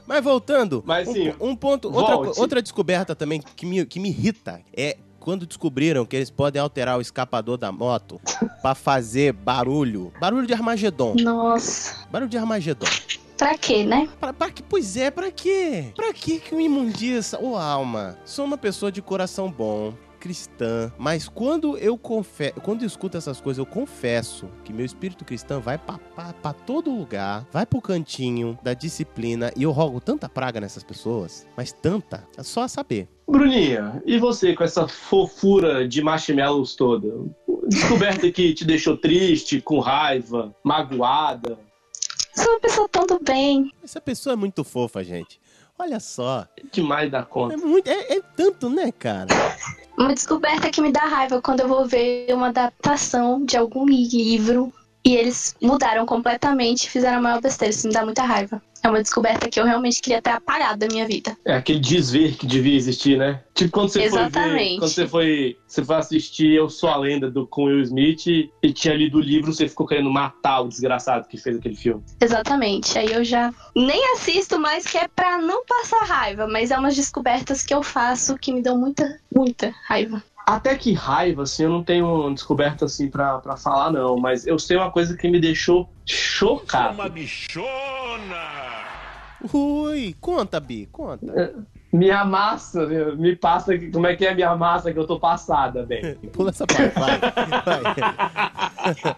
Mas 0.06 0.22
voltando, 0.22 0.82
Mas, 0.86 1.08
um, 1.08 1.12
sim, 1.14 1.34
um 1.40 1.56
ponto, 1.56 1.90
outra, 1.94 2.40
outra 2.40 2.60
descoberta 2.62 3.14
também 3.14 3.40
que 3.40 3.64
me, 3.64 3.86
que 3.86 3.98
me 3.98 4.10
irrita 4.10 4.60
é 4.76 4.98
quando 5.20 5.46
descobriram 5.46 6.04
que 6.04 6.16
eles 6.16 6.30
podem 6.30 6.60
alterar 6.60 6.98
o 6.98 7.00
escapador 7.00 7.56
da 7.56 7.72
moto 7.72 8.20
pra 8.60 8.74
fazer 8.74 9.32
barulho. 9.32 10.12
Barulho 10.20 10.46
de 10.46 10.52
Armagedon. 10.52 11.14
Nossa. 11.18 12.06
Barulho 12.10 12.30
de 12.30 12.36
Armagedon. 12.38 12.86
Pra 13.38 13.56
quê, 13.56 13.84
né? 13.84 14.08
Pra, 14.18 14.32
pra 14.32 14.50
que, 14.50 14.64
pois 14.64 14.96
é, 14.96 15.12
pra 15.12 15.30
quê? 15.30 15.92
Pra 15.94 16.12
que 16.12 16.40
que 16.40 16.52
o 16.52 16.60
imundiça? 16.60 17.40
Ô 17.40 17.56
alma, 17.56 18.18
sou 18.24 18.44
uma 18.44 18.58
pessoa 18.58 18.90
de 18.90 19.00
coração 19.00 19.48
bom, 19.48 19.94
cristã, 20.18 20.92
mas 20.98 21.28
quando 21.28 21.78
eu 21.78 21.96
confesso, 21.96 22.60
quando 22.60 22.82
eu 22.82 22.86
escuto 22.88 23.16
essas 23.16 23.40
coisas, 23.40 23.58
eu 23.58 23.64
confesso 23.66 24.48
que 24.64 24.72
meu 24.72 24.84
espírito 24.84 25.24
cristão 25.24 25.60
vai 25.60 25.78
pra 25.78 26.52
todo 26.52 26.90
lugar, 26.90 27.46
vai 27.52 27.64
pro 27.64 27.80
cantinho 27.80 28.58
da 28.60 28.74
disciplina 28.74 29.52
e 29.56 29.62
eu 29.62 29.70
rogo 29.70 30.00
tanta 30.00 30.28
praga 30.28 30.60
nessas 30.60 30.82
pessoas, 30.82 31.46
mas 31.56 31.70
tanta, 31.72 32.26
é 32.36 32.42
só 32.42 32.66
saber. 32.66 33.08
Bruninha, 33.30 34.02
e 34.04 34.18
você 34.18 34.52
com 34.52 34.64
essa 34.64 34.88
fofura 34.88 35.86
de 35.86 36.02
marshmallows 36.02 36.74
toda? 36.74 37.08
Descoberta 37.68 38.28
que 38.32 38.52
te 38.52 38.64
deixou 38.64 38.96
triste, 38.96 39.60
com 39.60 39.78
raiva, 39.78 40.52
magoada. 40.64 41.58
Sou 42.38 42.52
uma 42.52 42.60
pessoa 42.60 42.88
tão 42.88 43.04
do 43.04 43.18
bem. 43.18 43.72
Essa 43.82 44.00
pessoa 44.00 44.34
é 44.34 44.36
muito 44.36 44.62
fofa, 44.62 45.02
gente. 45.02 45.40
Olha 45.76 45.98
só. 45.98 46.46
Demais 46.72 47.10
da 47.10 47.22
conta. 47.24 47.54
É, 47.54 47.56
muito, 47.56 47.88
é, 47.88 48.16
é 48.16 48.20
tanto, 48.36 48.70
né, 48.70 48.92
cara? 48.92 49.28
Uma 49.96 50.14
descoberta 50.14 50.70
que 50.70 50.80
me 50.80 50.92
dá 50.92 51.00
raiva 51.00 51.42
quando 51.42 51.60
eu 51.60 51.68
vou 51.68 51.84
ver 51.84 52.32
uma 52.32 52.48
adaptação 52.48 53.44
de 53.44 53.56
algum 53.56 53.84
livro 53.84 54.72
e 55.04 55.16
eles 55.16 55.56
mudaram 55.60 56.06
completamente 56.06 56.84
e 56.84 56.90
fizeram 56.90 57.18
a 57.18 57.20
maior 57.20 57.40
besteira. 57.40 57.74
Isso 57.74 57.88
me 57.88 57.92
dá 57.92 58.04
muita 58.04 58.22
raiva. 58.22 58.62
É 58.82 58.88
uma 58.88 59.02
descoberta 59.02 59.48
que 59.48 59.58
eu 59.60 59.64
realmente 59.64 60.00
queria 60.00 60.22
ter 60.22 60.30
apagado 60.30 60.78
da 60.78 60.86
minha 60.86 61.06
vida. 61.06 61.36
É 61.44 61.54
aquele 61.54 61.80
desver 61.80 62.36
que 62.36 62.46
devia 62.46 62.76
existir, 62.76 63.18
né? 63.18 63.42
Tipo 63.54 63.72
quando 63.72 63.88
você 63.88 64.08
foi 64.08 64.18
ver, 64.18 64.26
Exatamente. 64.26 64.78
quando 64.78 64.90
você 64.90 65.06
foi, 65.06 65.58
você 65.66 65.84
foi 65.84 65.96
assistir 65.96 66.52
Eu 66.52 66.68
Sou 66.68 66.88
a 66.88 66.96
Lenda 66.96 67.30
do 67.30 67.46
com 67.46 67.64
Will 67.64 67.82
Smith 67.82 68.26
e 68.26 68.72
tinha 68.72 68.94
lido 68.94 69.18
o 69.18 69.20
livro, 69.20 69.52
você 69.52 69.68
ficou 69.68 69.86
querendo 69.86 70.10
matar 70.10 70.60
o 70.60 70.68
desgraçado 70.68 71.26
que 71.26 71.36
fez 71.36 71.56
aquele 71.56 71.74
filme. 71.74 72.02
Exatamente. 72.20 72.98
Aí 72.98 73.12
eu 73.12 73.24
já 73.24 73.52
nem 73.74 74.12
assisto 74.14 74.58
mais, 74.58 74.86
que 74.86 74.98
é 74.98 75.08
pra 75.08 75.38
não 75.38 75.64
passar 75.64 76.04
raiva, 76.04 76.46
mas 76.46 76.70
é 76.70 76.78
umas 76.78 76.94
descobertas 76.94 77.62
que 77.62 77.74
eu 77.74 77.82
faço 77.82 78.36
que 78.36 78.52
me 78.52 78.62
dão 78.62 78.78
muita, 78.78 79.18
muita 79.34 79.74
raiva. 79.86 80.22
Até 80.48 80.76
que 80.76 80.94
raiva, 80.94 81.42
assim, 81.42 81.64
eu 81.64 81.68
não 81.68 81.84
tenho 81.84 82.06
uma 82.06 82.32
descoberta 82.32 82.86
assim 82.86 83.10
pra, 83.10 83.38
pra 83.38 83.54
falar, 83.54 83.92
não. 83.92 84.16
Mas 84.16 84.46
eu 84.46 84.58
sei 84.58 84.78
uma 84.78 84.90
coisa 84.90 85.14
que 85.14 85.28
me 85.28 85.38
deixou 85.38 85.86
chocado. 86.06 86.94
Uma 86.94 87.06
bichona! 87.10 87.66
Ui, 89.52 90.16
conta, 90.18 90.58
Bi, 90.58 90.86
conta. 90.90 91.54
Minha 91.92 92.24
massa, 92.24 92.86
me 92.86 93.36
passa 93.36 93.78
como 93.92 94.06
é 94.06 94.16
que 94.16 94.24
é 94.24 94.30
a 94.30 94.34
minha 94.34 94.56
massa 94.56 94.90
que 94.90 94.98
eu 94.98 95.06
tô 95.06 95.20
passada, 95.20 95.84
bem. 95.84 96.14
Pula 96.32 96.48
essa 96.48 96.66
parte, 96.66 96.98
vai. 96.98 97.20
vai. 99.04 99.16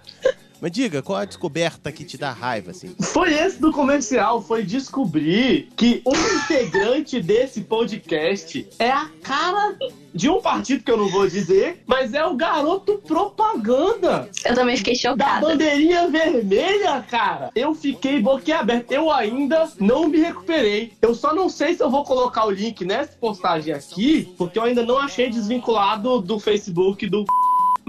Mas 0.60 0.72
diga, 0.72 1.02
qual 1.02 1.18
a 1.18 1.24
descoberta 1.24 1.90
que 1.90 2.04
te 2.04 2.18
dá 2.18 2.32
raiva, 2.32 2.70
assim? 2.70 2.94
Foi 3.00 3.32
esse 3.32 3.60
do 3.60 3.72
comercial, 3.72 4.42
foi 4.42 4.62
descobrir 4.62 5.68
que 5.76 6.02
um 6.06 6.12
integrante 6.12 7.20
desse 7.20 7.62
podcast 7.62 8.66
é 8.78 8.90
a 8.90 9.08
cara 9.22 9.76
de 10.12 10.28
um 10.28 10.40
partido 10.40 10.82
que 10.82 10.90
eu 10.90 10.96
não 10.96 11.08
vou 11.08 11.26
dizer, 11.26 11.82
mas 11.86 12.12
é 12.12 12.24
o 12.24 12.34
garoto 12.34 12.98
propaganda. 13.06 14.28
Eu 14.44 14.54
também 14.54 14.76
fiquei 14.76 14.94
Da 14.94 15.00
chocada. 15.00 15.46
bandeirinha 15.46 16.08
vermelha, 16.08 17.04
cara. 17.08 17.50
Eu 17.54 17.74
fiquei 17.74 18.20
boquiaberto. 18.20 18.92
Eu 18.92 19.10
ainda 19.10 19.70
não 19.78 20.08
me 20.08 20.18
recuperei. 20.18 20.92
Eu 21.00 21.14
só 21.14 21.34
não 21.34 21.48
sei 21.48 21.74
se 21.74 21.82
eu 21.82 21.90
vou 21.90 22.04
colocar 22.04 22.44
o 22.46 22.50
link 22.50 22.84
nessa 22.84 23.12
postagem 23.20 23.72
aqui, 23.72 24.34
porque 24.36 24.58
eu 24.58 24.64
ainda 24.64 24.84
não 24.84 24.98
achei 24.98 25.30
desvinculado 25.30 26.20
do 26.20 26.38
Facebook 26.38 27.06
do. 27.06 27.24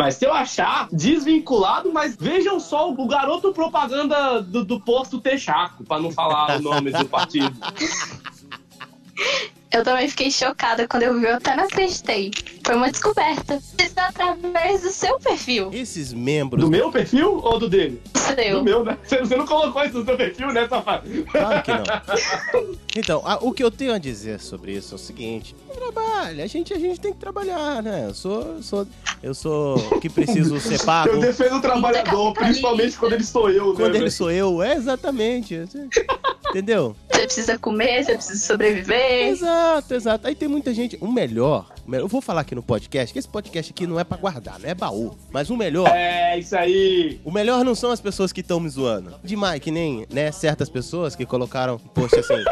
Mas 0.01 0.15
se 0.15 0.25
eu 0.25 0.33
achar 0.33 0.87
desvinculado, 0.91 1.93
mas 1.93 2.15
vejam 2.15 2.59
só 2.59 2.91
o 2.91 3.07
garoto 3.07 3.53
propaganda 3.53 4.41
do, 4.41 4.65
do 4.65 4.79
posto 4.79 5.21
Texaco, 5.21 5.83
pra 5.83 5.99
não 5.99 6.11
falar 6.11 6.57
o 6.57 6.59
nome 6.59 6.89
do 6.89 7.05
partido. 7.05 7.55
Eu 9.71 9.83
também 9.83 10.09
fiquei 10.09 10.31
chocada 10.31 10.87
quando 10.87 11.03
eu 11.03 11.19
vi, 11.19 11.27
eu 11.27 11.35
até 11.35 11.55
não 11.55 11.65
acreditei. 11.65 12.31
Foi 12.66 12.76
uma 12.76 12.91
descoberta. 12.91 13.55
Isso 13.80 13.93
através 13.97 14.82
do 14.84 14.89
seu 14.91 15.20
perfil. 15.20 15.70
Esses 15.74 16.14
membros. 16.14 16.64
Do 16.64 16.70
meu 16.70 16.91
perfil 16.91 17.39
ou 17.43 17.57
do 17.59 17.68
dele? 17.70 18.01
Seu. 18.16 18.59
Do 18.59 18.64
meu, 18.64 18.84
né? 18.84 18.97
Você 19.03 19.36
não 19.36 19.45
colocou 19.45 19.84
isso 19.84 19.97
no 19.99 20.05
seu 20.05 20.16
perfil, 20.16 20.47
né, 20.53 20.68
safado? 20.68 21.09
Claro 21.32 21.64
que 21.64 21.72
não. 21.72 22.82
Então, 22.93 23.22
a- 23.26 23.38
o 23.41 23.53
que 23.53 23.64
eu 23.64 23.72
tenho 23.72 23.93
a 23.93 23.97
dizer 23.97 24.41
sobre 24.41 24.74
isso 24.74 24.93
é 24.93 24.95
o 24.95 24.99
seguinte: 24.99 25.55
trabalha, 25.74 26.43
a 26.43 26.47
gente, 26.47 26.74
a 26.74 26.78
gente 26.78 26.99
tem 26.99 27.14
que 27.14 27.20
trabalhar, 27.20 27.82
né? 27.82 28.07
Eu 28.09 28.14
sou, 28.14 28.62
sou 28.62 28.86
eu 29.24 29.34
sou 29.34 29.78
que 30.01 30.09
preciso 30.09 30.59
ser 30.59 30.84
pago. 30.84 31.14
Eu 31.14 31.20
defendo 31.22 31.55
o 31.55 31.62
trabalhador, 31.62 32.34
principalmente 32.34 32.97
quando 32.97 33.14
ele 33.14 33.24
sou 33.24 33.49
eu, 33.49 33.70
né? 33.70 33.76
Quando 33.78 33.95
ele 33.95 34.12
sou 34.12 34.30
eu, 34.30 34.62
é 34.62 34.76
exatamente. 34.76 35.55
Entendeu? 36.49 36.93
Você 37.09 37.22
precisa 37.22 37.57
comer, 37.57 38.03
você 38.03 38.16
precisa 38.16 38.45
sobreviver. 38.45 39.28
Exato, 39.30 39.93
exato. 39.93 40.28
Aí 40.28 40.36
tem 40.36 40.49
muita 40.49 40.74
gente. 40.74 40.97
O 40.99 41.09
melhor, 41.09 41.68
o 41.88 41.91
melhor- 41.91 42.03
eu 42.03 42.09
vou 42.09 42.20
falar 42.20 42.43
aqui 42.51 42.55
no 42.55 42.61
podcast, 42.61 43.13
que 43.13 43.19
esse 43.19 43.27
podcast 43.29 43.71
aqui 43.71 43.87
não 43.87 43.97
é 43.97 44.03
pra 44.03 44.17
guardar, 44.17 44.59
não 44.59 44.69
é 44.69 44.75
baú. 44.75 45.15
Mas 45.31 45.49
o 45.49 45.55
melhor. 45.55 45.87
É, 45.87 46.37
isso 46.37 46.53
aí. 46.55 47.19
O 47.23 47.31
melhor 47.31 47.63
não 47.63 47.73
são 47.73 47.91
as 47.91 48.01
pessoas 48.01 48.33
que 48.33 48.41
estão 48.41 48.59
me 48.59 48.67
zoando. 48.69 49.13
Demais, 49.23 49.61
que 49.61 49.71
nem, 49.71 50.05
né, 50.11 50.31
certas 50.33 50.69
pessoas 50.69 51.15
que 51.15 51.25
colocaram 51.25 51.77
post 51.79 52.19
assim. 52.19 52.33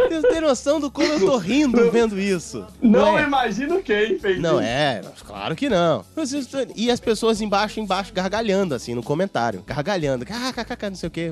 Vocês 0.00 0.22
têm 0.22 0.40
noção 0.40 0.80
do 0.80 0.90
como 0.90 1.06
eu 1.06 1.20
tô 1.20 1.36
rindo 1.36 1.88
vendo 1.90 2.18
isso. 2.18 2.66
Não 2.82 3.16
é? 3.16 3.22
imagino 3.22 3.80
quem 3.80 4.18
fez 4.18 4.40
Não 4.40 4.54
isso. 4.54 4.68
é, 4.68 5.02
claro 5.24 5.54
que 5.54 5.68
não. 5.68 6.04
E 6.74 6.90
as 6.90 6.98
pessoas 6.98 7.40
embaixo, 7.40 7.78
embaixo, 7.78 8.12
gargalhando, 8.12 8.74
assim, 8.74 8.92
no 8.94 9.02
comentário. 9.04 9.62
Gargalhando. 9.64 10.24
Não 10.82 10.94
sei 10.96 11.06
o 11.06 11.10
que. 11.10 11.30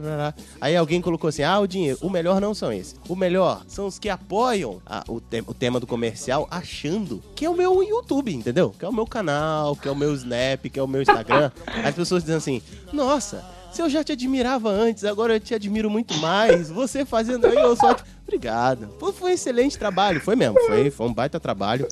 Aí 0.61 0.77
alguém 0.77 1.01
colocou 1.01 1.27
assim: 1.29 1.43
ah, 1.43 1.59
o 1.59 1.67
dinheiro. 1.67 1.99
O 2.01 2.09
melhor 2.11 2.41
não 2.41 2.55
são 2.55 2.73
esses. 2.73 2.95
O 3.09 3.17
melhor 3.17 3.63
são 3.67 3.87
os 3.87 3.99
que 3.99 4.09
apoiam 4.09 4.81
a- 4.87 5.03
o, 5.09 5.19
te- 5.21 5.43
o 5.47 5.55
tema 5.55 5.81
do 5.81 5.87
comercial 5.87 6.47
achando 6.51 7.21
que 7.35 7.45
é 7.45 7.51
o 7.51 7.57
meu 7.57 7.73
YouTube, 7.99 8.35
entendeu? 8.35 8.75
Que 8.79 8.85
é 8.85 8.89
o 8.89 8.93
meu 8.93 9.07
canal, 9.07 9.77
que 9.77 9.87
é 9.89 9.91
o 9.91 9.97
meu 9.97 10.13
Snap, 10.15 10.65
que 10.73 10.79
é 10.79 10.83
o 10.83 10.89
meu 10.89 11.03
Instagram. 11.03 11.51
As 11.85 11.95
pessoas 11.95 12.23
dizem 12.23 12.37
assim: 12.37 12.63
nossa. 12.93 13.45
Se 13.71 13.83
eu 13.83 13.91
já 13.91 14.03
te 14.03 14.13
admirava 14.13 14.71
antes, 14.71 15.05
agora 15.05 15.35
eu 15.35 15.41
te 15.41 15.55
admiro 15.55 15.91
muito 15.91 16.15
mais. 16.17 16.71
Você 16.71 17.05
fazendo 17.05 17.47
aí, 17.47 17.55
eu 17.55 17.77
só. 17.77 17.95
Obrigado. 18.27 18.89
Foi, 18.99 19.13
foi 19.13 19.31
um 19.31 19.35
excelente 19.35 19.79
trabalho, 19.79 20.21
foi 20.23 20.35
mesmo. 20.37 20.59
Foi, 20.67 20.91
foi 20.91 21.07
um 21.07 21.13
baita 21.13 21.39
trabalho. 21.39 21.87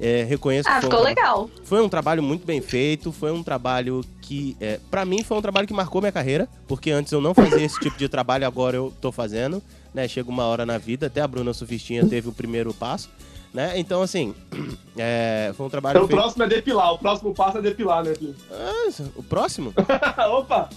É, 0.00 0.24
reconheço 0.24 0.66
que 0.66 0.74
Ah, 0.74 0.80
foi 0.80 0.88
um 0.88 0.90
ficou 0.90 1.04
traba- 1.04 1.20
legal. 1.20 1.50
foi 1.64 1.82
um 1.82 1.88
trabalho 1.88 2.22
muito 2.22 2.46
bem 2.46 2.62
feito, 2.62 3.12
foi 3.12 3.30
um 3.30 3.42
trabalho 3.42 4.02
que, 4.22 4.56
é, 4.58 4.80
para 4.90 5.04
mim, 5.04 5.22
foi 5.22 5.36
um 5.36 5.42
trabalho 5.42 5.66
que 5.66 5.74
marcou 5.74 6.00
minha 6.00 6.10
carreira, 6.12 6.48
porque 6.66 6.90
antes 6.90 7.12
eu 7.12 7.20
não 7.20 7.34
fazia 7.34 7.62
esse 7.64 7.78
tipo 7.78 7.98
de 7.98 8.08
trabalho, 8.08 8.46
agora 8.46 8.76
eu 8.76 8.92
tô 8.98 9.12
fazendo, 9.12 9.62
né? 9.94 10.08
Chega 10.08 10.30
uma 10.30 10.44
hora 10.44 10.64
na 10.64 10.78
vida, 10.78 11.08
até 11.08 11.20
a 11.20 11.28
Bruna 11.28 11.52
Sufistinha 11.52 12.06
teve 12.06 12.28
o 12.28 12.32
primeiro 12.32 12.72
passo, 12.72 13.10
né? 13.52 13.72
Então, 13.78 14.02
assim, 14.02 14.34
é, 14.96 15.52
foi 15.56 15.66
um 15.66 15.70
trabalho 15.70 15.96
Então, 15.96 16.04
o 16.04 16.08
feito... 16.08 16.20
próximo 16.20 16.42
é 16.44 16.46
depilar. 16.48 16.92
O 16.94 16.98
próximo 16.98 17.34
passo 17.34 17.58
é 17.58 17.62
depilar, 17.62 18.04
né, 18.04 18.14
filho? 18.14 18.34
Ah, 18.50 19.02
o 19.16 19.22
próximo? 19.22 19.72
Opa! 20.32 20.68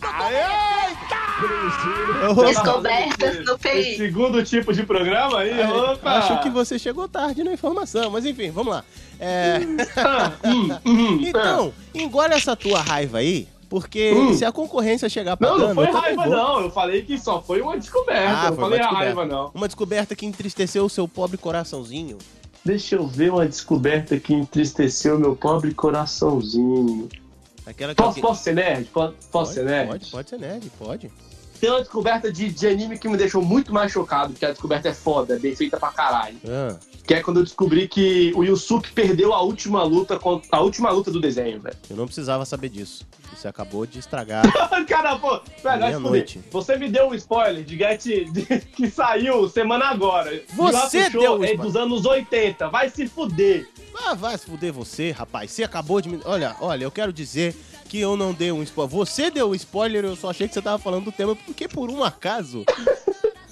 Descobertas 2.47 3.45
no 3.45 3.57
PI. 3.57 3.97
segundo 3.97 4.43
tipo 4.43 4.73
de 4.73 4.83
programa 4.83 5.39
aí, 5.39 5.59
É, 5.59 5.67
opa! 5.67 6.11
Acho 6.11 6.41
que 6.41 6.49
você 6.49 6.77
chegou 6.77 7.07
tarde 7.07 7.43
na 7.43 7.53
informação, 7.53 8.09
mas 8.11 8.25
enfim, 8.25 8.51
vamos 8.51 8.73
lá. 8.73 8.83
É, 9.19 9.59
Ah, 9.97 10.31
hum, 10.45 10.77
hum, 10.85 11.19
então, 11.21 11.73
engole 11.93 12.33
essa 12.33 12.55
tua 12.55 12.81
raiva 12.81 13.19
aí, 13.19 13.47
porque 13.69 14.11
Hum. 14.13 14.33
se 14.33 14.43
a 14.45 14.51
concorrência 14.51 15.07
chegar 15.09 15.37
Não, 15.39 15.49
pagando... 15.49 15.67
não 15.67 15.75
foi 15.75 15.85
também 15.87 16.01
raiva, 16.01 16.23
vou. 16.25 16.31
não. 16.35 16.59
Eu 16.61 16.69
falei 16.71 17.01
que 17.03 17.17
só 17.17 17.41
foi 17.41 17.61
uma 17.61 17.77
descoberta. 17.77 18.29
Ah, 18.37 18.49
não 18.49 18.55
foi 18.55 18.63
falei 18.63 18.79
a 18.79 18.87
raiva, 18.89 19.25
não. 19.25 19.51
Uma 19.53 19.67
descoberta 19.67 20.15
que 20.15 20.25
entristeceu 20.25 20.85
o 20.85 20.89
seu 20.89 21.07
pobre 21.07 21.37
coraçãozinho. 21.37 22.17
Deixa 22.63 22.95
eu 22.95 23.07
ver 23.07 23.31
uma 23.31 23.45
descoberta 23.47 24.19
que 24.19 24.33
entristeceu 24.33 25.19
meu 25.19 25.35
pobre 25.35 25.73
coraçãozinho. 25.73 27.09
Aquela 27.65 27.95
que 27.95 28.01
Posso, 28.01 28.21
posso 28.21 28.43
ser 28.43 28.53
nerd? 28.53 28.85
Posso, 28.85 29.15
posso 29.31 29.53
ser 29.53 29.65
nerd? 29.65 29.87
Pode, 29.89 30.11
pode 30.11 30.29
ser 30.29 30.39
nerd, 30.39 30.71
pode. 30.77 31.11
Tem 31.61 31.69
uma 31.69 31.79
descoberta 31.79 32.31
de, 32.33 32.49
de 32.49 32.67
anime 32.67 32.97
que 32.97 33.07
me 33.07 33.15
deixou 33.15 33.41
muito 33.41 33.71
mais 33.71 33.91
chocado, 33.91 34.33
porque 34.33 34.45
a 34.45 34.49
descoberta 34.51 34.89
é 34.89 34.93
foda, 34.93 35.35
é 35.35 35.39
bem 35.39 35.55
feita 35.55 35.77
pra 35.79 35.89
caralho. 35.91 36.35
Ah, 36.47 36.75
Que 37.05 37.13
é 37.13 37.21
quando 37.21 37.37
eu 37.37 37.43
descobri 37.43 37.87
que 37.87 38.33
o 38.35 38.43
Yusuke 38.43 38.91
perdeu 38.91 39.31
a 39.33 39.41
última 39.43 39.83
luta 39.83 40.17
contra, 40.17 40.49
a 40.51 40.59
última 40.61 40.89
luta 40.89 41.11
do 41.11 41.21
desenho, 41.21 41.59
velho. 41.61 41.75
eu 41.89 41.95
não 41.95 42.05
precisava 42.05 42.43
saber 42.45 42.69
disso. 42.69 43.05
Você 43.35 43.47
acabou 43.47 43.85
de 43.85 43.99
estragar. 43.99 44.43
Cara, 44.87 45.15
pô, 45.17 45.29
velho, 45.31 45.43
se 45.63 45.77
Meia-noite. 45.79 46.33
fuder. 46.39 46.51
Você 46.51 46.77
me 46.77 46.89
deu 46.89 47.07
um 47.09 47.13
spoiler 47.15 47.63
de 47.63 47.77
Get 47.77 48.03
de- 48.03 48.59
que 48.75 48.89
saiu 48.89 49.47
semana 49.47 49.85
agora. 49.85 50.31
De 50.31 50.43
Você 50.55 50.97
Hakusho 50.99 51.19
deu 51.19 51.37
o 51.39 51.45
é 51.45 51.55
dos 51.55 51.75
anos 51.75 52.05
80. 52.05 52.67
Vai 52.69 52.89
se 52.89 53.07
fuder. 53.07 53.67
Ah, 54.03 54.13
vai 54.15 54.37
se 54.37 54.45
fuder 54.45 54.73
você, 54.73 55.11
rapaz. 55.11 55.51
Você 55.51 55.63
acabou 55.63 56.01
de 56.01 56.09
me. 56.09 56.19
Olha, 56.25 56.55
olha, 56.59 56.83
eu 56.83 56.91
quero 56.91 57.13
dizer 57.13 57.55
que 57.91 57.99
eu 57.99 58.15
não 58.15 58.31
dei 58.31 58.53
um 58.53 58.63
spoiler. 58.63 58.89
Você 58.89 59.29
deu 59.29 59.49
o 59.49 59.55
spoiler, 59.55 60.05
eu 60.05 60.15
só 60.15 60.29
achei 60.29 60.47
que 60.47 60.53
você 60.53 60.61
tava 60.61 60.81
falando 60.81 61.03
do 61.03 61.11
tema, 61.11 61.35
porque 61.35 61.67
por 61.67 61.89
um 61.89 62.01
acaso 62.01 62.63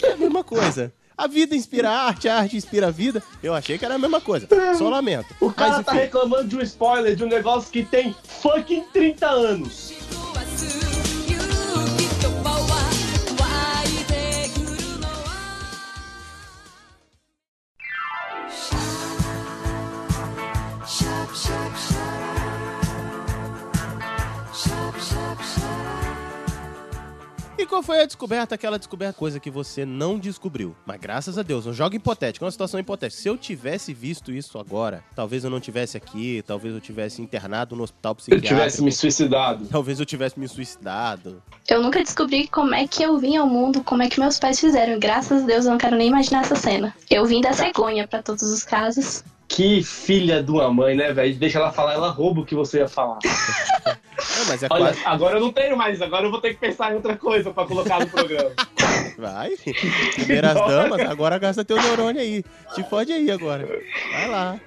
é 0.01 0.13
a 0.13 0.15
mesma 0.15 0.45
coisa. 0.45 0.93
A 1.17 1.27
vida 1.27 1.57
inspira 1.57 1.89
a 1.89 2.05
arte, 2.05 2.29
a 2.29 2.37
arte 2.37 2.55
inspira 2.55 2.87
a 2.87 2.89
vida. 2.89 3.21
Eu 3.43 3.53
achei 3.53 3.77
que 3.77 3.83
era 3.83 3.95
a 3.95 3.99
mesma 3.99 4.21
coisa. 4.21 4.47
Só 4.77 4.87
lamento. 4.87 5.35
O 5.41 5.51
cara 5.51 5.75
Mas, 5.75 5.85
tá 5.85 5.91
reclamando 5.91 6.47
de 6.47 6.55
um 6.55 6.61
spoiler 6.61 7.17
de 7.17 7.25
um 7.25 7.27
negócio 7.27 7.69
que 7.69 7.83
tem 7.83 8.15
fucking 8.41 8.85
30 8.93 9.27
anos. 9.27 9.93
Qual 27.79 27.83
foi 27.83 28.01
a 28.01 28.05
descoberta, 28.05 28.55
aquela 28.55 28.77
descoberta, 28.77 29.13
coisa 29.17 29.39
que 29.39 29.49
você 29.49 29.85
não 29.85 30.19
descobriu? 30.19 30.75
Mas 30.85 30.99
graças 30.99 31.37
a 31.37 31.43
Deus, 31.43 31.65
um 31.65 31.71
jogo 31.71 31.95
hipotético, 31.95 32.43
uma 32.43 32.51
situação 32.51 32.77
hipotética. 32.77 33.21
Se 33.21 33.29
eu 33.29 33.37
tivesse 33.37 33.93
visto 33.93 34.33
isso 34.33 34.59
agora, 34.59 35.01
talvez 35.15 35.45
eu 35.45 35.49
não 35.49 35.61
tivesse 35.61 35.95
aqui, 35.95 36.43
talvez 36.45 36.73
eu 36.73 36.81
tivesse 36.81 37.21
internado 37.21 37.77
no 37.77 37.83
hospital 37.83 38.17
Se 38.19 38.31
eu 38.31 38.35
psiquiátrico. 38.35 38.55
tivesse 38.55 38.83
me 38.83 38.91
suicidado. 38.91 39.65
Talvez 39.67 39.97
eu 39.97 40.05
tivesse 40.05 40.37
me 40.37 40.45
suicidado. 40.49 41.41
Eu 41.69 41.81
nunca 41.81 42.03
descobri 42.03 42.49
como 42.49 42.75
é 42.75 42.85
que 42.85 43.01
eu 43.01 43.17
vim 43.17 43.37
ao 43.37 43.47
mundo, 43.47 43.81
como 43.81 44.03
é 44.03 44.09
que 44.09 44.19
meus 44.19 44.37
pais 44.37 44.59
fizeram. 44.59 44.99
Graças 44.99 45.43
a 45.43 45.45
Deus, 45.45 45.63
eu 45.63 45.71
não 45.71 45.77
quero 45.77 45.95
nem 45.95 46.09
imaginar 46.09 46.41
essa 46.41 46.55
cena. 46.55 46.93
Eu 47.09 47.25
vim 47.25 47.39
da 47.39 47.53
cegonha 47.53 48.05
pra 48.05 48.21
todos 48.21 48.43
os 48.43 48.63
casos. 48.63 49.23
Que 49.49 49.83
filha 49.83 50.41
de 50.43 50.51
uma 50.51 50.71
mãe, 50.71 50.95
né, 50.95 51.11
velho? 51.11 51.35
Deixa 51.35 51.57
ela 51.57 51.71
falar, 51.71 51.93
ela 51.93 52.09
rouba 52.09 52.41
o 52.41 52.45
que 52.45 52.53
você 52.55 52.77
ia 52.77 52.87
falar. 52.87 53.17
Não, 53.25 54.45
mas 54.47 54.61
é 54.63 54.67
Olha, 54.69 54.85
quase. 54.85 55.01
agora 55.05 55.37
eu 55.37 55.41
não 55.41 55.51
tenho 55.51 55.75
mais, 55.75 56.01
agora 56.01 56.25
eu 56.25 56.31
vou 56.31 56.39
ter 56.39 56.53
que 56.53 56.59
pensar 56.59 56.91
em 56.91 56.95
outra 56.95 57.17
coisa 57.17 57.51
pra 57.51 57.65
colocar 57.65 57.99
no 57.99 58.07
programa. 58.07 58.51
Vai. 59.17 59.51
Primeiras 60.13 60.53
damas, 60.53 61.01
agora 61.01 61.37
gasta 61.39 61.65
teu 61.65 61.81
neurônio 61.81 62.21
aí. 62.21 62.43
Te 62.75 62.83
fode 62.83 63.11
aí 63.11 63.29
agora. 63.31 63.67
Vai 64.11 64.29
lá. 64.29 64.59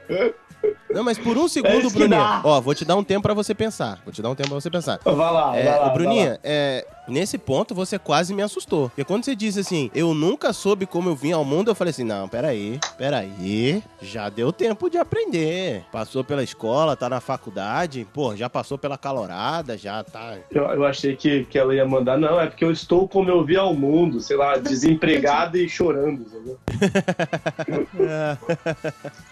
Não, 0.90 1.02
mas 1.02 1.18
por 1.18 1.36
um 1.38 1.48
segundo, 1.48 1.88
que 1.90 1.98
Bruninha. 1.98 2.40
Ó, 2.44 2.60
vou 2.60 2.74
te 2.74 2.84
dar 2.84 2.96
um 2.96 3.02
tempo 3.04 3.22
pra 3.22 3.34
você 3.34 3.54
pensar. 3.54 4.00
Vou 4.04 4.12
te 4.12 4.20
dar 4.20 4.30
um 4.30 4.34
tempo 4.34 4.50
pra 4.50 4.60
você 4.60 4.70
pensar. 4.70 4.98
Vai 5.04 5.14
lá, 5.16 5.56
É, 5.56 5.62
vai 5.64 5.78
lá. 5.78 5.88
Bruninha, 5.90 6.38
é, 6.42 6.86
nesse 7.08 7.38
ponto 7.38 7.74
você 7.74 7.98
quase 7.98 8.34
me 8.34 8.42
assustou. 8.42 8.88
Porque 8.88 9.04
quando 9.04 9.24
você 9.24 9.34
disse 9.34 9.60
assim, 9.60 9.90
eu 9.94 10.14
nunca 10.14 10.52
soube 10.52 10.86
como 10.86 11.08
eu 11.08 11.14
vim 11.16 11.32
ao 11.32 11.44
mundo, 11.44 11.70
eu 11.70 11.74
falei 11.74 11.90
assim, 11.90 12.04
não, 12.04 12.28
peraí, 12.28 12.78
peraí, 12.96 13.82
já 14.00 14.28
deu 14.28 14.52
tempo 14.52 14.88
de 14.90 14.98
aprender. 14.98 15.84
Passou 15.92 16.22
pela 16.24 16.42
escola, 16.42 16.96
tá 16.96 17.08
na 17.08 17.20
faculdade, 17.20 18.06
pô, 18.12 18.36
já 18.36 18.48
passou 18.48 18.78
pela 18.78 18.96
calorada, 18.98 19.76
já 19.76 20.02
tá... 20.04 20.36
Eu, 20.50 20.64
eu 20.64 20.84
achei 20.84 21.16
que, 21.16 21.44
que 21.44 21.58
ela 21.58 21.74
ia 21.74 21.84
mandar, 21.86 22.16
não, 22.18 22.40
é 22.40 22.46
porque 22.46 22.64
eu 22.64 22.70
estou 22.70 23.08
como 23.08 23.28
eu 23.30 23.44
vi 23.44 23.56
ao 23.56 23.74
mundo, 23.74 24.20
sei 24.20 24.36
lá, 24.36 24.56
desempregado 24.56 25.56
e 25.56 25.68
chorando, 25.68 26.22
entendeu? 26.22 26.58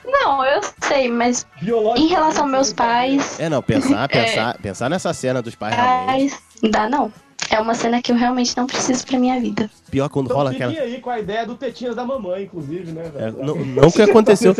Não, 0.05 0.45
eu 0.45 0.61
sei, 0.83 1.11
mas 1.11 1.47
em 1.97 2.07
relação 2.07 2.43
aos 2.45 2.51
meus 2.51 2.73
pais, 2.73 3.39
É, 3.41 3.49
não, 3.49 3.62
pensar, 3.62 4.09
pensar, 4.11 4.59
pensar 4.59 4.91
nessa 4.91 5.12
cena 5.14 5.41
dos 5.41 5.55
pais 5.55 5.75
realmente. 5.75 6.07
pais, 6.07 6.43
não 6.62 6.71
dá 6.71 6.89
não. 6.89 7.12
É 7.49 7.59
uma 7.61 7.74
cena 7.74 8.01
que 8.03 8.12
eu 8.12 8.16
realmente 8.16 8.57
não 8.57 8.66
preciso 8.66 9.05
pra 9.07 9.18
minha 9.18 9.41
vida. 9.41 9.70
Pior 9.91 10.09
quando 10.09 10.26
Então 10.26 10.36
rola 10.36 10.51
aquela... 10.53 10.72
aí 10.72 11.01
com 11.01 11.11
a 11.11 11.18
ideia 11.18 11.45
do 11.45 11.57
tetinhas 11.57 11.97
da 11.97 12.05
mamãe, 12.05 12.45
inclusive, 12.45 12.93
né, 12.93 13.03
É, 13.07 13.09
velho? 13.30 13.45
não, 13.45 13.55
não 13.57 13.91
que 13.91 14.01
aconteceu. 14.03 14.55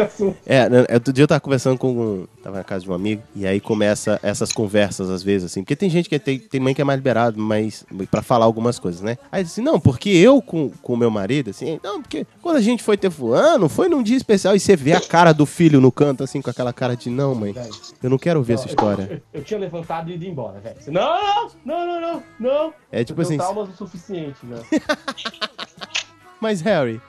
É, 0.45 0.69
né, 0.69 0.87
outro 0.93 1.13
dia 1.13 1.23
eu 1.25 1.29
tava 1.29 1.41
conversando 1.41 1.79
com. 1.79 1.91
um- 1.93 2.27
Tava 2.43 2.57
na 2.57 2.65
casa 2.65 2.83
de 2.83 2.91
um 2.91 2.95
amigo, 2.95 3.23
e 3.37 3.47
aí 3.47 3.61
começa 3.61 4.19
essas 4.23 4.51
conversas 4.51 5.11
às 5.11 5.23
vezes, 5.23 5.45
assim. 5.53 5.61
Porque 5.63 5.77
tem 5.77 5.91
gente 5.91 6.09
que 6.09 6.19
tem, 6.19 6.39
tem 6.39 6.59
mãe 6.59 6.73
que 6.75 6.81
é 6.81 6.85
mais 6.85 6.97
liberado, 6.99 7.39
mas. 7.39 7.85
pra 8.11 8.23
falar 8.23 8.47
algumas 8.47 8.79
coisas, 8.79 9.03
né? 9.03 9.19
Aí 9.31 9.43
assim, 9.43 9.61
não, 9.61 9.79
porque 9.79 10.09
eu 10.09 10.41
com 10.41 10.73
o 10.83 10.97
meu 10.97 11.11
marido, 11.11 11.51
assim, 11.51 11.79
não, 11.85 12.01
porque 12.01 12.27
quando 12.41 12.57
a 12.57 12.61
gente 12.63 12.83
foi 12.83 12.97
ter 12.97 13.11
fulano, 13.11 13.69
foi 13.69 13.91
num 13.91 14.03
dia 14.03 14.17
especial, 14.17 14.57
e 14.57 14.61
você 14.61 14.75
vê 14.75 14.95
a 14.95 15.01
cara 15.03 15.33
do 15.35 15.45
filho 15.45 15.83
no 15.83 15.93
canto, 15.93 16.25
assim, 16.25 16.41
com 16.41 16.49
aquela 16.49 16.73
cara 16.73 16.97
de 16.97 17.11
não, 17.11 17.35
mãe. 17.35 17.55
Eu 18.03 18.09
não 18.09 18.17
quero 18.17 18.39
ouvir 18.41 18.55
essa 18.55 18.67
história. 18.67 19.23
Eu, 19.35 19.41
eu 19.41 19.45
tinha 19.45 19.61
levantado 19.61 20.11
e 20.11 20.15
ido 20.15 20.25
embora, 20.25 20.59
velho. 20.61 20.77
Não, 20.89 21.51
não, 21.63 21.87
não, 21.87 22.01
não, 22.01 22.23
não. 22.41 22.70
É 22.91 23.05
tipo 23.05 23.21
eu 23.21 23.25
assim- 23.27 23.37
traumas 23.37 23.69
o 23.69 23.73
suficiente, 23.77 24.45
né? 24.45 24.63
Mas, 26.41 26.61
Harry. 26.61 27.01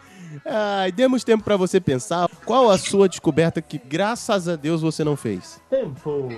Ai, 0.46 0.92
demos 0.92 1.24
tempo 1.24 1.44
pra 1.44 1.58
você 1.58 1.80
pensar. 1.80 2.28
Qual 2.46 2.70
a 2.70 2.78
sua 2.78 3.08
descoberta 3.10 3.62
que, 3.62 3.78
graças 3.78 4.48
a 4.48 4.56
Deus, 4.56 4.82
você 4.82 5.04
não 5.04 5.16
fez? 5.18 5.62
Tempo. 5.70 6.30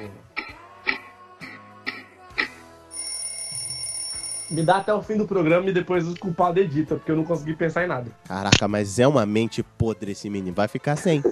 Me 4.49 4.61
dá 4.61 4.77
até 4.77 4.93
o 4.93 5.01
fim 5.01 5.17
do 5.17 5.25
programa 5.25 5.67
e 5.69 5.73
depois 5.73 6.07
o 6.07 6.15
culpado 6.19 6.59
edita, 6.59 6.95
porque 6.95 7.11
eu 7.11 7.15
não 7.15 7.23
consegui 7.23 7.55
pensar 7.55 7.83
em 7.85 7.87
nada. 7.87 8.11
Caraca, 8.25 8.67
mas 8.67 8.99
é 8.99 9.07
uma 9.07 9.25
mente 9.25 9.63
podre 9.63 10.11
esse 10.11 10.29
menino. 10.29 10.55
Vai 10.55 10.67
ficar 10.67 10.95
sem. 10.95 11.23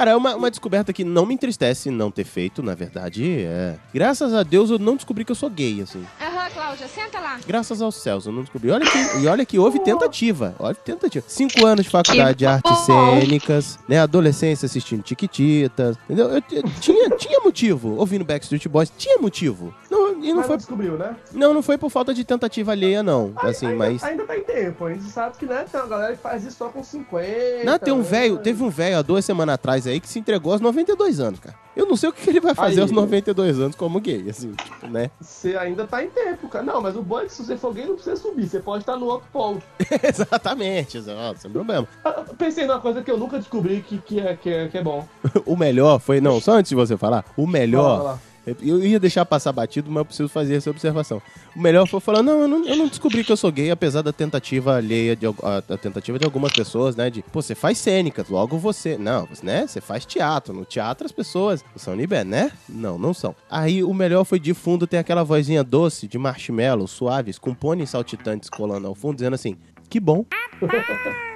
Cara, 0.00 0.12
é 0.12 0.16
uma, 0.16 0.34
uma 0.34 0.50
descoberta 0.50 0.94
que 0.94 1.04
não 1.04 1.26
me 1.26 1.34
entristece 1.34 1.90
não 1.90 2.10
ter 2.10 2.24
feito, 2.24 2.62
na 2.62 2.74
verdade. 2.74 3.42
É. 3.44 3.76
Graças 3.92 4.32
a 4.32 4.42
Deus 4.42 4.70
eu 4.70 4.78
não 4.78 4.96
descobri 4.96 5.26
que 5.26 5.30
eu 5.30 5.36
sou 5.36 5.50
gay, 5.50 5.82
assim. 5.82 6.02
Aham, 6.18 6.48
Cláudia, 6.54 6.88
senta 6.88 7.20
lá. 7.20 7.38
Graças 7.46 7.82
aos 7.82 7.96
céus, 7.96 8.24
eu 8.24 8.32
não 8.32 8.40
descobri. 8.40 8.70
Olha 8.70 8.86
que, 8.90 9.18
e 9.18 9.26
olha 9.26 9.44
que 9.44 9.58
houve 9.58 9.78
tentativa. 9.80 10.54
Olha 10.58 10.74
que 10.74 10.80
tentativa. 10.80 11.22
Cinco 11.28 11.66
anos 11.66 11.84
de 11.84 11.90
faculdade 11.90 12.38
de 12.38 12.46
artes 12.46 12.78
cênicas, 12.78 13.78
né? 13.86 13.98
Adolescência 14.00 14.64
assistindo 14.64 15.02
Tiquititas. 15.02 15.98
Entendeu? 16.06 16.30
Eu, 16.30 16.42
eu 16.50 16.62
tinha, 16.80 17.10
tinha 17.10 17.40
motivo. 17.40 17.96
Ouvindo 17.96 18.24
Backstreet 18.24 18.66
Boys, 18.70 18.90
tinha 18.96 19.18
motivo. 19.18 19.74
Não, 20.20 20.28
e 20.28 20.32
não 20.32 20.42
foi. 20.42 20.56
descobriu, 20.56 20.96
né? 20.96 21.16
Não, 21.32 21.54
não 21.54 21.62
foi 21.62 21.78
por 21.78 21.90
falta 21.90 22.12
de 22.14 22.24
tentativa 22.24 22.72
alheia, 22.72 23.02
não. 23.02 23.32
Assim, 23.36 23.66
ainda, 23.66 23.78
mas. 23.78 24.02
ainda 24.04 24.24
tá 24.24 24.36
em 24.36 24.42
tempo, 24.42 24.84
a 24.84 24.92
gente 24.92 25.04
sabe 25.04 25.36
que 25.36 25.46
né, 25.46 25.64
tem 25.70 25.80
uma 25.80 25.88
galera 25.88 26.14
que 26.14 26.22
faz 26.22 26.44
isso 26.44 26.56
só 26.56 26.68
com 26.68 26.82
50. 26.82 27.64
Não, 27.64 27.78
tem 27.78 27.92
um 27.92 27.98
né? 27.98 28.02
velho, 28.02 28.38
teve 28.38 28.62
um 28.62 28.70
velho 28.70 28.98
há 28.98 29.02
duas 29.02 29.24
semanas 29.24 29.54
atrás 29.54 29.86
aí 29.86 30.00
que 30.00 30.08
se 30.08 30.18
entregou 30.18 30.52
aos 30.52 30.60
92 30.60 31.20
anos, 31.20 31.40
cara. 31.40 31.56
Eu 31.76 31.86
não 31.86 31.96
sei 31.96 32.08
o 32.08 32.12
que, 32.12 32.28
ele 32.28 32.40
vai 32.40 32.54
fazer 32.54 32.76
Aí. 32.76 32.80
aos 32.80 32.90
92 32.90 33.58
anos 33.60 33.76
como 33.76 34.00
gay, 34.00 34.28
assim, 34.28 34.52
tipo, 34.52 34.86
né? 34.88 35.10
Você 35.20 35.56
ainda 35.56 35.86
tá 35.86 36.04
em 36.04 36.10
tempo, 36.10 36.48
cara. 36.48 36.64
Não, 36.64 36.82
mas 36.82 36.96
o 36.96 37.02
bom 37.02 37.20
é 37.20 37.24
que 37.24 37.32
se 37.32 37.44
você 37.44 37.56
for 37.56 37.72
gay, 37.72 37.86
não 37.86 37.94
precisa 37.94 38.16
subir. 38.16 38.48
Você 38.48 38.58
pode 38.58 38.82
estar 38.82 38.96
no 38.96 39.06
outro 39.06 39.28
polo. 39.32 39.62
Exatamente, 40.02 40.98
exato, 40.98 41.40
sem 41.40 41.50
problema. 41.50 41.86
Ah, 42.04 42.24
Pensei 42.36 42.66
numa 42.66 42.80
coisa 42.80 43.02
que 43.02 43.10
eu 43.10 43.16
nunca 43.16 43.38
descobri 43.38 43.82
que, 43.82 43.98
que, 43.98 44.20
é, 44.20 44.36
que, 44.36 44.50
é, 44.50 44.68
que 44.68 44.78
é 44.78 44.82
bom. 44.82 45.06
O 45.46 45.56
melhor 45.56 45.98
foi, 46.00 46.20
não, 46.20 46.40
só 46.40 46.52
antes 46.52 46.70
de 46.70 46.74
você 46.74 46.96
falar, 46.96 47.24
o 47.36 47.46
melhor. 47.46 47.96
vai 47.96 48.04
lá. 48.06 48.18
Eu 48.46 48.82
ia 48.82 48.98
deixar 48.98 49.24
passar 49.26 49.52
batido, 49.52 49.90
mas 49.90 50.00
eu 50.00 50.04
preciso 50.04 50.28
fazer 50.28 50.54
essa 50.54 50.70
observação. 50.70 51.20
O 51.54 51.60
melhor 51.60 51.86
foi 51.86 52.00
falar, 52.00 52.22
não, 52.22 52.40
eu 52.40 52.48
não, 52.48 52.66
eu 52.66 52.76
não 52.76 52.88
descobri 52.88 53.22
que 53.22 53.30
eu 53.30 53.36
sou 53.36 53.52
gay, 53.52 53.70
apesar 53.70 54.02
da 54.02 54.12
tentativa 54.12 54.76
alheia, 54.76 55.14
de, 55.14 55.26
a, 55.26 55.30
a 55.68 55.76
tentativa 55.76 56.18
de 56.18 56.24
algumas 56.24 56.52
pessoas, 56.52 56.96
né? 56.96 57.10
De, 57.10 57.22
pô, 57.22 57.42
você 57.42 57.54
faz 57.54 57.78
cênicas, 57.78 58.28
logo 58.28 58.58
você. 58.58 58.96
Não, 58.96 59.28
né? 59.42 59.66
Você 59.66 59.80
faz 59.80 60.06
teatro. 60.06 60.54
No 60.54 60.64
teatro 60.64 61.04
as 61.04 61.12
pessoas 61.12 61.64
são 61.76 61.94
liber, 61.94 62.24
né? 62.24 62.50
Não, 62.68 62.98
não 62.98 63.12
são. 63.12 63.34
Aí 63.50 63.84
o 63.84 63.92
melhor 63.92 64.24
foi 64.24 64.40
de 64.40 64.54
fundo 64.54 64.86
ter 64.86 64.98
aquela 64.98 65.22
vozinha 65.22 65.62
doce 65.62 66.08
de 66.08 66.18
marshmallow, 66.18 66.86
suaves, 66.86 67.38
com 67.38 67.54
pôneis 67.54 67.90
saltitantes 67.90 68.48
colando 68.48 68.86
ao 68.86 68.94
fundo, 68.94 69.16
dizendo 69.16 69.34
assim, 69.34 69.56
que 69.88 70.00
bom. 70.00 70.24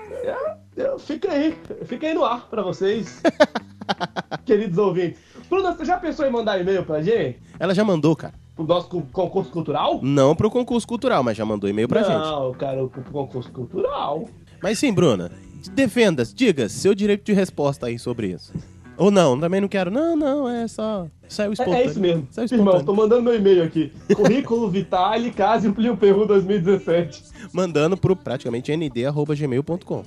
Fica 0.98 1.30
aí, 1.30 1.57
fica 1.84 2.07
aí 2.07 2.14
no 2.14 2.24
ar 2.24 2.48
pra 2.48 2.62
vocês, 2.62 3.22
queridos 4.44 4.78
ouvintes. 4.78 5.20
Bruna, 5.49 5.72
você 5.72 5.84
já 5.84 5.97
pensou 5.99 6.26
em 6.26 6.30
mandar 6.30 6.61
e-mail 6.61 6.84
pra 6.84 7.03
gente? 7.03 7.38
Ela 7.59 7.74
já 7.74 7.84
mandou, 7.84 8.14
cara. 8.16 8.34
Pro 8.57 8.64
nosso 8.64 8.88
cu- 8.88 9.07
concurso 9.12 9.51
cultural? 9.51 10.01
Não 10.03 10.34
pro 10.34 10.51
concurso 10.51 10.86
cultural, 10.86 11.22
mas 11.22 11.36
já 11.36 11.45
mandou 11.45 11.68
e-mail 11.68 11.88
pra 11.88 12.03
gente. 12.03 12.14
Não, 12.24 12.53
cara, 12.55 12.86
pro 12.86 13.03
concurso 13.05 13.51
cultural. 13.51 14.28
Mas 14.62 14.78
sim, 14.78 14.92
Bruna, 14.92 15.30
defenda, 15.72 16.24
diga 16.24 16.68
seu 16.68 16.95
direito 16.95 17.24
de 17.24 17.32
resposta 17.32 17.86
aí 17.86 17.99
sobre 17.99 18.28
isso. 18.28 18.53
Ou 18.97 19.11
não, 19.11 19.38
também 19.38 19.61
não 19.61 19.66
quero. 19.66 19.90
Não, 19.90 20.14
não, 20.14 20.49
é 20.49 20.68
só. 20.68 21.09
Saiu 21.28 21.51
É, 21.51 21.53
espontâneo. 21.55 21.78
é 21.80 21.84
isso 21.86 21.99
mesmo. 22.01 22.28
Saiu 22.30 22.45
Irmão, 22.47 22.76
espontâneo. 22.76 22.86
tô 22.86 22.95
mandando 22.95 23.22
meu 23.24 23.34
e-mail 23.34 23.64
aqui. 23.64 23.92
Currículo 24.14 24.70
Vitale, 24.70 25.32
Casio 25.32 25.74
Plio 25.74 25.97
Peru 25.97 26.24
2017. 26.24 27.24
Mandando 27.53 27.97
pro 27.97 28.14
praticamente 28.14 28.70
nd.gmail.com. 28.76 30.05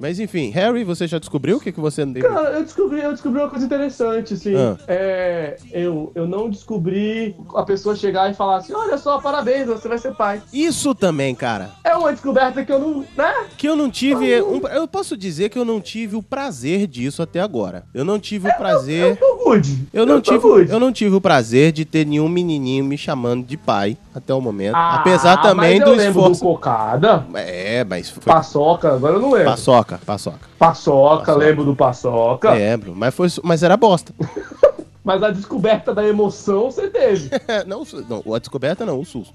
Mas 0.00 0.18
enfim, 0.18 0.48
Harry, 0.50 0.82
você 0.82 1.06
já 1.06 1.18
descobriu 1.18 1.58
o 1.58 1.60
que, 1.60 1.70
que 1.70 1.78
você... 1.80 2.06
Cara, 2.06 2.52
eu 2.52 2.64
descobri, 2.64 3.00
eu 3.00 3.10
descobri 3.12 3.38
uma 3.40 3.50
coisa 3.50 3.66
interessante, 3.66 4.32
assim. 4.34 4.54
Ah. 4.56 4.76
É, 4.88 5.56
eu, 5.70 6.10
eu 6.14 6.26
não 6.26 6.48
descobri 6.48 7.36
a 7.54 7.62
pessoa 7.62 7.94
chegar 7.94 8.30
e 8.30 8.34
falar 8.34 8.56
assim: 8.56 8.72
olha 8.72 8.96
só, 8.96 9.20
parabéns, 9.20 9.66
você 9.66 9.86
vai 9.88 9.98
ser 9.98 10.14
pai. 10.14 10.40
Isso 10.52 10.94
também, 10.94 11.34
cara. 11.34 11.70
É 11.84 11.94
uma 11.94 12.10
descoberta 12.12 12.64
que 12.64 12.72
eu 12.72 12.78
não. 12.78 13.04
né? 13.16 13.34
Que 13.58 13.68
eu 13.68 13.76
não 13.76 13.90
tive. 13.90 14.40
um- 14.42 14.66
eu 14.68 14.88
posso 14.88 15.16
dizer 15.16 15.48
que 15.50 15.58
eu 15.58 15.64
não 15.64 15.80
tive 15.80 16.16
o 16.16 16.22
prazer 16.22 16.86
disso 16.86 17.22
até 17.22 17.40
agora. 17.40 17.84
Eu 17.92 18.04
não 18.04 18.18
tive 18.18 18.48
o 18.48 18.56
prazer. 18.56 19.10
Eu 19.10 19.16
tô 19.16 19.44
good. 19.44 19.88
Eu 19.92 20.06
não, 20.06 20.14
Eu 20.16 20.22
tô 20.22 20.32
tive, 20.32 20.42
good. 20.42 20.70
eu 20.72 20.80
não 20.80 20.92
tive 20.92 21.14
o 21.14 21.20
prazer 21.20 21.72
de 21.72 21.84
ter 21.84 22.06
nenhum 22.06 22.28
menininho 22.28 22.84
me 22.84 22.96
chamando 22.96 23.44
de 23.44 23.56
pai 23.56 23.96
até 24.14 24.32
o 24.32 24.40
momento. 24.40 24.74
Ah, 24.74 24.96
Apesar 24.96 25.36
também 25.42 25.78
mas 25.78 25.84
do 25.84 25.90
eu 25.90 25.96
lembro 25.96 26.20
esforço. 26.20 26.40
do 26.40 26.46
cocada. 26.46 27.26
É, 27.34 27.84
mas 27.84 28.08
foi. 28.08 28.22
Paçoca, 28.22 28.94
agora 28.94 29.14
eu 29.16 29.20
não 29.20 29.32
lembro. 29.32 29.50
Paçoca, 29.50 29.89
paçoca. 29.98 30.48
Paçoca, 30.58 31.34
lembro 31.34 31.64
do 31.64 31.74
paçoca. 31.76 32.50
Lembro, 32.52 32.94
mas, 32.94 33.14
foi, 33.14 33.28
mas 33.42 33.62
era 33.62 33.76
bosta. 33.76 34.12
Mas 35.02 35.22
a 35.22 35.30
descoberta 35.30 35.94
da 35.94 36.06
emoção 36.06 36.70
você 36.70 36.88
teve. 36.88 37.30
não, 37.66 37.84
não, 38.06 38.34
a 38.34 38.38
descoberta 38.38 38.84
não, 38.84 39.00
o 39.00 39.04
susto. 39.04 39.32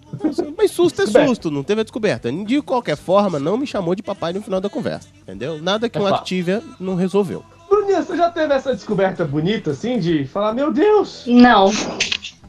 Mas 0.56 0.70
susto 0.72 1.02
é 1.02 1.08
susto, 1.08 1.50
não 1.50 1.64
teve 1.64 1.82
a 1.82 1.84
descoberta. 1.84 2.32
De 2.32 2.62
qualquer 2.62 2.96
forma, 2.96 3.40
não 3.40 3.58
me 3.58 3.66
chamou 3.66 3.96
de 3.96 4.04
papai 4.04 4.32
no 4.32 4.44
final 4.44 4.62
da 4.62 4.70
conversa. 4.70 5.08
Entendeu? 5.24 5.62
Nada 5.62 5.90
que 5.90 5.98
É 5.98 6.02
um. 6.02 6.06
Activia 6.06 6.62
não 6.80 6.94
resolveu. 6.96 7.44
Bruninha, 7.68 8.04
você 8.04 8.16
já 8.16 8.30
teve 8.30 8.54
essa 8.54 8.74
descoberta 8.76 9.26
bonita, 9.26 9.72
assim, 9.72 10.00
de 10.00 10.26
falar, 10.26 10.54
meu 10.54 10.72
Deus, 10.72 11.24
Não, 11.26 11.72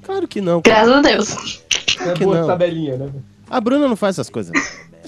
Claro 0.03 0.29
que 0.29 0.41
não. 0.41 0.61
graças 0.61 0.93
a 0.93 1.01
Deus. 1.01 1.63
é 2.07 2.13
que 2.13 2.25
boa 2.25 2.41
não. 2.41 2.47
tabelinha, 2.47 2.97
né? 2.97 3.11
A 3.49 3.61
Bruna 3.61 3.89
não 3.89 3.97
faz 3.97 4.17
essas 4.17 4.29
coisas. 4.29 4.53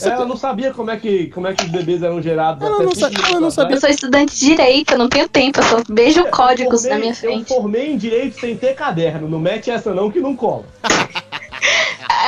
Ela 0.05 0.27
não 0.27 0.37
sabia 0.37 0.73
como 0.73 0.91
é 0.91 0.97
que, 0.97 1.27
como 1.29 1.47
é 1.47 1.55
que 1.55 1.65
os 1.65 1.71
bebês 1.71 2.03
eram 2.03 2.21
gerados. 2.23 2.63
Ela 2.65 2.75
até 2.77 2.85
não 2.85 2.95
sa- 2.95 3.11
ela 3.29 3.41
não 3.41 3.51
sabia. 3.51 3.77
Eu 3.77 3.81
sou 3.81 3.91
estudante 3.91 4.35
de 4.39 4.47
direito, 4.47 4.93
eu 4.93 4.99
não 4.99 5.09
tenho 5.09 5.29
tempo, 5.29 5.59
eu 5.61 5.65
só 5.65 5.83
vejo 5.89 6.25
códigos 6.27 6.85
Eu 6.85 6.91
na 6.91 6.99
minha 6.99 7.15
formei- 7.15 7.37
frente. 7.37 7.51
Eu 7.53 7.57
formei 7.63 7.93
em 7.93 7.97
direito 7.97 8.39
sem 8.41 8.57
ter 8.57 8.75
caderno. 8.75 9.29
Não 9.29 9.39
mete 9.39 9.71
essa 9.71 9.93
não 9.95 10.11
que 10.11 10.21
não 10.21 10.35
cola. 10.37 10.65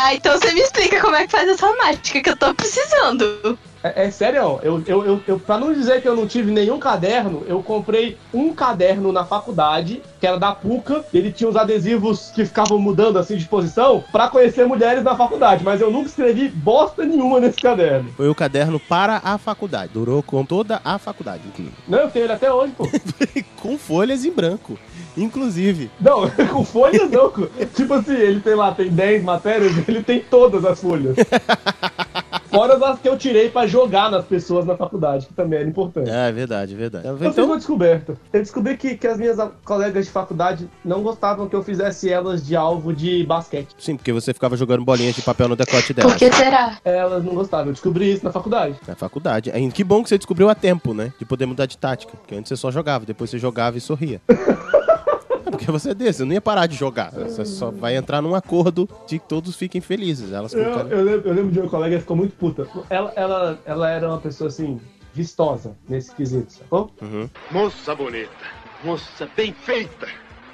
Ah, 0.02 0.14
então 0.14 0.38
você 0.38 0.52
me 0.52 0.60
explica 0.60 1.00
como 1.00 1.16
é 1.16 1.26
que 1.26 1.32
faz 1.32 1.48
essa 1.48 1.70
mágica 1.76 2.20
que 2.22 2.30
eu 2.30 2.36
tô 2.36 2.54
precisando. 2.54 3.58
É, 3.83 4.07
é 4.07 4.11
sério, 4.11 4.61
eu, 4.62 4.83
eu, 4.87 5.05
eu, 5.05 5.22
eu, 5.26 5.39
pra 5.39 5.59
não 5.59 5.72
dizer 5.72 6.03
que 6.03 6.09
eu 6.09 6.14
não 6.14 6.26
tive 6.26 6.51
nenhum 6.51 6.78
caderno, 6.78 7.43
eu 7.47 7.62
comprei 7.62 8.16
um 8.33 8.53
caderno 8.53 9.11
na 9.12 9.24
faculdade, 9.24 10.03
que 10.20 10.26
era 10.26 10.39
da 10.39 10.53
PUCA, 10.53 11.05
ele 11.12 11.33
tinha 11.33 11.49
os 11.49 11.57
adesivos 11.57 12.31
que 12.35 12.45
ficavam 12.45 12.78
mudando 12.78 13.18
assim 13.18 13.37
de 13.37 13.47
posição, 13.47 14.05
pra 14.12 14.28
conhecer 14.28 14.66
mulheres 14.66 15.03
na 15.03 15.16
faculdade, 15.16 15.64
mas 15.64 15.81
eu 15.81 15.91
nunca 15.91 16.09
escrevi 16.09 16.49
bosta 16.49 17.05
nenhuma 17.05 17.41
nesse 17.41 17.59
caderno. 17.59 18.11
Foi 18.16 18.28
o 18.28 18.35
caderno 18.35 18.78
para 18.78 19.20
a 19.24 19.39
faculdade. 19.39 19.93
Durou 19.95 20.22
com 20.22 20.45
toda 20.45 20.81
a 20.85 20.99
faculdade, 20.99 21.43
inclusive. 21.47 21.76
Não, 21.89 22.01
eu 22.01 22.11
tenho 22.11 22.26
ele 22.26 22.33
até 22.33 22.53
hoje, 22.53 22.72
pô. 22.76 22.87
com 23.61 23.78
folhas 23.78 24.24
em 24.24 24.31
branco. 24.31 24.78
Inclusive. 25.16 25.91
Não, 26.01 26.28
com 26.51 26.64
folhas 26.64 27.11
não. 27.11 27.33
Tipo 27.74 27.95
assim, 27.95 28.14
ele 28.14 28.41
tem 28.41 28.55
lá, 28.55 28.72
tem 28.72 28.89
10 28.89 29.24
matérias, 29.24 29.72
ele 29.89 30.03
tem 30.03 30.20
todas 30.20 30.64
as 30.64 30.81
folhas. 30.81 31.16
Fora 32.51 32.90
as 32.90 32.98
que 32.98 33.09
eu 33.09 33.16
tirei 33.16 33.48
pra 33.48 33.66
jogar 33.66 34.11
nas 34.11 34.24
pessoas 34.24 34.66
na 34.66 34.76
faculdade, 34.76 35.26
que 35.26 35.34
também 35.34 35.61
era 35.61 35.68
importante. 35.68 36.11
Ah, 36.11 36.26
é 36.28 36.32
verdade, 36.32 36.74
é 36.74 36.76
verdade. 36.76 37.07
Eu 37.07 37.16
fiz 37.16 37.26
Então, 37.28 37.46
uma 37.46 37.57
descoberta. 37.57 38.16
Eu 38.32 38.40
descobri 38.40 38.76
que, 38.76 38.96
que 38.96 39.07
as 39.07 39.18
minhas 39.18 39.38
colegas 39.64 40.07
de 40.07 40.11
faculdade 40.11 40.68
não 40.84 41.03
gostavam 41.03 41.48
que 41.48 41.55
eu 41.55 41.62
fizesse 41.62 42.11
elas 42.11 42.44
de 42.46 42.57
alvo 42.57 42.92
de 42.92 43.24
basquete. 43.24 43.68
sim, 43.78 43.96
porque 43.96 44.12
você 44.12 44.34
ficava 44.34 44.57
jogando 44.57 44.84
bolinhas 44.84 45.14
de 45.14 45.22
papel 45.22 45.48
no 45.48 45.57
decote 45.57 45.94
dela. 45.94 46.09
Por 46.09 46.18
que 46.18 46.30
será? 46.32 46.76
Elas 46.84 47.24
não 47.24 47.34
gostavam. 47.34 47.66
Eu 47.68 47.72
descobri 47.72 48.12
isso 48.12 48.24
na 48.24 48.32
faculdade. 48.32 48.74
Na 48.86 48.94
faculdade. 48.96 49.51
Aí, 49.53 49.70
Que 49.70 49.84
bom 49.84 50.03
que 50.03 50.09
você 50.09 50.18
descobriu 50.18 50.48
a 50.51 50.55
tempo, 50.55 50.92
né? 50.92 51.12
De 51.18 51.24
poder 51.24 51.46
mudar 51.46 51.66
de 51.66 51.78
tática. 51.78 52.16
Porque 52.16 52.34
antes 52.34 52.48
você 52.48 52.57
só 52.57 52.70
jogava, 52.70 53.07
depois 53.07 53.30
você 53.30 53.38
jogava 53.38 53.78
e 53.78 53.80
sorria. 53.80 54.20
É 55.45 55.51
porque 55.51 55.70
você 55.70 55.91
é 55.91 55.95
desse, 55.95 56.18
você 56.18 56.24
não 56.24 56.32
ia 56.32 56.41
parar 56.41 56.66
de 56.66 56.76
jogar. 56.76 57.11
Você 57.12 57.45
só 57.45 57.70
vai 57.70 57.97
entrar 57.97 58.20
num 58.22 58.34
acordo 58.34 58.88
de 59.07 59.18
que 59.18 59.28
todos 59.28 59.57
fiquem 59.57 59.80
felizes. 59.80 60.32
Elas 60.32 60.53
Eu, 60.53 60.62
eu 60.62 61.05
lembro, 61.05 61.28
eu 61.28 61.34
lembro 61.34 61.53
de 61.53 61.61
uma 61.61 61.68
colega 61.68 61.97
que 61.97 62.03
ficou 62.03 62.16
muito 62.16 62.36
puta. 62.36 62.66
Ela, 62.88 63.12
ela, 63.16 63.59
ela 63.64 63.91
era 63.91 64.09
uma 64.09 64.18
pessoa 64.18 64.49
assim, 64.49 64.80
vistosa 65.14 65.76
nesse 65.88 66.14
quesito, 66.14 66.53
sacou? 66.53 66.91
Uhum. 67.03 67.28
Moça 67.51 67.95
bonita, 67.95 68.30
moça 68.84 69.28
bem 69.36 69.53
feita, 69.53 70.07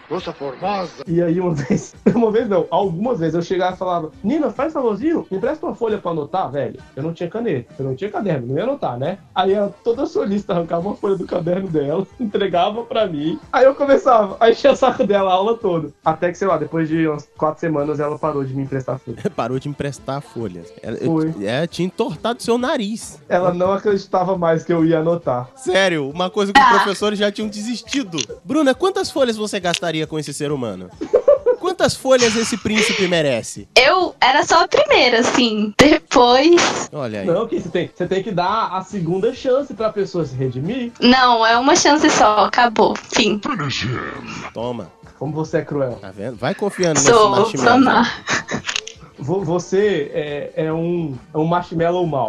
moça 0.09 0.33
formosa. 0.33 1.03
E 1.07 1.23
aí 1.23 1.41
uma 1.41 1.53
vez, 1.55 1.95
uma 2.15 2.31
vez 2.31 2.49
não, 2.49 2.67
algumas 2.71 3.19
vezes 3.19 3.35
eu 3.35 3.43
chegava 3.43 3.75
e 3.75 3.79
falava, 3.79 4.11
Nina, 4.23 4.51
faz 4.51 4.73
favorzinho, 4.73 5.27
me 5.31 5.37
empresta 5.37 5.67
uma 5.67 5.75
folha 5.75 5.99
pra 5.99 6.11
anotar, 6.11 6.51
velho. 6.51 6.79
Eu 6.95 7.03
não 7.03 7.13
tinha 7.13 7.29
caneta, 7.29 7.75
eu 7.79 7.85
não 7.85 7.95
tinha 7.95 8.11
caderno, 8.11 8.47
não 8.47 8.57
ia 8.57 8.65
anotar, 8.65 8.99
né? 8.99 9.19
Aí 9.35 9.53
ela, 9.53 9.75
toda 9.85 10.07
solista, 10.07 10.53
arrancava 10.53 10.89
uma 10.89 10.97
folha 10.97 11.17
do 11.17 11.27
caderno 11.27 11.69
dela, 11.69 12.07
entregava 12.19 12.85
pra 12.85 13.07
mim. 13.07 13.39
Aí 13.53 13.65
eu 13.65 13.75
começava, 13.75 14.37
aí 14.41 14.53
enchia 14.53 14.73
o 14.73 14.77
saco 14.77 15.07
dela 15.07 15.31
a 15.31 15.35
aula 15.35 15.57
toda. 15.57 15.91
Até 16.05 16.31
que, 16.31 16.39
sei 16.39 16.49
lá, 16.49 16.57
depois 16.57 16.89
de 16.89 17.07
umas 17.07 17.29
quatro 17.37 17.61
semanas 17.61 18.01
ela 18.01 18.19
parou 18.19 18.45
de 18.45 18.55
me 18.55 18.63
emprestar 18.63 18.99
folha. 18.99 19.17
Parou 19.37 19.59
de 19.59 19.69
emprestar 19.69 20.21
folhas. 20.21 20.73
Ela, 20.83 20.97
Foi. 20.97 21.35
é, 21.45 21.67
tinha 21.67 21.87
entortado 21.87 22.43
seu 22.43 22.57
nariz. 22.57 23.21
Ela 23.29 23.53
não 23.53 23.73
acreditava 23.73 24.37
mais 24.37 24.65
que 24.65 24.73
eu 24.73 24.85
ia 24.85 25.01
anotar. 25.01 25.49
Sério, 25.55 26.09
uma 26.09 26.31
coisa 26.31 26.53
que 26.53 26.61
os 26.61 26.69
professores 26.69 27.19
já 27.19 27.31
tinham 27.31 27.49
desistido. 27.49 28.19
Bruna, 28.45 28.75
quantas 28.75 29.11
folhas 29.11 29.37
você 29.37 29.61
gastaria 29.61 29.96
com 30.05 30.19
esse 30.19 30.35
ser 30.35 30.51
humano? 30.51 30.91
Quantas 31.61 31.95
folhas 31.97 32.35
esse 32.37 32.57
príncipe 32.59 33.07
merece? 33.09 33.69
Eu 33.77 34.15
era 34.21 34.45
só 34.45 34.65
a 34.65 34.69
primeira, 34.69 35.21
assim. 35.21 35.73
Depois. 35.79 36.89
Olha 36.93 37.21
aí. 37.21 37.27
Não, 37.27 37.47
que 37.47 37.61
você 37.61 37.69
tem, 37.69 37.91
você 37.95 38.07
tem 38.07 38.23
que 38.23 38.31
dar 38.33 38.69
a 38.73 38.83
segunda 38.83 39.33
chance 39.35 39.73
pra 39.75 39.91
pessoa 39.91 40.25
se 40.25 40.35
redimir. 40.35 40.93
Não, 41.01 41.45
é 41.47 41.57
uma 41.59 41.75
chance 41.77 42.09
só, 42.11 42.45
acabou. 42.47 42.95
Fim. 42.97 43.41
Toma. 44.53 44.91
Como 45.19 45.33
você 45.33 45.59
é 45.59 45.63
cruel. 45.63 45.99
Tá 46.01 46.11
vendo? 46.11 46.37
Vai 46.37 46.55
confiando 46.55 46.95
nesse 47.01 47.07
Sou, 47.11 47.35
sou 47.35 47.41
marshmallow. 47.41 47.81
má. 47.81 48.13
Vo- 49.19 49.43
Você 49.45 50.11
é, 50.13 50.67
é 50.67 50.73
um, 50.73 51.17
é 51.35 51.39
um 51.39 51.45
marshmallow 51.47 52.07
mal. 52.07 52.29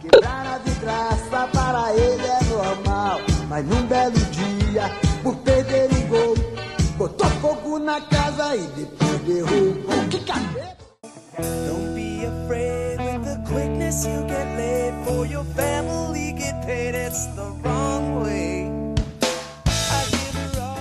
Quebrar 0.00 0.46
a 0.54 0.58
vidraça 0.58 1.48
para 1.52 1.92
ele 1.94 2.24
é 2.26 2.44
normal. 2.44 3.20
Mas 3.48 3.66
num 3.66 3.82
belo 3.86 4.12
dia, 4.12 4.59
por 5.22 5.36
perder 5.36 5.88
gol, 6.08 6.34
botou 6.96 7.30
fogo 7.40 7.78
na 7.78 8.00
casa 8.02 8.56
e 8.56 8.66
depois 8.68 9.20
derrubou. 9.22 10.08
Que 10.08 10.20
cabelo! 10.20 10.70
Don't 11.66 11.94
be 11.94 12.24
afraid 12.24 12.98
with 12.98 13.24
the 13.24 13.50
quickness 13.50 14.04
you 14.04 14.22
get 14.26 14.46
laid 14.56 14.94
for 15.04 15.26
your 15.26 15.44
family 15.56 16.32
get 16.32 16.64
paid. 16.64 16.94
It's 16.94 17.26
the 17.34 17.50
wrong 17.62 18.22
way. 18.22 18.59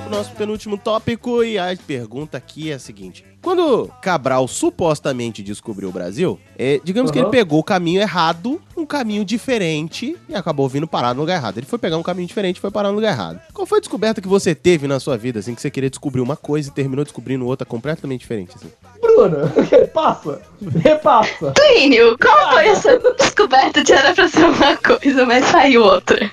O 0.10 0.12
nosso 0.12 0.32
penúltimo 0.32 0.76
tópico 0.76 1.44
e 1.44 1.60
a 1.60 1.78
pergunta 1.86 2.36
aqui 2.36 2.72
é 2.72 2.74
a 2.74 2.80
seguinte: 2.80 3.24
quando 3.44 3.88
Cabral 4.02 4.48
supostamente 4.48 5.44
descobriu 5.44 5.90
o 5.90 5.92
Brasil, 5.92 6.40
é, 6.58 6.82
digamos 6.84 7.12
que 7.12 7.20
Aham. 7.20 7.28
ele 7.28 7.32
pegou 7.32 7.60
o 7.60 7.64
caminho 7.64 8.02
errado, 8.02 8.60
um 8.76 8.88
caminho 8.88 9.24
diferente 9.24 10.18
e 10.28 10.34
acabou 10.34 10.68
vindo 10.68 10.88
parar 10.88 11.14
no 11.14 11.22
lugar 11.22 11.36
errado. 11.36 11.60
Ele 11.60 11.68
foi 11.68 11.78
pegar 11.78 11.96
um 11.96 12.02
caminho 12.02 12.28
diferente 12.28 12.58
e 12.58 12.60
foi 12.60 12.72
parar 12.72 12.90
no 12.90 12.96
lugar 12.96 13.14
errado. 13.14 13.40
Qual 13.54 13.68
foi 13.68 13.78
a 13.78 13.82
descoberta 13.82 14.20
que 14.20 14.28
você 14.28 14.56
teve 14.56 14.88
na 14.88 15.00
sua 15.00 15.16
vida, 15.16 15.38
assim, 15.38 15.54
que 15.54 15.62
você 15.62 15.70
queria 15.70 15.92
descobrir 15.92 16.22
uma 16.22 16.36
coisa 16.36 16.70
e 16.70 16.74
terminou 16.74 17.06
descobrindo 17.06 17.46
outra 17.46 17.64
completamente 17.64 18.22
diferente, 18.22 18.56
assim? 18.56 18.72
Bruna, 19.00 19.46
repassa. 19.70 20.42
Repassa. 20.82 21.52
Plínio, 21.52 22.18
qual 22.18 22.52
foi 22.54 22.68
essa 22.68 23.00
descoberta 23.16 23.84
de 23.84 23.94
era 23.94 24.16
pra 24.16 24.28
ser 24.28 24.46
uma 24.46 24.76
coisa, 24.76 25.24
mas 25.28 25.46
saiu 25.46 25.84
outra? 25.84 26.32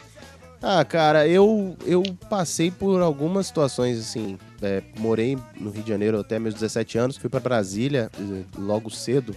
Ah, 0.68 0.84
cara, 0.84 1.28
eu, 1.28 1.76
eu 1.86 2.02
passei 2.28 2.72
por 2.72 3.00
algumas 3.00 3.46
situações 3.46 4.00
assim. 4.00 4.36
é, 4.60 4.82
morei 4.98 5.38
no 5.60 5.70
Rio 5.70 5.84
de 5.84 5.88
Janeiro 5.88 6.18
até 6.18 6.40
meus 6.40 6.54
17 6.54 6.98
anos, 6.98 7.16
fui 7.16 7.30
pra 7.30 7.38
Brasília 7.38 8.10
eh, 8.18 8.42
logo 8.58 8.90
cedo. 8.90 9.32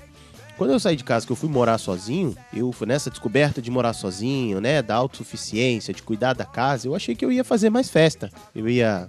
Quando 0.57 0.71
eu 0.71 0.79
saí 0.79 0.95
de 0.95 1.03
casa, 1.03 1.27
que 1.27 1.31
eu 1.31 1.35
fui 1.35 1.47
morar 1.47 1.77
sozinho, 1.77 2.35
eu 2.51 2.71
fui 2.71 2.87
nessa 2.87 3.11
descoberta 3.11 3.61
de 3.61 3.69
morar 3.69 3.93
sozinho, 3.93 4.59
né, 4.59 4.81
da 4.81 4.95
autossuficiência, 4.95 5.93
de 5.93 6.01
cuidar 6.01 6.33
da 6.33 6.45
casa, 6.45 6.87
eu 6.87 6.95
achei 6.95 7.13
que 7.13 7.23
eu 7.23 7.31
ia 7.31 7.43
fazer 7.43 7.69
mais 7.69 7.91
festa. 7.91 8.31
Eu 8.55 8.67
ia 8.67 9.07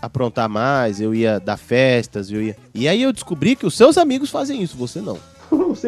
aprontar 0.00 0.48
mais, 0.48 1.02
eu 1.02 1.14
ia 1.14 1.38
dar 1.38 1.58
festas, 1.58 2.30
eu 2.30 2.40
ia. 2.40 2.56
E 2.74 2.88
aí 2.88 3.02
eu 3.02 3.12
descobri 3.12 3.54
que 3.54 3.66
os 3.66 3.76
seus 3.76 3.98
amigos 3.98 4.30
fazem 4.30 4.62
isso, 4.62 4.74
você 4.74 5.02
não. 5.02 5.18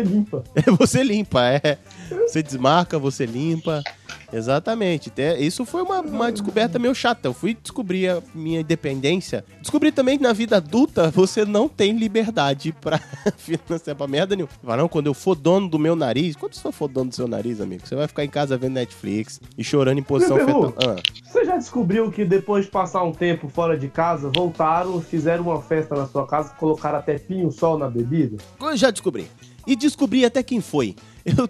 Você 0.03 0.15
limpa. 0.15 0.45
você 0.79 1.03
limpa, 1.03 1.41
é. 1.47 1.79
Você 2.27 2.43
desmarca, 2.43 2.99
você 2.99 3.27
limpa. 3.27 3.83
Exatamente. 4.33 5.11
Te- 5.11 5.37
Isso 5.39 5.65
foi 5.65 5.83
uma, 5.83 6.01
uma 6.01 6.31
descoberta 6.33 6.79
meio 6.79 6.95
chata. 6.95 7.29
Eu 7.29 7.33
fui 7.35 7.55
descobrir 7.61 8.09
a 8.09 8.23
minha 8.35 8.61
independência. 8.61 9.45
Descobri 9.61 9.91
também 9.93 10.17
que 10.17 10.23
na 10.23 10.33
vida 10.33 10.57
adulta 10.57 11.11
você 11.11 11.45
não 11.45 11.69
tem 11.69 11.97
liberdade 11.97 12.73
pra 12.81 12.99
financiar 13.37 13.97
pra 13.97 14.07
merda 14.07 14.35
nenhuma. 14.37 14.51
Fala, 14.63 14.77
não, 14.79 14.89
quando 14.89 15.07
eu 15.07 15.15
for 15.15 15.35
dono 15.35 15.69
do 15.69 15.79
meu 15.79 15.95
nariz. 15.97 16.37
Quando 16.37 16.55
você 16.55 16.71
for 16.73 16.89
dono 16.89 17.11
do 17.11 17.15
seu 17.15 17.27
nariz, 17.29 17.61
amigo? 17.61 17.87
Você 17.87 17.95
vai 17.97 18.07
ficar 18.07 18.25
em 18.25 18.29
casa 18.29 18.57
vendo 18.57 18.75
Netflix 18.75 19.41
e 19.59 19.65
chorando 19.65 19.99
em 19.99 20.03
posição 20.03 20.37
fetal. 20.39 20.75
Ah. 20.79 20.97
Você 21.25 21.45
já 21.45 21.57
descobriu 21.57 22.11
que 22.11 22.25
depois 22.25 22.65
de 22.67 22.71
passar 22.71 23.03
um 23.03 23.13
tempo 23.13 23.49
fora 23.49 23.77
de 23.79 23.89
casa, 23.89 24.31
voltaram, 24.35 25.01
fizeram 25.01 25.45
uma 25.45 25.61
festa 25.63 25.95
na 25.97 26.07
sua 26.07 26.27
casa, 26.27 26.51
colocaram 26.55 26.99
até 26.99 27.19
pinho-sol 27.19 27.79
na 27.79 27.89
bebida? 27.89 28.37
Eu 28.61 28.77
já 28.77 28.91
descobri. 28.91 29.27
E 29.71 29.77
descobri 29.77 30.25
até 30.25 30.43
quem 30.43 30.61
foi. 30.61 30.97
Eu, 31.23 31.47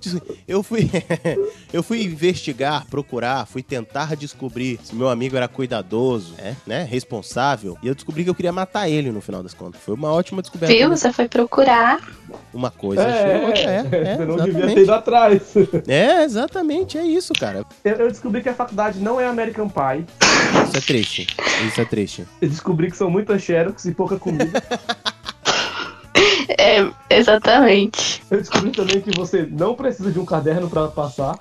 eu 0.48 0.62
fui 0.64 0.90
eu 1.72 1.80
fui 1.80 2.02
investigar, 2.02 2.84
procurar, 2.90 3.46
fui 3.46 3.62
tentar 3.62 4.16
descobrir 4.16 4.80
se 4.82 4.96
meu 4.96 5.08
amigo 5.08 5.36
era 5.36 5.46
cuidadoso, 5.46 6.34
é, 6.38 6.56
né, 6.66 6.82
responsável, 6.82 7.78
e 7.80 7.86
eu 7.86 7.94
descobri 7.94 8.24
que 8.24 8.30
eu 8.30 8.34
queria 8.34 8.50
matar 8.50 8.88
ele 8.88 9.12
no 9.12 9.20
final 9.20 9.44
das 9.44 9.54
contas. 9.54 9.80
Foi 9.80 9.94
uma 9.94 10.12
ótima 10.12 10.42
descoberta. 10.42 10.74
Viu? 10.74 10.88
Você 10.88 11.12
foi 11.12 11.28
procurar. 11.28 12.00
Uma 12.52 12.72
coisa 12.72 13.00
É. 13.00 13.40
É, 13.54 13.96
é, 13.96 14.16
você 14.16 14.24
não 14.24 14.36
devia 14.38 14.50
exatamente. 14.50 14.74
ter 14.74 14.82
ido 14.82 14.92
atrás. 14.92 15.42
É, 15.86 16.24
exatamente, 16.24 16.98
é 16.98 17.04
isso, 17.04 17.32
cara. 17.34 17.64
Eu, 17.84 17.94
eu 17.94 18.08
descobri 18.08 18.42
que 18.42 18.48
a 18.48 18.54
faculdade 18.54 18.98
não 18.98 19.20
é 19.20 19.26
American 19.28 19.68
Pie. 19.68 20.04
Isso 20.66 20.76
é 20.76 20.80
triste. 20.80 21.26
Isso 21.68 21.80
é 21.80 21.84
triste. 21.84 22.26
Eu 22.42 22.48
descobri 22.48 22.90
que 22.90 22.96
são 22.96 23.08
muitas 23.08 23.40
xerox 23.40 23.84
e 23.84 23.94
pouca 23.94 24.18
comida. 24.18 24.60
É, 26.58 26.86
exatamente. 27.08 28.22
Eu 28.30 28.38
descobri 28.38 28.70
também 28.70 29.00
que 29.00 29.10
você 29.16 29.46
não 29.50 29.74
precisa 29.74 30.10
de 30.10 30.18
um 30.18 30.24
caderno 30.24 30.68
pra 30.68 30.88
passar. 30.88 31.38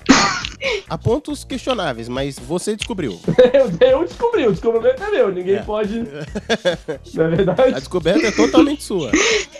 Há 0.89 0.97
pontos 0.97 1.43
questionáveis, 1.43 2.07
mas 2.09 2.37
você 2.37 2.75
descobriu. 2.75 3.19
Eu, 3.53 3.71
eu 3.87 4.05
descobri, 4.05 4.45
o 4.47 4.51
descobrimento 4.51 5.03
é 5.03 5.11
meu. 5.11 5.31
Ninguém 5.31 5.55
É. 5.55 5.61
pode. 5.61 5.99
Não 7.13 7.25
é 7.25 7.27
verdade? 7.29 7.61
A 7.61 7.79
descoberta 7.79 8.27
é 8.27 8.31
totalmente 8.31 8.83
sua. 8.83 9.11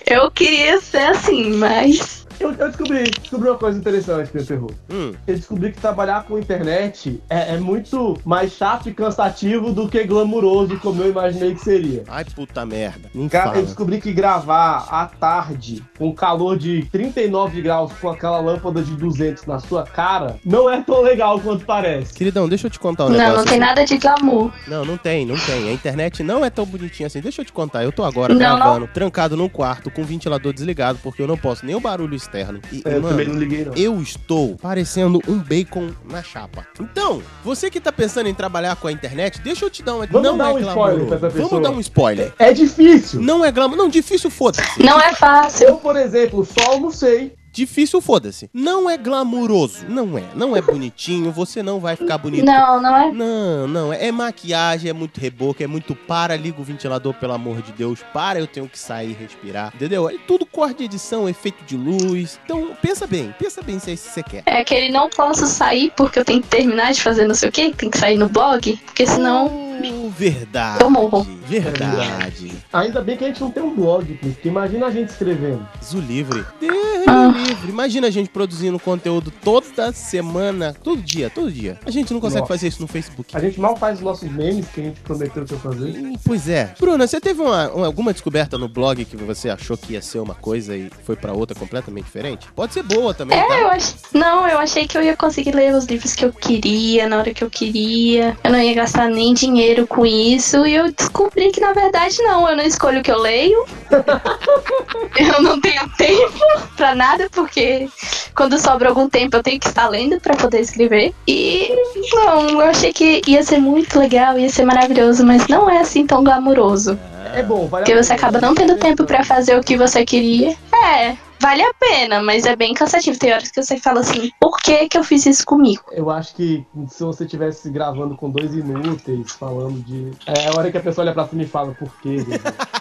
Eu 0.06 0.30
queria 0.32 0.80
ser 0.82 0.98
assim, 1.10 1.54
mas. 1.54 2.28
Eu, 2.40 2.54
eu 2.54 2.68
descobri, 2.68 3.04
descobri 3.04 3.50
uma 3.50 3.58
coisa 3.58 3.78
interessante, 3.78 4.30
Pedro 4.32 4.48
Ferro. 4.48 4.72
Hum, 4.90 5.14
Eu 5.28 5.36
descobri 5.36 5.72
que 5.72 5.80
trabalhar 5.82 6.24
com 6.24 6.38
internet 6.40 7.22
é, 7.30 7.56
é 7.56 7.58
muito 7.58 8.18
mais 8.24 8.54
chato 8.54 8.88
e 8.88 8.94
cansativo 8.94 9.74
do 9.74 9.90
que 9.90 10.04
glamuroso, 10.06 10.80
como 10.80 11.02
eu 11.04 11.10
imaginei 11.10 11.54
que 11.54 11.62
seria. 11.62 12.04
ai, 12.08 12.24
puta 12.26 12.66
merda. 12.66 13.10
Nem 13.14 13.28
Cara, 13.28 13.58
eu 13.58 13.66
descobri 13.66 14.00
que 14.00 14.14
gravar 14.14 14.88
à 14.90 15.06
tarde, 15.06 15.84
com 15.98 16.14
calor 16.14 16.58
de 16.58 16.86
39 16.92 17.62
graus, 17.62 17.92
com 18.00 18.10
aquela 18.10 18.40
lâmpada 18.40 18.82
de 18.82 18.96
200 18.96 19.46
na 19.46 19.60
sua 19.60 19.84
cara, 19.84 20.38
não 20.46 20.70
é 20.70 20.82
tão 20.82 21.02
legal 21.02 21.40
quanto 21.40 21.66
parece. 21.66 22.14
Queridão, 22.14 22.48
deixa 22.48 22.68
eu 22.68 22.72
te 22.72 22.80
contar 22.80 23.06
um 23.06 23.10
negócio. 23.10 23.32
Não, 23.32 23.38
não 23.40 23.46
tem 23.46 23.60
nada 23.60 23.84
de 23.86 23.98
glamour. 23.98 24.52
Não, 24.68 24.86
não 24.86 24.98
tem, 24.98 25.26
não 25.26 25.38
tem. 25.38 25.70
A 25.70 25.74
internet 25.74 26.24
não 26.24 26.44
é 26.46 26.50
tão 26.50 26.66
bonitinha 26.66 27.08
assim. 27.08 27.20
Deixa 27.20 27.42
eu 27.42 27.46
te 27.46 27.52
contar. 27.52 27.84
Eu 27.84 27.92
tô 27.92 28.04
agora 28.04 28.34
Não, 28.34 28.40
gravando, 28.40 28.88
trancado 28.88 29.36
num 29.36 29.50
quarto, 29.50 29.92
com 29.92 30.02
o 30.02 30.06
ventilador 30.06 30.54
desligado, 30.54 31.00
porque 31.04 31.22
eu 31.22 31.28
não 31.28 31.38
posso 31.38 31.66
nem 31.66 31.76
o 31.76 31.80
barulho 31.80 32.16
externo. 32.30 32.62
E, 32.72 32.82
É, 32.86 32.96
eu 32.96 33.02
mano, 33.02 33.10
também 33.10 33.28
não 33.28 33.36
liguei, 33.36 33.66
não. 33.66 33.74
eu 33.74 34.02
estou 34.02 34.56
parecendo 34.58 35.20
um 35.28 35.38
bacon 35.40 35.90
na 36.10 36.22
chapa. 36.22 36.66
Então, 36.80 37.22
você 37.44 37.70
que 37.70 37.80
tá 37.80 37.92
pensando 37.92 38.28
em 38.30 38.34
trabalhar 38.34 38.76
com 38.76 38.88
a 38.88 38.92
internet, 38.92 39.42
deixa 39.42 39.66
eu 39.66 39.70
te 39.70 39.82
dar 39.84 39.96
uma. 39.96 40.06
Vamos 40.06 40.28
não 40.28 40.38
dar 40.38 40.52
é 40.52 40.54
um 40.54 40.60
spoiler 40.60 41.06
pra 41.08 41.18
essa 41.18 41.28
pessoa. 41.30 41.50
Vamos 41.50 41.64
dar 41.64 41.72
um 41.72 41.80
spoiler. 41.80 42.34
É 42.40 42.54
difícil. 42.54 43.22
Não 43.22 43.44
é 43.44 43.52
glamour. 43.52 43.78
Não, 43.78 43.90
difícil, 43.90 44.30
foda-se. 44.30 44.82
Não 44.82 45.00
é 45.00 45.14
fácil. 45.14 45.68
Eu, 45.70 45.76
por 45.78 45.96
exemplo, 45.96 46.46
só 46.46 46.72
almocei. 46.72 47.34
Difícil, 47.52 48.02
foda-se. 48.02 48.50
Não 48.54 48.90
é 48.90 48.98
glamuroso. 48.98 49.86
Não 49.88 50.18
é. 50.18 50.24
Não 50.36 50.56
é 50.56 50.62
bonitinho. 50.62 51.32
Você 51.32 51.64
não 51.64 51.80
vai 51.80 51.96
ficar 51.96 52.18
bonito. 52.18 52.46
Não, 52.46 52.82
não 52.82 52.96
é. 52.96 53.12
Não, 53.12 53.68
não. 53.68 53.94
É 53.94 54.12
maquiagem, 54.12 54.90
é 54.90 54.94
muito 54.94 55.20
reboco, 55.20 55.62
é 55.64 55.68
muito 55.68 55.96
para, 55.96 56.36
liga 56.36 56.60
o 56.62 56.64
ventilador, 56.64 57.14
pelo 57.14 57.34
amor 57.34 57.62
de 57.62 57.72
Deus. 57.72 58.00
Para, 58.14 58.40
eu 58.40 58.48
tenho 58.48 58.68
que 58.68 58.78
sair 58.78 59.12
e 59.12 59.14
respirar. 59.14 59.72
Entendeu? 59.76 60.10
É 60.10 60.16
tudo 60.28 60.46
corte 60.46 60.80
de 60.80 60.84
edição, 60.86 61.28
efeito 61.28 61.64
de 61.66 61.76
luz. 61.76 62.40
Então, 62.46 62.76
pensa 62.82 63.08
bem. 63.08 63.34
Pensa 63.38 63.62
bem 63.62 63.80
se 63.80 63.90
é 63.90 63.94
isso 63.94 64.08
que 64.08 64.14
você 64.14 64.24
quer. 64.24 64.44
É 64.46 64.64
que 64.64 64.74
ele 64.74 64.92
não 64.92 65.10
posso 65.10 65.46
sair 65.46 65.92
porque 65.96 66.20
eu 66.20 66.26
tenho 66.26 66.42
que 66.42 66.48
terminar 66.48 66.94
de 66.94 67.02
fazer 67.02 67.28
não 67.28 67.36
sei 67.36 67.50
o 67.50 67.52
que, 67.52 67.72
tem 67.74 67.90
que 67.90 67.98
sair 67.98 68.18
no 68.18 68.30
blog, 68.30 68.78
porque 68.86 69.06
senão 69.06 69.69
Verdade. 70.18 70.84
morro. 70.90 71.26
Verdade. 71.48 72.52
Ainda 72.74 73.02
bem 73.02 73.18
que 73.18 73.24
a 73.24 73.28
gente 73.28 73.42
não 73.42 73.52
tem 73.52 73.64
um 73.64 73.76
blog, 73.76 74.14
porque 74.16 74.48
imagina 74.48 74.88
a 74.88 74.92
gente 74.92 75.10
escrevendo. 75.10 75.68
Zu 75.84 76.00
livre. 76.00 76.46
Deus 76.60 77.08
Ah. 77.08 77.28
livre. 77.36 77.70
Imagina 77.70 78.08
a 78.08 78.10
gente 78.12 78.30
produzindo 78.30 78.78
conteúdo 78.80 79.32
toda 79.44 79.92
semana, 79.92 80.76
todo 80.84 81.02
dia, 81.02 81.30
todo 81.30 81.52
dia. 81.52 81.80
A 81.86 81.92
gente 81.92 82.14
não 82.14 82.20
consegue 82.20 82.42
Nossa. 82.42 82.54
fazer 82.54 82.68
isso 82.68 82.82
no 82.82 82.88
Facebook. 82.88 83.36
A 83.36 83.40
gente 83.40 83.60
mal 83.60 83.76
faz 83.76 83.98
os 84.00 84.04
nossos 84.04 84.30
memes 84.32 84.68
que 84.68 84.82
a 84.82 84.84
gente 84.86 85.00
prometeu 85.02 85.46
que 85.46 85.54
ia 85.54 85.60
fazer. 85.60 85.90
Ih, 85.90 86.18
Pois 86.24 86.48
é. 86.50 86.74
Bruna, 86.80 87.08
você 87.08 87.20
teve 87.20 87.42
uma, 87.42 87.70
uma- 87.72 87.86
alguma 87.88 88.14
descoberta 88.14 88.58
no 88.58 88.68
blog 88.68 89.04
que 89.06 89.18
você 89.18 89.50
achou 89.50 89.78
que 89.78 89.94
ia 89.94 90.02
ser 90.02 90.20
uma 90.20 90.36
coisa 90.36 90.76
e 90.76 90.90
foi 91.04 91.16
pra 91.16 91.34
outra 91.34 91.58
completamente 91.58 92.06
diferente? 92.06 92.48
Pode 92.56 92.74
ser 92.74 92.84
boa 92.84 93.14
também, 93.14 93.38
É, 93.38 93.48
tá? 93.48 93.58
eu 93.60 93.68
ach... 93.72 93.94
Não, 94.14 94.48
eu 94.48 94.60
achei 94.60 94.88
que 94.88 94.98
eu 94.98 95.02
ia 95.04 95.16
conseguir 95.16 95.52
ler 95.56 95.74
os 95.76 95.86
livros 95.86 96.14
que 96.16 96.26
eu 96.26 96.32
queria, 96.34 97.08
na 97.08 97.18
hora 97.18 97.34
que 97.34 97.44
eu 97.44 97.50
queria. 97.50 98.38
Eu 98.44 98.52
não 98.52 98.60
ia 98.60 98.74
gastar 98.74 99.10
nem 99.10 99.34
dinheiro 99.34 99.69
com 99.88 100.06
isso. 100.06 100.66
E 100.66 100.76
eu 100.76 100.92
descobri 100.92 101.52
que, 101.52 101.62
na 101.62 101.74
verdade, 101.74 102.18
não. 102.22 102.50
Eu 102.50 102.56
não 102.56 102.64
escolho 102.64 103.00
o 103.00 103.04
que 103.04 103.12
eu 103.12 103.20
leio. 103.20 103.66
eu 105.18 105.42
não 105.42 105.60
tenho 105.60 105.88
tempo 105.98 106.40
pra 106.76 106.96
nada, 106.96 107.30
porque 107.32 107.88
quando 108.36 108.60
sobra 108.60 108.90
algum 108.90 109.10
tempo 109.10 109.38
eu 109.38 109.44
tenho 109.44 109.60
que 109.60 109.68
estar 109.68 109.88
lendo 109.88 110.20
pra 110.20 110.36
poder 110.36 110.62
escrever. 110.62 111.14
E 111.28 111.70
não, 112.14 112.50
eu 112.50 112.62
achei 112.62 112.94
que 112.94 113.22
ia 113.28 113.44
ser 113.44 113.60
muito 113.60 114.00
legal, 114.00 114.38
ia 114.38 114.50
ser 114.50 114.66
maravilhoso, 114.66 115.26
mas 115.26 115.48
não 115.48 115.70
é 115.70 115.80
assim 115.80 116.06
tão 116.06 116.24
glamuroso. 116.24 116.98
É 117.34 117.44
bom, 117.44 117.68
vale 117.68 117.86
Porque 117.86 118.02
você 118.02 118.14
acaba 118.14 118.42
não 118.42 118.56
tendo 118.56 118.78
tempo 118.78 119.06
pra 119.06 119.24
fazer 119.24 119.58
o 119.58 119.64
que 119.64 119.78
você 119.78 120.04
queria. 120.06 120.56
É, 120.74 121.16
vale 121.40 121.64
a 121.64 121.74
pena, 121.74 122.22
mas 122.22 122.46
é 122.46 122.56
bem 122.56 122.74
cansativo. 122.74 123.18
Tem 123.18 123.34
horas 123.34 123.50
que 123.50 123.62
você 123.62 123.78
fala 123.78 124.02
assim, 124.02 124.32
por 124.40 124.58
que 124.60 124.88
que 124.88 124.98
eu 124.98 125.04
fiz 125.04 125.26
isso 125.26 125.46
comigo? 125.46 125.84
Eu 125.92 126.10
acho 126.10 126.36
que 126.36 126.66
se 126.88 127.04
você 127.04 127.24
estivesse 127.24 127.70
gravando 127.70 128.16
com 128.16 128.30
dois 128.30 128.54
inúteis, 128.54 129.32
falando 129.34 129.80
de. 129.84 130.12
É 130.26 130.48
a 130.48 130.58
hora 130.58 130.72
que 130.72 130.78
a 130.78 130.82
pessoa 130.82 131.06
olha 131.06 131.14
pra 131.14 131.28
cima 131.28 131.44
e 131.44 131.48
fala, 131.48 131.74
por 131.74 131.90
quê? 132.02 132.18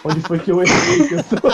Onde 0.03 0.21
foi 0.21 0.39
que 0.39 0.51
eu 0.51 0.61
errei? 0.61 1.07
Que 1.07 1.15
eu 1.15 1.23
tô... 1.23 1.49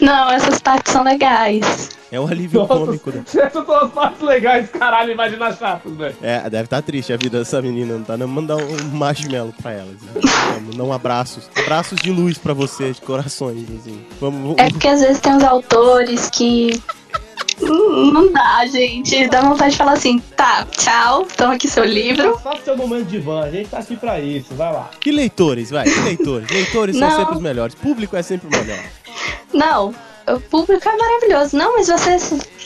Não, 0.04 0.30
essas 0.30 0.60
partes 0.60 0.92
são 0.92 1.02
legais. 1.02 1.97
É 2.10 2.18
um 2.18 2.26
alívio 2.26 2.66
cômico. 2.66 3.10
né? 3.10 3.22
Essas 3.28 3.66
são 3.66 3.76
as 3.84 3.90
partes 3.92 4.22
legais, 4.22 4.70
caralho, 4.70 5.12
imagina 5.12 5.52
chatas, 5.52 5.92
velho. 5.94 6.16
É, 6.22 6.48
deve 6.48 6.64
estar 6.64 6.80
triste 6.82 7.12
a 7.12 7.16
vida 7.16 7.38
dessa 7.38 7.60
menina, 7.60 7.94
não 7.98 8.02
tá? 8.04 8.16
Não 8.16 8.26
mandar 8.26 8.56
um 8.56 8.76
marshmallow 8.92 9.52
pra 9.60 9.72
ela. 9.72 9.90
Assim. 9.90 10.28
Vamos 10.54 10.76
dar 10.76 10.84
um 10.84 10.92
abraço. 10.92 11.40
Abraços 11.56 11.98
de 12.00 12.10
luz 12.10 12.38
pra 12.38 12.54
você, 12.54 12.92
de 12.92 13.00
corações, 13.02 13.64
assim. 13.78 14.04
Vamos. 14.20 14.56
É 14.58 14.70
porque 14.70 14.88
às 14.88 15.00
vezes 15.00 15.20
tem 15.20 15.34
uns 15.34 15.44
autores 15.44 16.30
que. 16.30 16.82
Hum, 17.60 18.12
Não 18.12 18.32
dá, 18.32 18.64
gente. 18.66 19.26
Dá 19.28 19.40
vontade 19.42 19.72
de 19.72 19.76
falar 19.78 19.92
assim, 19.94 20.18
tá, 20.36 20.64
tchau, 20.70 21.26
toma 21.36 21.54
aqui 21.54 21.66
seu 21.68 21.84
livro. 21.84 22.38
Faça 22.38 22.62
seu 22.62 22.76
momento 22.76 23.06
de 23.06 23.18
van, 23.18 23.42
a 23.44 23.50
gente 23.50 23.68
tá 23.68 23.78
aqui 23.78 23.96
pra 23.96 24.20
isso, 24.20 24.54
vai 24.54 24.72
lá. 24.72 24.88
Que 25.00 25.10
leitores, 25.10 25.70
vai, 25.70 25.84
que 25.84 26.00
leitores. 26.00 26.48
Leitores 26.50 26.96
são 26.96 27.08
Não. 27.08 27.16
sempre 27.16 27.34
os 27.34 27.40
melhores. 27.42 27.74
Público 27.74 28.16
é 28.16 28.22
sempre 28.22 28.46
o 28.46 28.50
melhor. 28.50 28.78
Não, 29.52 29.92
o 30.34 30.40
público 30.40 30.88
é 30.88 30.96
maravilhoso. 30.96 31.56
Não, 31.56 31.74
mas 31.74 31.88
você 31.88 32.18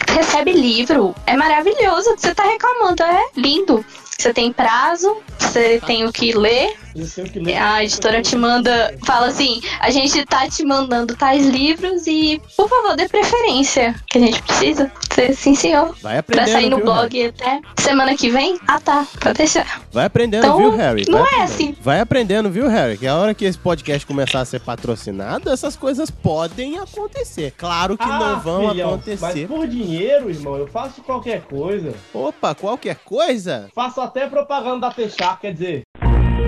recebe 0.09 0.53
livro. 0.53 1.15
É 1.27 1.37
maravilhoso. 1.37 2.15
Você 2.17 2.35
tá 2.35 2.45
reclamando 2.45 3.03
é 3.03 3.25
lindo. 3.37 3.85
Você 4.19 4.33
tem 4.33 4.53
prazo, 4.53 5.17
você 5.39 5.81
tem 5.85 6.05
o 6.05 6.13
que 6.13 6.33
ler. 6.33 6.77
Ler. 6.95 7.57
A 7.57 7.85
editora 7.85 8.21
te 8.23 8.37
manda, 8.37 8.95
fala 9.07 9.27
assim: 9.29 9.61
a 9.81 9.91
gente 9.91 10.25
tá 10.27 10.49
te 10.49 10.65
mandando 10.65 11.15
tais 11.17 11.47
livros 11.47 12.07
e, 12.07 12.41
por 12.57 12.69
favor, 12.69 12.97
dê 12.97 13.09
preferência. 13.09 13.95
Que 14.09 14.19
a 14.19 14.21
gente 14.21 14.43
precisa. 14.43 14.91
Sim, 15.35 15.55
senhor. 15.55 15.95
Vai 16.03 16.23
Pra 16.23 16.35
aprendendo, 16.43 16.53
sair 16.53 16.71
no 16.71 16.77
viu, 16.77 16.85
blog 16.87 17.27
até 17.27 17.61
semana 17.79 18.17
que 18.17 18.31
vem? 18.31 18.59
Ah, 18.67 18.81
tá. 18.81 19.07
Pra 19.21 19.33
deixar. 19.33 19.83
Vai 19.93 20.07
aprendendo, 20.07 20.45
Então, 20.47 20.57
viu, 20.57 20.71
Harry? 20.77 21.05
não 21.09 21.19
Vai 21.23 21.41
é 21.41 21.43
assim. 21.43 21.77
Vai 21.81 22.01
aprendendo, 22.01 22.51
viu, 22.51 22.67
Harry? 22.69 22.97
Que 22.97 23.07
a 23.07 23.17
hora 23.17 23.35
que 23.35 23.45
esse 23.45 23.59
podcast 23.59 24.07
começar 24.07 24.41
a 24.41 24.45
ser 24.45 24.61
patrocinado, 24.61 25.51
essas 25.51 25.77
coisas 25.77 26.11
podem 26.11 26.79
acontecer. 26.79 27.53
Claro 27.57 27.97
que 27.99 28.07
não 28.07 28.41
vão 28.41 28.69
Ah, 28.69 28.71
filhão, 28.71 28.89
acontecer. 28.91 29.21
Mas 29.21 29.47
por 29.47 29.67
dinheiro, 29.67 30.31
irmão, 30.31 30.57
eu 30.57 30.67
faço 30.67 31.03
qualquer 31.03 31.43
coisa. 31.43 31.93
Opa, 32.15 32.55
qualquer 32.55 32.97
coisa? 33.05 33.69
Faço 33.75 34.01
até 34.01 34.27
propaganda 34.27 34.81
da 34.89 34.91
Techar, 34.91 35.39
quer 35.41 35.53
dizer. 35.53 35.83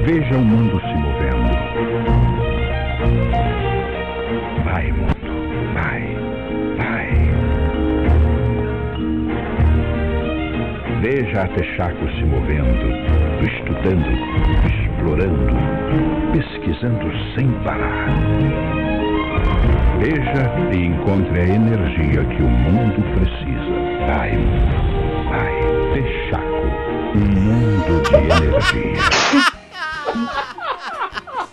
Veja 0.04 0.36
o 0.36 0.44
mundo 0.44 0.78
se 0.80 0.94
movendo. 0.98 1.48
Vai, 4.62 4.92
mundo, 4.92 5.16
vai, 5.72 6.02
vai. 6.76 7.08
Veja 11.00 11.44
a 11.44 11.48
Texaco 11.48 12.06
se 12.18 12.24
movendo, 12.26 12.86
estudando, 13.46 14.10
explorando, 14.68 15.56
pesquisando 16.34 17.10
sem 17.34 17.50
parar. 17.64 18.08
Veja 20.00 20.52
e 20.70 20.84
encontre 20.84 21.40
a 21.40 21.44
energia 21.46 22.22
que 22.26 22.42
o 22.42 22.50
mundo 22.50 23.02
precisa. 23.14 23.72
Vai, 24.06 24.36
mundo, 24.36 25.30
vai. 25.30 25.54
Texaco, 25.94 26.66
um 27.14 27.24
mundo 27.40 28.02
de 28.02 28.16
energia. 28.16 29.54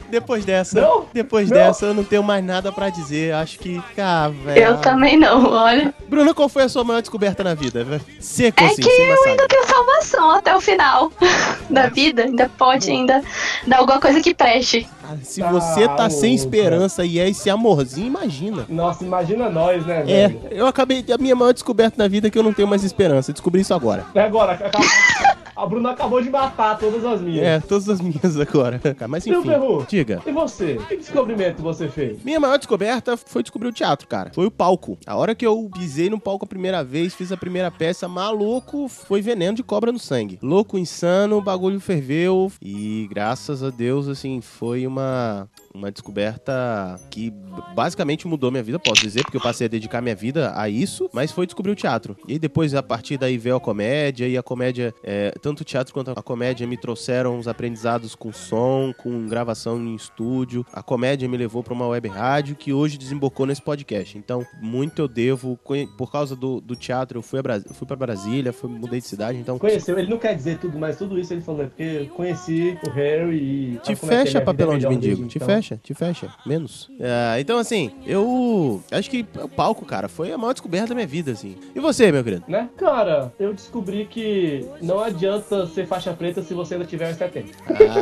Depois 0.10 0.44
dessa, 0.44 0.82
Não, 0.82 1.06
depois 1.14 1.50
não. 1.50 1.56
dessa, 1.56 1.86
eu 1.86 1.94
não 1.94 2.04
tenho 2.04 2.22
mais 2.22 2.44
nada 2.44 2.70
pra 2.70 2.90
dizer. 2.90 3.34
Acho 3.34 3.58
que, 3.58 3.82
cara, 3.96 4.30
velho. 4.30 4.62
Eu 4.62 4.78
também 4.80 5.16
não, 5.18 5.50
olha. 5.50 5.94
Bruna, 6.10 6.34
qual 6.34 6.50
foi 6.50 6.64
a 6.64 6.70
sua 6.70 6.84
maior 6.84 7.00
descoberta 7.00 7.46
na 7.46 7.54
vida? 7.54 7.86
Seco 8.20 8.62
É 8.62 8.66
assim, 8.68 8.82
que 8.82 8.90
eu 8.90 9.24
ainda 9.30 9.48
tenho 9.48 9.66
salvação 9.66 10.32
até 10.32 10.54
o 10.54 10.60
final 10.60 11.10
da 11.70 11.88
vida. 11.88 12.24
Ainda 12.24 12.50
pode 12.58 12.92
ainda 12.92 13.24
dar 13.66 13.78
alguma 13.78 14.02
coisa 14.02 14.20
que 14.20 14.34
preste. 14.34 14.86
Cara, 15.02 15.18
se 15.24 15.42
você 15.42 15.88
tá 15.88 16.06
Ah, 16.06 16.10
sem 16.10 16.36
esperança 16.36 17.06
e 17.06 17.18
é 17.18 17.30
esse 17.30 17.50
amorzinho, 17.50 18.08
imagina. 18.08 18.66
Nossa, 18.68 19.06
imagina 19.06 19.50
nós, 19.50 19.86
né, 19.86 20.02
É, 20.08 20.28
velho? 20.28 20.42
eu 20.52 20.68
acabei. 20.68 21.06
A 21.14 21.18
minha 21.18 21.36
maior 21.38 21.54
descoberta 21.54 21.96
na 21.98 22.10
vida 22.10 22.28
é 22.28 22.30
que 22.30 22.38
eu 22.38 22.44
não 22.44 22.52
tenho 22.52 22.68
mais 22.68 22.84
esperança. 22.84 23.32
Eu 23.32 23.34
descobri 23.34 23.62
isso 23.62 23.74
agora. 23.74 24.06
É 24.14 24.22
agora, 24.24 24.60
a, 24.74 25.31
a 25.62 25.66
Bruna 25.66 25.92
acabou 25.92 26.20
de 26.20 26.30
matar 26.30 26.78
todas 26.80 27.06
as 27.06 27.22
minhas. 27.22 27.46
É, 27.46 27.60
todas 27.60 27.88
as 27.88 28.02
minhas 28.02 28.40
agora. 28.40 28.82
Mas 29.08 29.28
enfim, 29.28 29.44
Ferru, 29.44 29.86
diga. 29.88 30.22
E 30.26 30.32
você? 30.32 30.80
Que 30.88 30.98
descobrimento 30.98 31.62
você 31.62 31.88
fez? 31.88 32.24
Minha 32.24 32.40
maior 32.40 32.58
descoberta 32.58 33.16
foi 33.16 33.44
descobrir 33.44 33.70
o 33.70 33.72
teatro, 33.72 34.08
cara. 34.08 34.32
Foi 34.34 34.48
o 34.48 34.52
palco. 34.52 34.98
A 35.06 35.16
hora 35.16 35.36
que 35.36 35.46
eu 35.46 35.70
pisei 35.72 36.10
no 36.10 36.20
palco 36.20 36.46
a 36.46 36.48
primeira 36.48 36.84
vez, 36.84 37.14
fiz 37.14 37.32
a 37.32 37.38
primeira 37.38 37.70
peça, 37.70 38.08
maluco, 38.08 38.88
foi 38.88 39.22
veneno 39.22 39.56
de 39.56 39.62
cobra 39.64 39.92
no 39.92 40.00
sangue. 40.00 40.40
Louco, 40.42 40.80
insano, 40.80 41.38
o 41.38 41.42
bagulho 41.42 41.80
ferveu. 41.80 42.52
E 42.60 43.08
graças 43.12 43.62
a 43.62 43.70
Deus, 43.70 44.08
assim, 44.08 44.42
foi 44.42 44.88
uma, 44.88 45.48
uma 45.74 45.92
descoberta 45.92 47.00
que 47.10 47.34
basicamente 47.76 48.28
mudou 48.28 48.52
minha 48.52 48.64
vida, 48.64 48.80
posso 48.80 49.02
dizer, 49.02 49.24
porque 49.24 49.38
eu 49.38 49.42
passei 49.42 49.66
a 49.66 49.70
dedicar 49.70 50.02
minha 50.02 50.16
vida 50.16 50.54
a 50.56 50.70
isso, 50.70 51.10
mas 51.14 51.32
foi 51.32 51.46
descobrir 51.46 51.72
o 51.72 51.76
teatro. 51.76 52.16
E 52.28 52.34
aí 52.34 52.40
depois, 52.40 52.74
a 52.74 52.84
partir 52.84 53.18
daí, 53.18 53.38
veio 53.38 53.56
a 53.56 53.60
comédia, 53.60 54.28
e 54.28 54.38
a 54.38 54.44
comédia, 54.44 54.94
é, 55.04 55.32
tanto 55.42 55.62
o 55.62 55.64
teatro 55.64 55.94
quanto 55.94 56.12
a 56.12 56.22
comédia 56.24 56.66
me 56.68 56.78
trouxeram 56.78 57.38
uns 57.38 57.48
aprendizados 57.48 58.16
com 58.16 58.32
som, 58.32 58.94
com 58.98 59.28
gravação 59.28 59.80
em 59.80 59.96
estúdio. 59.96 60.66
A 60.74 60.82
comédia 60.84 61.28
me 61.28 61.38
levou 61.38 61.64
para 61.64 61.74
uma 61.74 61.88
web 61.88 62.08
rádio 62.08 62.56
que 62.56 62.74
hoje 62.74 62.98
desembocou 62.98 63.46
nesse 63.46 63.62
podcast. 63.62 64.18
Então, 64.18 64.46
muito 64.62 65.02
eu 65.02 65.08
devo, 65.08 65.58
por 65.98 66.12
causa 66.12 66.36
do, 66.36 66.60
do 66.62 66.76
teatro, 66.76 67.20
eu 67.20 67.22
fui, 67.22 67.40
a 67.40 67.44
Bras- 67.44 67.64
fui 67.74 67.88
para 67.88 67.96
Brasília, 67.96 68.52
fui, 68.54 68.70
mudei 68.70 69.00
de 69.00 69.08
cidade, 69.08 69.38
então... 69.38 69.58
Conheceu, 69.58 69.98
ele 69.98 70.10
não 70.10 70.18
quer 70.18 70.36
dizer 70.36 70.58
tudo, 70.58 70.78
mas 70.78 70.98
tudo 70.98 71.20
isso 71.20 71.34
ele 71.34 71.42
falou, 71.42 71.64
é 71.64 71.66
porque 71.68 71.84
eu 71.84 72.06
conheci 72.08 72.78
o 72.86 72.90
Harry 72.90 73.38
e. 73.38 73.80
Te 73.84 73.96
fecha, 73.96 74.38
é 74.40 74.42
papelão 74.42 74.78
de 74.78 74.88
mendigo. 74.88 75.16
desde 75.18 75.28
Te 75.28 75.38
então. 75.38 75.48
fecha, 75.48 75.61
te 75.62 75.94
fecha. 75.94 76.30
Menos. 76.46 76.90
É, 77.00 77.40
então, 77.40 77.58
assim, 77.58 77.92
eu 78.06 78.82
acho 78.92 79.10
que 79.10 79.26
o 79.42 79.48
palco, 79.48 79.86
cara, 79.86 80.08
foi 80.08 80.32
a 80.32 80.38
maior 80.38 80.54
descoberta 80.54 80.90
da 80.90 80.96
minha 80.96 81.08
vida, 81.08 81.32
assim. 81.32 81.58
E 81.76 81.80
você, 81.80 82.12
meu 82.12 82.24
querido? 82.24 82.44
Né? 82.48 82.70
Cara, 82.78 83.34
eu 83.40 83.54
descobri 83.54 84.06
que 84.06 84.66
não 84.82 85.00
adianta 85.00 85.66
ser 85.68 85.86
faixa 85.86 86.14
preta 86.14 86.42
se 86.42 86.54
você 86.54 86.76
ainda 86.76 86.86
tiver 86.86 87.12
uns 87.12 87.18
70. 87.18 87.52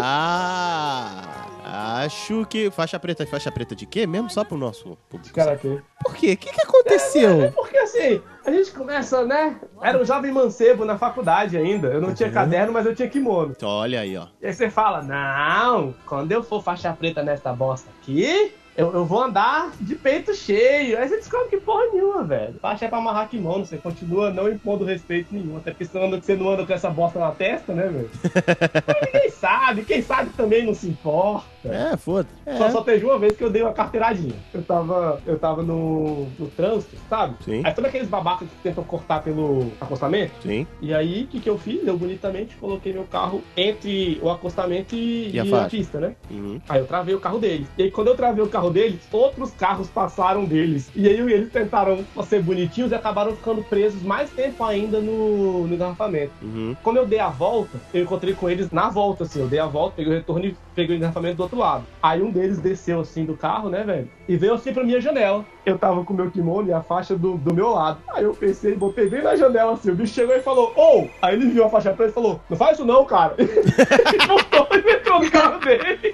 Ah, 0.01 2.03
acho 2.03 2.45
que 2.47 2.72
faixa 2.72 2.99
preta, 2.99 3.26
faixa 3.28 3.51
preta 3.51 3.76
de 3.76 3.86
quê? 3.86 4.07
Mesmo 4.07 4.30
só 4.30 4.43
pro 4.43 4.57
nosso 4.57 4.97
público. 5.10 5.34
Karatê. 5.34 5.80
Por 6.03 6.16
quê? 6.16 6.34
O 6.34 6.38
que, 6.38 6.51
que 6.51 6.62
aconteceu? 6.62 7.51
Porque 7.53 7.78
assim, 7.78 8.22
a 8.46 8.52
gente 8.52 8.72
começa, 8.72 9.26
né? 9.26 9.60
Era 9.82 10.02
um 10.02 10.06
jovem 10.06 10.32
mancebo 10.32 10.86
na 10.86 10.98
faculdade 10.98 11.58
ainda. 11.58 11.88
Eu 11.88 12.02
não 12.02 12.14
tinha 12.14 12.32
caderno, 12.32 12.74
mas 12.74 12.86
eu 12.86 12.96
tinha 12.96 13.10
kimono. 13.10 13.56
Olha 13.62 14.02
aí, 14.02 14.18
ó. 14.18 14.28
E 14.42 14.48
aí 14.48 14.54
você 14.54 14.70
fala, 14.70 15.02
não, 15.02 15.94
quando 16.06 16.32
eu 16.32 16.44
for 16.44 16.64
faixa 16.64 16.94
preta 16.94 17.22
nessa 17.22 17.54
bosta 17.54 17.90
aqui, 18.02 18.54
eu, 18.80 18.94
eu 18.94 19.06
vou 19.06 19.24
andar 19.24 19.72
de 19.82 19.94
peito 19.94 20.34
cheio. 20.34 20.98
Aí 20.98 21.08
você 21.08 21.18
descobre 21.18 21.50
que 21.50 21.58
porra 21.58 21.86
nenhuma, 21.92 22.24
velho. 22.24 22.56
Faixa 22.62 22.86
é 22.86 22.88
pra 22.88 22.98
amarrar 22.98 23.28
kimono, 23.28 23.66
você 23.66 23.78
continua 23.78 24.32
não 24.32 24.50
impondo 24.50 24.86
respeito 24.86 25.34
nenhum. 25.34 25.58
Até 25.58 25.72
porque 25.72 25.84
você, 25.84 26.00
anda, 26.00 26.22
você 26.22 26.36
não 26.36 26.50
anda 26.50 26.66
com 26.66 26.74
essa 26.74 26.90
bosta 26.90 27.20
na 27.20 27.32
testa, 27.32 27.74
né, 27.74 27.88
velho? 27.88 28.10
Mas 28.88 29.14
ninguém 29.14 29.30
sabe, 29.32 29.84
quem 29.84 30.02
sabe 30.02 30.30
também 30.32 30.66
não 30.66 30.74
se 30.74 30.88
importa. 30.88 31.46
É, 31.66 31.95
foda. 31.97 32.28
É. 32.45 32.57
Só, 32.57 32.70
só 32.70 32.82
teve 32.82 33.05
uma 33.05 33.18
vez 33.20 33.36
que 33.36 33.43
eu 33.43 33.49
dei 33.49 33.62
uma 33.62 33.74
carteiradinha. 33.74 34.36
Eu 34.53 34.64
tava, 34.64 35.22
eu 35.26 35.38
tava 35.38 35.62
no, 35.64 36.28
no 36.38 36.47
trânsito, 36.47 36.95
sabe? 37.10 37.36
Sim. 37.43 37.62
Aí 37.64 37.74
todos 37.74 37.89
aqueles 37.89 38.07
babacas 38.07 38.47
que 38.49 38.55
tentam 38.64 38.84
cortar 38.84 39.22
pelo 39.24 39.72
acostamento. 39.80 40.32
Sim. 40.41 40.66
E 40.82 40.93
aí, 40.93 41.24
o 41.24 41.28
que, 41.28 41.39
que 41.39 41.49
eu 41.49 41.57
fiz? 41.57 41.86
Eu 41.86 41.97
bonitamente 41.97 42.55
coloquei 42.55 42.93
meu 42.93 43.03
carro 43.03 43.41
entre 43.57 44.20
o 44.22 44.30
acostamento 44.30 44.95
e, 44.95 45.32
E 45.32 45.39
a 45.39 45.45
e 45.45 45.49
faixa. 45.49 45.70
pista, 45.70 45.99
né? 45.99 46.16
Uhum. 46.30 46.62
Aí 46.68 46.80
eu 46.80 46.86
travei 46.88 47.14
o 47.16 47.20
carro 47.20 47.39
deles. 47.39 47.68
E 47.78 47.84
aí, 47.84 47.91
quando 47.91 48.07
eu 48.07 48.16
travei 48.16 48.43
o 48.43 48.47
carro 48.47 48.70
deles, 48.70 48.99
outros 49.12 49.51
carros 49.51 49.89
passaram 49.89 50.45
deles. 50.45 50.89
E 50.95 51.07
aí 51.07 51.20
eles 51.20 51.51
tentaram 51.51 52.05
ser 52.24 52.41
bonitinhos 52.41 52.91
e 52.91 52.95
acabaram 52.95 53.36
ficando 53.36 53.64
presos 53.64 54.01
mais 54.03 54.30
tempo 54.30 54.64
ainda 54.64 54.99
no, 54.99 55.68
no 55.68 55.74
engarrafamento. 55.74 56.32
Uhum. 56.41 56.76
Quando 56.84 56.97
eu 56.97 57.05
dei 57.05 57.20
a 57.20 57.30
volta, 57.30 57.78
eu 57.93 58.03
encontrei 58.03 58.34
com 58.34 58.49
eles 58.49 58.72
na 58.72 58.89
volta, 58.89 59.24
assim. 59.24 59.39
Eu 59.41 59.47
dei 59.47 59.60
a 59.60 59.66
volta, 59.66 59.95
peguei 59.97 60.14
o 60.14 60.16
retorno 60.16 60.45
e 60.45 60.55
peguei 60.76 60.95
o 60.95 60.97
engarrafamento 60.97 61.36
do 61.38 61.43
outro 61.50 61.60
lado. 61.60 61.86
Aí 62.02 62.22
um 62.22 62.32
deles 62.32 62.60
desceu, 62.60 63.00
assim, 63.02 63.26
do 63.26 63.36
carro, 63.36 63.70
né, 63.70 63.84
velho? 63.84 64.10
E 64.28 64.38
veio 64.38 64.54
assim 64.54 64.72
pra 64.72 64.84
minha 64.84 65.02
janela. 65.02 65.43
Eu 65.66 65.78
tava 65.78 66.04
com 66.04 66.14
o 66.14 66.16
meu 66.16 66.30
kimono 66.30 66.70
e 66.70 66.74
a 66.74 66.82
faixa 66.82 67.16
do, 67.16 67.38
do 67.38 67.54
meu 67.54 67.72
lado. 67.72 68.00
Aí 68.14 68.24
eu 68.24 68.34
pensei, 68.34 68.76
botei 68.76 69.10
bem 69.10 69.24
na 69.24 69.36
janela, 69.36 69.74
assim. 69.74 69.91
O 69.91 69.95
bicho 69.95 70.14
chegou 70.14 70.36
e 70.36 70.41
falou, 70.41 70.74
ô! 70.76 71.08
Aí 71.22 71.36
ele 71.36 71.50
viu 71.50 71.66
a 71.66 71.70
faixa 71.70 71.91
preta 71.91 72.12
e 72.12 72.14
falou, 72.14 72.39
não 72.50 72.58
faz 72.58 72.78
isso 72.78 72.86
não, 72.86 73.04
cara. 73.06 73.36
e 73.39 74.28
voltou 74.28 74.68
e 74.78 75.10
no 75.26 75.32
carro 75.32 75.60
dele. 75.60 76.14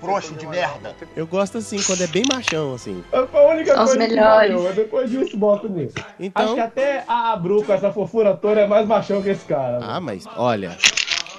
Frouxo 0.00 0.34
de 0.34 0.46
merda. 0.48 0.96
Eu 1.14 1.26
gosto 1.26 1.58
assim, 1.58 1.80
quando 1.80 2.02
é 2.02 2.06
bem 2.08 2.24
machão, 2.28 2.74
assim. 2.74 3.04
Foi 3.30 3.40
a 3.40 3.48
única 3.48 3.74
São 3.74 3.84
coisa 3.84 3.98
que 4.00 4.08
melhores. 4.14 4.50
valeu, 4.50 4.64
mas 4.64 4.74
depois 4.74 5.10
disso, 5.10 5.36
bota 5.36 5.68
nisso. 5.68 5.94
Então- 6.18 6.44
Acho 6.44 6.54
que 6.54 6.60
até 6.60 7.04
a 7.06 7.36
Bru 7.36 7.62
com 7.62 7.72
essa 7.72 7.92
fofura 7.92 8.36
toda 8.36 8.60
é 8.60 8.66
mais 8.66 8.86
machão 8.86 9.22
que 9.22 9.28
esse 9.28 9.44
cara. 9.44 9.78
Ah, 9.80 10.00
mas 10.00 10.26
olha, 10.36 10.76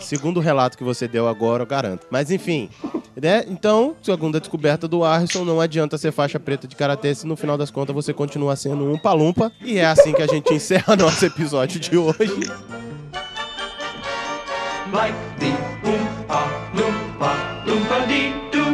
Segundo 0.04 0.38
o 0.38 0.42
relato 0.42 0.78
que 0.78 0.84
você 0.84 1.08
deu 1.08 1.28
agora, 1.28 1.64
eu 1.64 1.68
garanto. 1.68 2.06
Mas 2.10 2.30
enfim, 2.30 2.70
né? 3.16 3.44
Então, 3.48 3.96
a 4.08 4.40
descoberta 4.40 4.88
do 4.88 5.04
Arson, 5.04 5.44
não 5.44 5.60
adianta 5.60 5.98
ser 5.98 6.12
faixa 6.12 6.40
preta 6.40 6.68
de 6.68 6.76
karatê 6.76 7.14
se 7.16 7.26
no 7.26 7.36
final 7.36 7.58
das 7.58 7.72
contas 7.72 7.96
você 7.96 8.14
continua 8.14 8.56
sendo 8.56 8.86
um 8.86 8.98
palumpa. 8.98 9.52
E 9.62 9.78
é 9.78 9.86
assim 9.86 10.14
que 10.14 10.22
a 10.22 10.28
gente 10.28 10.54
encerra 10.54 10.96
nosso 10.96 11.26
episódio 11.26 11.80
de 11.80 11.98
hoje. 11.98 12.52
Like 14.92 15.18
the 15.40 15.48
Oompa 15.90 16.44
Loompa, 16.76 17.34
Loompa 17.66 18.06
Dee 18.06 18.34
Doo. 18.52 18.74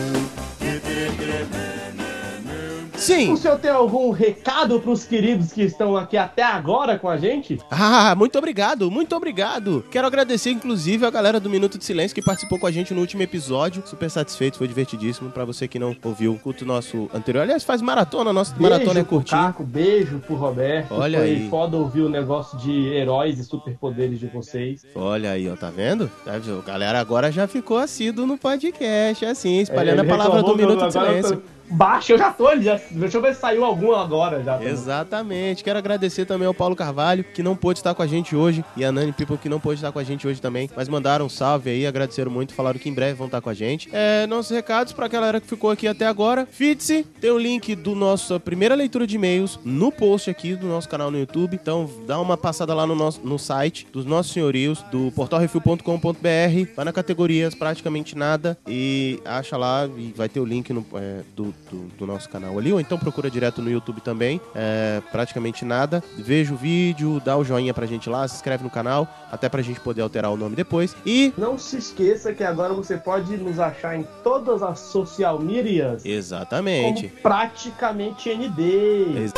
Sim. 3.01 3.33
O 3.33 3.37
senhor 3.37 3.57
tem 3.59 3.71
algum 3.71 4.11
recado 4.11 4.79
pros 4.79 5.05
queridos 5.05 5.51
que 5.51 5.61
estão 5.63 5.97
aqui 5.97 6.15
até 6.17 6.43
agora 6.43 6.97
com 6.99 7.09
a 7.09 7.17
gente? 7.17 7.59
Ah, 7.69 8.13
muito 8.15 8.37
obrigado, 8.37 8.89
muito 8.91 9.15
obrigado. 9.15 9.83
Quero 9.91 10.05
agradecer, 10.07 10.51
inclusive, 10.51 11.05
a 11.05 11.09
galera 11.09 11.39
do 11.39 11.49
Minuto 11.49 11.77
de 11.77 11.85
Silêncio 11.85 12.13
que 12.15 12.21
participou 12.21 12.59
com 12.59 12.67
a 12.67 12.71
gente 12.71 12.93
no 12.93 13.01
último 13.01 13.21
episódio. 13.23 13.83
Super 13.85 14.09
satisfeito, 14.09 14.57
foi 14.57 14.67
divertidíssimo. 14.67 15.29
Pra 15.31 15.45
você 15.45 15.67
que 15.67 15.79
não 15.79 15.95
ouviu 16.03 16.33
o 16.33 16.39
culto 16.39 16.65
nosso 16.65 17.09
anterior. 17.13 17.41
Aliás, 17.41 17.63
faz 17.63 17.81
maratona, 17.81 18.31
nossa 18.31 18.55
maratona 18.59 18.99
é 18.99 19.03
pro 19.03 19.17
curtinha. 19.17 19.41
Caco, 19.41 19.63
beijo 19.63 20.19
pro 20.19 20.35
Roberto. 20.35 20.93
Olha 20.93 21.19
Foi 21.19 21.27
aí. 21.29 21.49
foda 21.49 21.77
ouvir 21.77 22.01
o 22.01 22.09
negócio 22.09 22.57
de 22.59 22.87
heróis 22.93 23.39
e 23.39 23.43
superpoderes 23.43 24.19
de 24.19 24.27
vocês. 24.27 24.85
Olha 24.95 25.31
aí, 25.31 25.49
ó, 25.49 25.55
tá 25.55 25.69
vendo? 25.69 26.09
Tá? 26.23 26.33
A 26.35 26.61
galera 26.67 26.99
agora 26.99 27.31
já 27.31 27.47
ficou 27.47 27.77
assíduo 27.77 28.25
no 28.25 28.37
podcast, 28.37 29.25
assim, 29.25 29.59
espalhando 29.59 29.99
É, 29.99 30.05
a 30.05 30.07
palavra 30.07 30.43
do 30.43 30.55
Minuto 30.55 30.77
de 30.77 30.83
eu 30.85 30.91
tô- 30.91 30.91
Silêncio. 30.91 31.43
Baixa, 31.71 32.13
eu 32.13 32.17
já 32.17 32.31
tô 32.31 32.47
ali. 32.47 32.65
Deixa 32.91 33.17
eu 33.17 33.21
ver 33.21 33.33
se 33.33 33.41
saiu 33.41 33.63
algum 33.63 33.95
agora 33.95 34.43
já. 34.43 34.61
Exatamente. 34.61 35.63
Quero 35.63 35.79
agradecer 35.79 36.25
também 36.25 36.47
ao 36.47 36.53
Paulo 36.53 36.75
Carvalho, 36.75 37.23
que 37.23 37.41
não 37.41 37.55
pôde 37.55 37.79
estar 37.79 37.93
com 37.93 38.01
a 38.01 38.07
gente 38.07 38.35
hoje, 38.35 38.63
e 38.75 38.83
a 38.83 38.91
Nani 38.91 39.13
People, 39.13 39.37
que 39.37 39.47
não 39.49 39.59
pôde 39.59 39.75
estar 39.75 39.91
com 39.91 39.99
a 39.99 40.03
gente 40.03 40.27
hoje 40.27 40.41
também, 40.41 40.69
mas 40.75 40.89
mandaram 40.89 41.25
um 41.25 41.29
salve 41.29 41.69
aí, 41.69 41.87
agradeceram 41.87 42.31
muito, 42.31 42.53
falaram 42.53 42.79
que 42.79 42.89
em 42.89 42.93
breve 42.93 43.13
vão 43.13 43.27
estar 43.27 43.41
com 43.41 43.49
a 43.49 43.53
gente. 43.53 43.89
É, 43.93 44.27
nossos 44.27 44.51
recados 44.51 44.93
pra 44.93 45.07
galera 45.07 45.39
que 45.39 45.47
ficou 45.47 45.71
aqui 45.71 45.87
até 45.87 46.05
agora. 46.05 46.45
Fitse, 46.45 47.03
tem 47.19 47.31
o 47.31 47.37
link 47.37 47.75
do 47.75 47.95
nossa 47.95 48.39
primeira 48.39 48.75
leitura 48.75 49.07
de 49.07 49.15
e-mails 49.15 49.59
no 49.63 49.91
post 49.91 50.29
aqui 50.29 50.55
do 50.55 50.67
nosso 50.67 50.89
canal 50.89 51.09
no 51.09 51.17
YouTube. 51.17 51.57
Então 51.61 51.89
dá 52.05 52.19
uma 52.19 52.37
passada 52.37 52.73
lá 52.73 52.85
no, 52.85 52.95
nosso, 52.95 53.21
no 53.23 53.39
site 53.39 53.87
dos 53.91 54.05
nossos 54.05 54.33
senhorios, 54.33 54.83
do 54.91 55.11
portalrefil.com.br, 55.11 56.73
vai 56.75 56.85
na 56.85 56.91
categorias 56.91 57.55
praticamente 57.55 58.17
nada 58.17 58.57
e 58.67 59.19
acha 59.25 59.57
lá 59.57 59.89
e 59.97 60.13
vai 60.15 60.27
ter 60.27 60.39
o 60.39 60.45
link 60.45 60.71
no, 60.73 60.85
é, 60.95 61.21
do, 61.35 61.53
do, 61.69 61.87
do 61.97 62.07
nosso 62.07 62.29
canal 62.29 62.57
ali, 62.57 62.71
ou 62.71 62.79
então 62.79 62.97
procura 62.97 63.29
direto 63.29 63.61
no 63.61 63.69
YouTube 63.69 64.01
também, 64.01 64.39
é, 64.55 65.01
praticamente 65.11 65.63
nada. 65.65 66.03
Veja 66.17 66.53
o 66.53 66.57
vídeo, 66.57 67.21
dá 67.23 67.37
o 67.37 67.43
joinha 67.43 67.73
pra 67.73 67.85
gente 67.85 68.09
lá, 68.09 68.27
se 68.27 68.35
inscreve 68.35 68.63
no 68.63 68.69
canal, 68.69 69.07
até 69.31 69.47
pra 69.49 69.61
gente 69.61 69.79
poder 69.79 70.01
alterar 70.01 70.31
o 70.31 70.37
nome 70.37 70.55
depois. 70.55 70.95
E 71.05 71.33
Não 71.37 71.57
se 71.57 71.77
esqueça 71.77 72.33
que 72.33 72.43
agora 72.43 72.73
você 72.73 72.97
pode 72.97 73.35
nos 73.37 73.59
achar 73.59 73.95
em 73.97 74.05
todas 74.23 74.63
as 74.63 74.79
social 74.79 75.39
medias. 75.39 76.05
Exatamente. 76.05 77.07
Praticamente 77.21 78.29
ND. 78.33 79.17
Ex- 79.17 79.31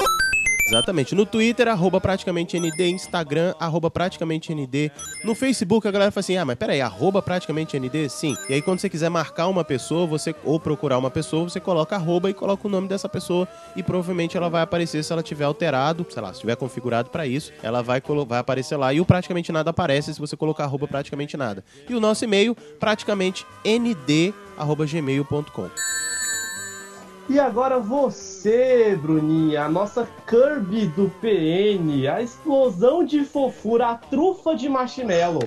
Exatamente. 0.66 1.14
No 1.14 1.26
Twitter, 1.26 1.68
arroba 1.68 2.00
praticamente 2.00 2.60
ND, 2.60 2.90
Instagram, 2.90 3.54
arroba 3.60 3.92
praticamente 3.92 4.54
ND. 4.54 4.92
No 5.24 5.36
Facebook, 5.36 5.88
a 5.88 5.92
galera 5.92 6.12
fala 6.12 6.22
assim: 6.22 6.38
ah, 6.38 6.46
mas 6.46 6.58
peraí, 6.58 6.82
arroba 6.82 7.22
praticamente 7.22 7.78
ND? 7.78 8.10
Sim. 8.10 8.36
E 8.50 8.54
aí, 8.54 8.62
quando 8.62 8.80
você 8.80 8.90
quiser 8.90 9.10
marcar 9.10 9.48
uma 9.48 9.64
pessoa, 9.64 10.08
você 10.08 10.34
ou 10.44 10.60
procurar 10.60 10.98
uma 10.98 11.12
pessoa, 11.12 11.50
você 11.50 11.60
coloca 11.60 11.96
arroba 11.96 12.30
e 12.30 12.34
coloca 12.34 12.68
o 12.68 12.72
nome 12.72 12.88
dessa 12.88 13.10
pessoa. 13.10 13.48
E 13.76 13.84
provavelmente 13.84 14.38
ela 14.38 14.50
vai 14.50 14.62
aparecer 14.62 15.04
se 15.04 15.12
ela 15.12 15.22
tiver 15.22 15.46
alterado, 15.46 16.06
sei 16.10 16.22
lá, 16.22 16.34
se 16.34 16.40
tiver 16.40 16.56
configurado 16.56 17.10
pra 17.10 17.28
isso, 17.28 17.52
ela 17.62 17.82
vai, 17.82 18.02
vai 18.28 18.40
aparecer 18.40 18.78
lá. 18.78 18.94
E 18.94 19.02
o 19.02 19.06
praticamente 19.06 19.52
nada 19.52 19.70
aparece 19.70 20.14
se 20.14 20.20
você 20.20 20.36
colocar 20.38 20.64
arroba 20.64 20.88
praticamente 20.88 21.36
nada. 21.36 21.64
E 21.90 21.94
o 21.94 22.00
nosso 22.00 22.24
e-mail, 22.24 22.56
praticamente 22.80 23.46
nd, 23.66 24.34
arroba 24.58 24.86
gmail.com. 24.86 25.70
E 27.30 27.40
agora 27.40 27.80
você, 27.80 28.33
Bruninha, 29.02 29.64
a 29.64 29.70
nossa 29.70 30.06
Kirby 30.28 30.88
do 30.88 31.10
PN, 31.22 32.08
a 32.14 32.22
explosão 32.22 33.06
de 33.06 33.24
fofura, 33.24 33.92
a 33.92 33.96
trufa 33.96 34.54
de 34.54 34.68
marshmallow. 34.68 35.46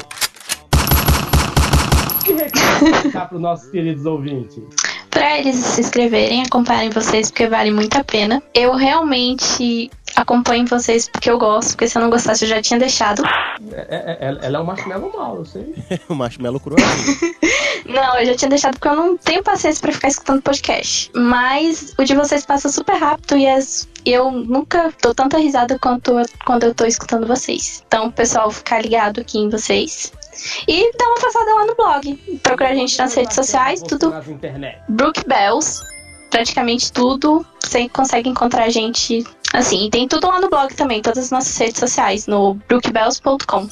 Que 2.24 2.32
recado 2.32 3.10
para 3.12 3.34
os 3.34 3.40
nossos 3.40 3.70
queridos 3.70 4.06
ouvintes? 4.06 4.62
Pra 5.10 5.38
eles 5.38 5.56
se 5.56 5.82
inscreverem, 5.82 6.42
acompanhem 6.42 6.88
vocês, 6.88 7.30
porque 7.30 7.46
vale 7.46 7.70
muito 7.70 7.98
a 7.98 8.04
pena. 8.04 8.42
Eu 8.54 8.74
realmente 8.74 9.90
acompanho 10.14 10.66
vocês 10.66 11.06
porque 11.08 11.30
eu 11.30 11.38
gosto, 11.38 11.72
porque 11.72 11.88
se 11.88 11.98
eu 11.98 12.02
não 12.02 12.08
gostasse 12.08 12.44
eu 12.44 12.48
já 12.48 12.62
tinha 12.62 12.80
deixado. 12.80 13.22
É, 13.72 13.86
é, 13.90 14.18
é, 14.20 14.46
ela 14.46 14.58
é 14.58 14.60
um 14.60 14.64
marshmallow 14.64 15.12
mal, 15.14 15.36
eu 15.36 15.44
sei. 15.44 15.74
o 16.08 16.14
marshmallow 16.14 16.58
cruel. 16.58 16.78
Não, 17.88 18.18
eu 18.18 18.26
já 18.26 18.34
tinha 18.36 18.48
deixado 18.48 18.74
porque 18.74 18.88
eu 18.88 18.96
não 18.96 19.16
tenho 19.16 19.42
paciência 19.42 19.80
pra 19.80 19.92
ficar 19.92 20.08
escutando 20.08 20.42
podcast. 20.42 21.10
Mas 21.14 21.94
o 21.98 22.04
de 22.04 22.14
vocês 22.14 22.44
passa 22.44 22.68
super 22.68 22.96
rápido 22.96 23.36
e 23.36 23.48
as, 23.48 23.88
eu 24.04 24.30
nunca 24.30 24.92
dou 25.02 25.14
tanta 25.14 25.38
risada 25.38 25.78
quanto 25.78 26.12
quando 26.44 26.64
eu 26.64 26.74
tô 26.74 26.84
escutando 26.84 27.26
vocês. 27.26 27.84
Então, 27.86 28.10
pessoal, 28.10 28.50
ficar 28.50 28.82
ligado 28.82 29.20
aqui 29.20 29.38
em 29.38 29.48
vocês. 29.48 30.12
E 30.68 30.92
dá 30.96 31.06
uma 31.06 31.20
passada 31.20 31.54
lá 31.54 31.66
no 31.66 31.74
blog. 31.74 32.40
Procura 32.42 32.70
a 32.70 32.74
gente 32.74 32.98
nas 32.98 33.14
redes 33.14 33.34
sociais, 33.34 33.82
tudo. 33.82 34.12
Brook 34.88 35.26
Bells. 35.26 35.80
Praticamente 36.30 36.92
tudo. 36.92 37.46
Você 37.62 37.88
consegue 37.88 38.28
encontrar 38.28 38.64
a 38.64 38.68
gente 38.68 39.24
assim. 39.54 39.86
E 39.86 39.90
tem 39.90 40.06
tudo 40.08 40.26
lá 40.26 40.40
no 40.40 40.50
blog 40.50 40.74
também, 40.74 41.00
todas 41.00 41.24
as 41.24 41.30
nossas 41.30 41.56
redes 41.56 41.78
sociais, 41.78 42.26
no 42.26 42.54
brookbells.com. 42.68 43.68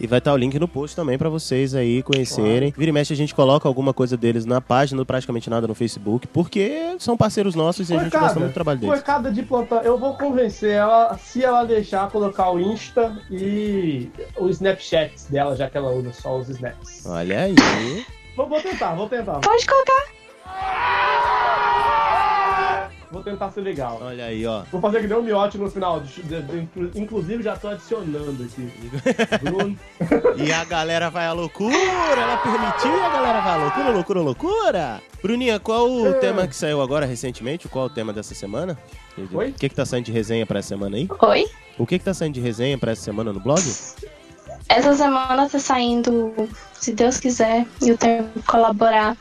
E 0.00 0.06
vai 0.06 0.18
estar 0.18 0.32
o 0.32 0.36
link 0.36 0.58
no 0.58 0.66
post 0.66 0.96
também 0.96 1.18
pra 1.18 1.28
vocês 1.28 1.74
aí 1.74 2.02
conhecerem. 2.02 2.72
Vira 2.74 2.88
e 2.88 2.92
mexe 2.92 3.12
a 3.12 3.16
gente 3.16 3.34
coloca 3.34 3.68
alguma 3.68 3.92
coisa 3.92 4.16
deles 4.16 4.46
na 4.46 4.58
página, 4.58 5.04
praticamente 5.04 5.50
nada 5.50 5.68
no 5.68 5.74
Facebook, 5.74 6.26
porque 6.28 6.96
são 6.98 7.18
parceiros 7.18 7.54
nossos 7.54 7.90
e 7.90 7.94
a 7.94 7.98
gente 8.02 8.16
gosta 8.16 8.40
muito 8.40 8.52
do 8.52 8.54
trabalho 8.54 8.78
deles. 8.78 8.94
Molecada 8.94 9.30
de 9.30 9.42
plantão, 9.42 9.82
eu 9.82 9.98
vou 9.98 10.14
convencer 10.16 10.70
ela, 10.70 11.18
se 11.18 11.44
ela 11.44 11.64
deixar, 11.64 12.10
colocar 12.10 12.50
o 12.50 12.58
Insta 12.58 13.14
e 13.30 14.10
o 14.38 14.48
Snapchat 14.48 15.12
dela, 15.28 15.54
já 15.54 15.68
que 15.68 15.76
ela 15.76 15.92
usa 15.92 16.14
só 16.14 16.38
os 16.38 16.48
snaps. 16.48 17.04
Olha 17.04 17.42
aí. 17.42 17.54
Vou, 18.34 18.48
vou 18.48 18.60
tentar, 18.62 18.94
vou 18.94 19.06
tentar. 19.06 19.40
Pode 19.40 19.66
colocar. 19.66 20.20
Vou 23.10 23.22
tentar 23.24 23.50
ser 23.50 23.60
legal. 23.62 23.98
Olha 24.00 24.24
aí, 24.26 24.46
ó. 24.46 24.62
Vou 24.70 24.80
fazer 24.80 25.00
que 25.00 25.08
deu 25.08 25.18
um 25.18 25.22
miote 25.22 25.58
no 25.58 25.68
final. 25.70 26.00
de- 26.00 26.22
de- 26.22 26.42
de- 26.42 27.00
inclusive, 27.00 27.42
já 27.42 27.56
tô 27.56 27.68
adicionando 27.68 28.44
aqui. 28.44 28.70
Bruno. 29.42 29.76
E 30.36 30.52
a 30.52 30.64
galera 30.64 31.10
vai 31.10 31.26
à 31.26 31.32
loucura, 31.32 31.74
ela 31.76 32.36
permitiu 32.38 32.96
e 32.96 33.00
a 33.00 33.08
galera 33.08 33.40
vai 33.40 33.52
à 33.52 33.56
loucura, 33.56 33.90
loucura, 33.90 34.20
loucura. 34.20 35.02
Bruninha, 35.22 35.58
qual 35.58 35.90
o 35.90 36.06
É. 36.08 36.12
tema 36.14 36.46
que 36.46 36.54
saiu 36.54 36.80
agora 36.80 37.04
recentemente? 37.04 37.68
Qual 37.68 37.86
o 37.86 37.90
tema 37.90 38.12
dessa 38.12 38.34
semana? 38.34 38.78
Oi? 39.32 39.48
O 39.50 39.54
que 39.54 39.68
que 39.68 39.74
tá 39.74 39.84
saindo 39.84 40.04
de 40.06 40.12
resenha 40.12 40.46
pra 40.46 40.60
essa 40.60 40.68
semana 40.68 40.96
aí? 40.96 41.08
Oi? 41.20 41.46
O 41.78 41.86
que 41.86 41.98
que 41.98 42.04
tá 42.04 42.14
saindo 42.14 42.34
de 42.34 42.40
resenha 42.40 42.78
pra 42.78 42.92
essa 42.92 43.02
semana 43.02 43.32
no 43.32 43.40
blog? 43.40 43.60
Essa 44.70 44.94
semana 44.94 45.48
tá 45.48 45.58
saindo, 45.58 46.32
se 46.74 46.92
Deus 46.92 47.18
quiser, 47.18 47.66
e 47.82 47.92
tenho 47.96 48.28
que 48.32 48.42
colaborar, 48.42 49.16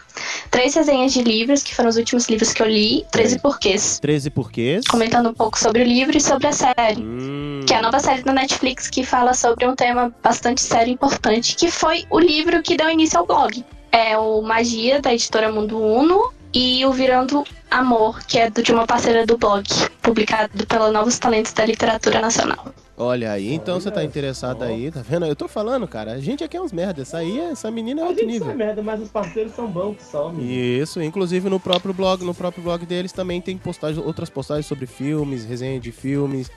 três 0.52 0.76
resenhas 0.76 1.12
de 1.12 1.24
livros, 1.24 1.64
que 1.64 1.74
foram 1.74 1.90
os 1.90 1.98
últimos 1.98 2.30
livros 2.30 2.54
que 2.54 2.62
eu 2.62 2.68
li, 2.68 3.04
13 3.12 3.40
porquês. 3.40 3.98
13 4.00 4.30
porquês. 4.30 4.86
Comentando 4.88 5.30
um 5.30 5.34
pouco 5.34 5.58
sobre 5.58 5.82
o 5.82 5.86
livro 5.86 6.16
e 6.16 6.22
sobre 6.22 6.46
a 6.46 6.52
série. 6.52 7.02
Hum, 7.02 7.62
Que 7.66 7.74
é 7.74 7.78
a 7.78 7.82
nova 7.82 8.00
série 8.00 8.22
da 8.22 8.32
Netflix 8.32 8.88
que 8.92 9.04
fala 9.04 9.34
sobre 9.34 9.66
um 9.66 9.76
tema 9.76 10.14
bastante 10.22 10.62
sério 10.62 10.92
e 10.92 10.94
importante, 10.94 11.56
que 11.56 11.72
foi 11.72 12.06
o 12.12 12.20
livro 12.20 12.62
que 12.62 12.78
deu 12.78 12.88
início 12.88 13.18
ao 13.18 13.26
blog. 13.26 13.66
É 13.92 14.16
o 14.20 14.44
Magia, 14.44 15.02
da 15.02 15.12
editora 15.12 15.52
Mundo 15.52 15.82
Uno, 15.82 16.32
e 16.54 16.86
o 16.86 16.92
Virando 16.92 17.44
Amor, 17.72 18.24
que 18.26 18.38
é 18.38 18.52
de 18.52 18.72
uma 18.72 18.86
parceira 18.86 19.26
do 19.26 19.36
blog, 19.36 19.66
publicado 20.00 20.68
pela 20.68 20.92
Novos 20.92 21.18
Talentos 21.18 21.54
da 21.54 21.66
Literatura 21.66 22.20
Nacional. 22.20 22.72
Olha 23.02 23.32
aí, 23.32 23.54
então 23.54 23.80
você 23.80 23.90
tá 23.90 24.04
interessado 24.04 24.62
aí, 24.62 24.92
tá 24.92 25.02
vendo? 25.02 25.26
Eu 25.26 25.34
tô 25.34 25.48
falando, 25.48 25.88
cara, 25.88 26.12
a 26.12 26.20
gente 26.20 26.44
aqui 26.44 26.58
é 26.58 26.62
uns 26.62 26.74
merda. 26.74 27.02
Essa 27.04 27.20
aí, 27.20 27.40
essa 27.40 27.72
menina 27.72 28.02
é 28.02 28.04
A 28.04 28.08
outro 28.08 28.22
gente 28.24 28.34
nível. 28.34 28.52
é 28.52 28.54
merda, 28.54 28.82
mas 28.84 29.02
os 29.02 29.08
parceiros 29.08 29.54
são 29.54 29.68
bons 29.72 29.96
que 29.96 30.04
são, 30.04 30.34
menino. 30.34 30.52
Isso, 30.84 31.02
inclusive 31.02 31.50
no 31.50 31.62
próprio 31.62 31.94
blog, 31.94 32.26
no 32.26 32.34
próprio 32.36 32.62
blog 32.62 32.86
deles 32.86 33.14
também 33.14 33.40
tem 33.40 33.58
postagens, 33.58 34.06
outras 34.06 34.30
postagens 34.30 34.66
sobre 34.66 34.86
filmes, 34.86 35.46
resenha 35.46 35.80
de 35.80 35.94
filmes 35.94 36.52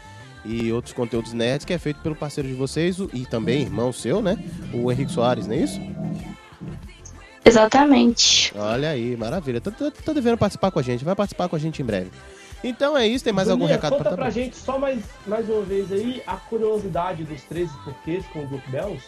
e 0.44 0.72
outros 0.72 0.92
conteúdos 0.92 1.32
nerds 1.32 1.64
que 1.64 1.72
é 1.72 1.78
feito 1.78 2.00
pelo 2.00 2.16
parceiro 2.16 2.48
de 2.48 2.54
vocês 2.54 2.98
e 3.12 3.24
também 3.24 3.62
irmão 3.62 3.92
seu, 3.92 4.20
né? 4.20 4.36
O 4.74 4.90
Henrique 4.90 5.12
Soares, 5.12 5.46
não 5.46 5.54
é 5.54 5.58
isso? 5.58 5.80
Exatamente. 7.44 8.52
Olha 8.56 8.90
aí, 8.90 9.16
maravilha. 9.16 9.60
Tá, 9.60 9.70
tá, 9.70 9.90
tá 9.90 10.12
devendo 10.12 10.38
participar 10.38 10.70
com 10.72 10.78
a 10.78 10.82
gente, 10.82 11.04
vai 11.04 11.14
participar 11.14 11.48
com 11.48 11.54
a 11.54 11.58
gente 11.58 11.80
em 11.82 11.84
breve. 11.84 12.10
Então 12.64 12.96
é 12.96 13.06
isso, 13.06 13.24
tem 13.24 13.32
mais 13.32 13.48
algum 13.48 13.60
Bruninha, 13.66 13.76
recado 13.76 13.92
conta 13.92 14.04
pra 14.10 14.16
pra 14.16 14.30
gente 14.30 14.56
só 14.56 14.78
mais, 14.78 15.00
mais 15.26 15.48
uma 15.48 15.62
vez 15.62 15.90
aí 15.92 16.22
a 16.26 16.36
curiosidade 16.36 17.24
dos 17.24 17.42
13 17.42 17.72
porquês 17.84 18.24
com 18.32 18.44
o 18.44 18.46
Brook 18.46 18.70
Bells. 18.70 19.02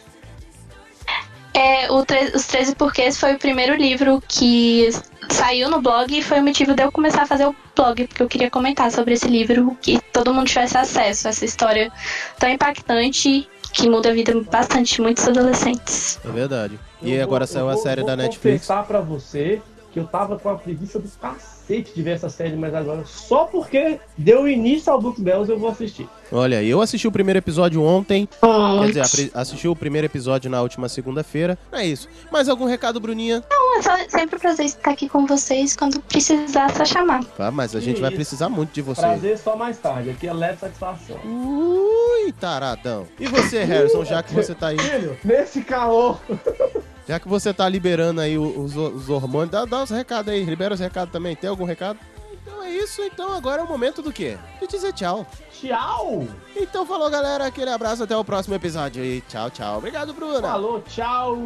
É, 1.56 1.88
Os 1.92 2.46
13 2.48 2.74
Porquês 2.74 3.16
foi 3.16 3.34
o 3.34 3.38
primeiro 3.38 3.76
livro 3.76 4.20
que 4.26 4.88
saiu 5.30 5.70
no 5.70 5.80
blog 5.80 6.12
e 6.18 6.20
foi 6.20 6.40
o 6.40 6.42
motivo 6.42 6.74
de 6.74 6.82
eu 6.82 6.90
começar 6.90 7.22
a 7.22 7.26
fazer 7.26 7.46
o 7.46 7.54
blog, 7.76 8.08
porque 8.08 8.22
eu 8.24 8.28
queria 8.28 8.50
comentar 8.50 8.90
sobre 8.90 9.14
esse 9.14 9.28
livro, 9.28 9.76
que 9.80 10.00
todo 10.12 10.34
mundo 10.34 10.48
tivesse 10.48 10.76
acesso 10.76 11.28
a 11.28 11.30
essa 11.30 11.44
história 11.44 11.92
tão 12.40 12.48
impactante 12.48 13.48
que 13.72 13.88
muda 13.88 14.10
a 14.10 14.12
vida 14.12 14.34
bastante 14.50 14.96
de 14.96 15.02
muitos 15.02 15.28
adolescentes. 15.28 16.18
É 16.24 16.28
verdade. 16.28 16.76
Eu 17.00 17.08
E 17.08 17.14
vou- 17.14 17.22
agora 17.22 17.44
eu 17.44 17.48
saiu 17.48 17.68
a 17.68 17.74
vou- 17.74 17.82
série 17.84 18.00
vou 18.00 18.10
da 18.10 18.16
Netflix. 18.16 18.62
confessar 18.66 18.84
pra 18.86 19.00
você 19.00 19.62
que 19.94 20.00
eu 20.00 20.04
tava 20.08 20.36
com 20.36 20.48
a 20.50 20.56
preguiça 20.56 20.98
do 20.98 21.08
cacete 21.08 21.94
de 21.94 22.02
ver 22.02 22.10
essa 22.10 22.28
série, 22.28 22.56
mas 22.56 22.74
agora 22.74 23.04
só 23.06 23.44
porque 23.44 24.00
deu 24.18 24.48
início 24.48 24.92
ao 24.92 25.00
Brook 25.00 25.20
Bells 25.22 25.48
eu 25.48 25.56
vou 25.56 25.70
assistir. 25.70 26.08
Olha, 26.32 26.60
eu 26.64 26.82
assisti 26.82 27.06
o 27.06 27.12
primeiro 27.12 27.38
episódio 27.38 27.80
ontem. 27.80 28.28
Oh, 28.42 28.80
Quer 28.92 29.02
dizer, 29.02 29.30
assisti 29.32 29.68
o 29.68 29.76
primeiro 29.76 30.06
episódio 30.06 30.50
na 30.50 30.60
última 30.60 30.88
segunda-feira. 30.88 31.56
É 31.70 31.86
isso. 31.86 32.08
Mais 32.32 32.48
algum 32.48 32.64
recado, 32.64 32.98
Bruninha? 32.98 33.44
Não, 33.48 33.78
é 33.78 33.82
só- 33.82 33.96
sempre 34.08 34.34
um 34.36 34.40
prazer 34.40 34.66
estar 34.66 34.90
aqui 34.90 35.08
com 35.08 35.26
vocês 35.26 35.76
quando 35.76 36.00
precisar, 36.00 36.74
só 36.74 36.84
chamar. 36.84 37.22
Tá, 37.36 37.52
mas 37.52 37.76
a 37.76 37.80
gente 37.80 38.00
vai 38.00 38.10
Isso. 38.10 38.16
precisar 38.16 38.48
muito 38.48 38.72
de 38.72 38.82
você. 38.82 39.00
Prazer 39.00 39.38
só 39.38 39.54
mais 39.54 39.78
tarde, 39.78 40.10
aqui 40.10 40.26
é 40.26 40.32
leve 40.32 40.58
satisfação. 40.58 41.18
Ui, 41.24 42.32
taradão. 42.32 43.06
E 43.20 43.28
você, 43.28 43.62
Harrison, 43.62 44.04
já 44.04 44.24
que 44.24 44.34
você 44.34 44.56
tá 44.56 44.68
aí, 44.68 44.78
Filho, 44.78 45.16
nesse 45.24 45.60
calor. 45.62 46.20
já 47.06 47.20
que 47.20 47.28
você 47.28 47.52
tá 47.52 47.68
liberando 47.68 48.20
aí 48.20 48.38
os, 48.38 48.76
os 48.76 49.08
hormônios, 49.08 49.50
dá, 49.50 49.64
dá 49.64 49.82
os 49.82 49.90
recados 49.90 50.32
aí, 50.32 50.44
libera 50.44 50.74
os 50.74 50.80
recados 50.80 51.12
também. 51.12 51.36
Tem 51.36 51.50
algum 51.50 51.64
recado? 51.64 51.98
Então 52.32 52.62
é 52.62 52.70
isso, 52.70 53.02
então 53.02 53.32
agora 53.32 53.62
é 53.62 53.64
o 53.64 53.68
momento 53.68 54.02
do 54.02 54.12
quê? 54.12 54.36
De 54.60 54.66
dizer 54.66 54.92
tchau. 54.92 55.26
Tchau! 55.52 56.26
Então 56.56 56.84
falou, 56.84 57.08
galera, 57.10 57.46
aquele 57.46 57.70
abraço, 57.70 58.02
até 58.04 58.16
o 58.16 58.24
próximo 58.24 58.54
episódio 58.54 59.02
aí. 59.02 59.22
Tchau, 59.28 59.50
tchau. 59.50 59.78
Obrigado, 59.78 60.12
Bruna. 60.12 60.42
Falou, 60.42 60.82
tchau! 60.82 61.36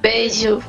Beijo. 0.00 0.62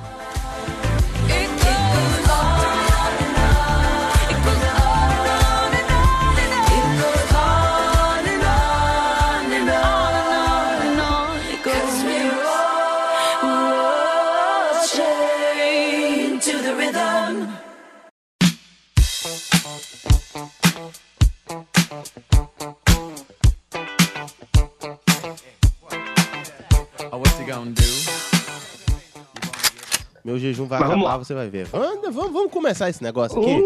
Meu 30.29 30.37
jejum 30.37 30.67
vai 30.67 30.79
Mas 30.79 30.91
acabar, 30.91 31.17
você 31.17 31.33
vai 31.33 31.49
ver. 31.49 31.65
Vamos, 31.65 32.13
vamos, 32.13 32.31
vamos 32.31 32.51
começar 32.51 32.87
esse 32.87 33.01
negócio 33.01 33.41
aqui. 33.41 33.59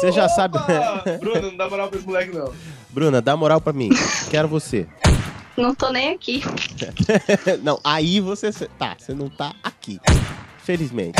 Você 0.00 0.10
já 0.10 0.26
sabe. 0.30 0.56
Bruno, 1.20 1.50
não 1.50 1.56
dá 1.58 1.68
moral 1.68 1.88
pra 1.88 1.98
esse 1.98 2.06
moleque, 2.06 2.34
não. 2.34 2.54
Bruna, 2.88 3.20
dá 3.20 3.36
moral 3.36 3.60
pra 3.60 3.74
mim. 3.74 3.90
Quero 4.30 4.48
você. 4.48 4.86
Não 5.58 5.74
tô 5.74 5.90
nem 5.90 6.14
aqui. 6.14 6.42
não, 7.62 7.78
aí 7.84 8.18
você. 8.18 8.50
Tá, 8.78 8.96
você 8.98 9.12
não 9.12 9.28
tá 9.28 9.52
aqui. 9.62 10.00
Felizmente. 10.64 11.18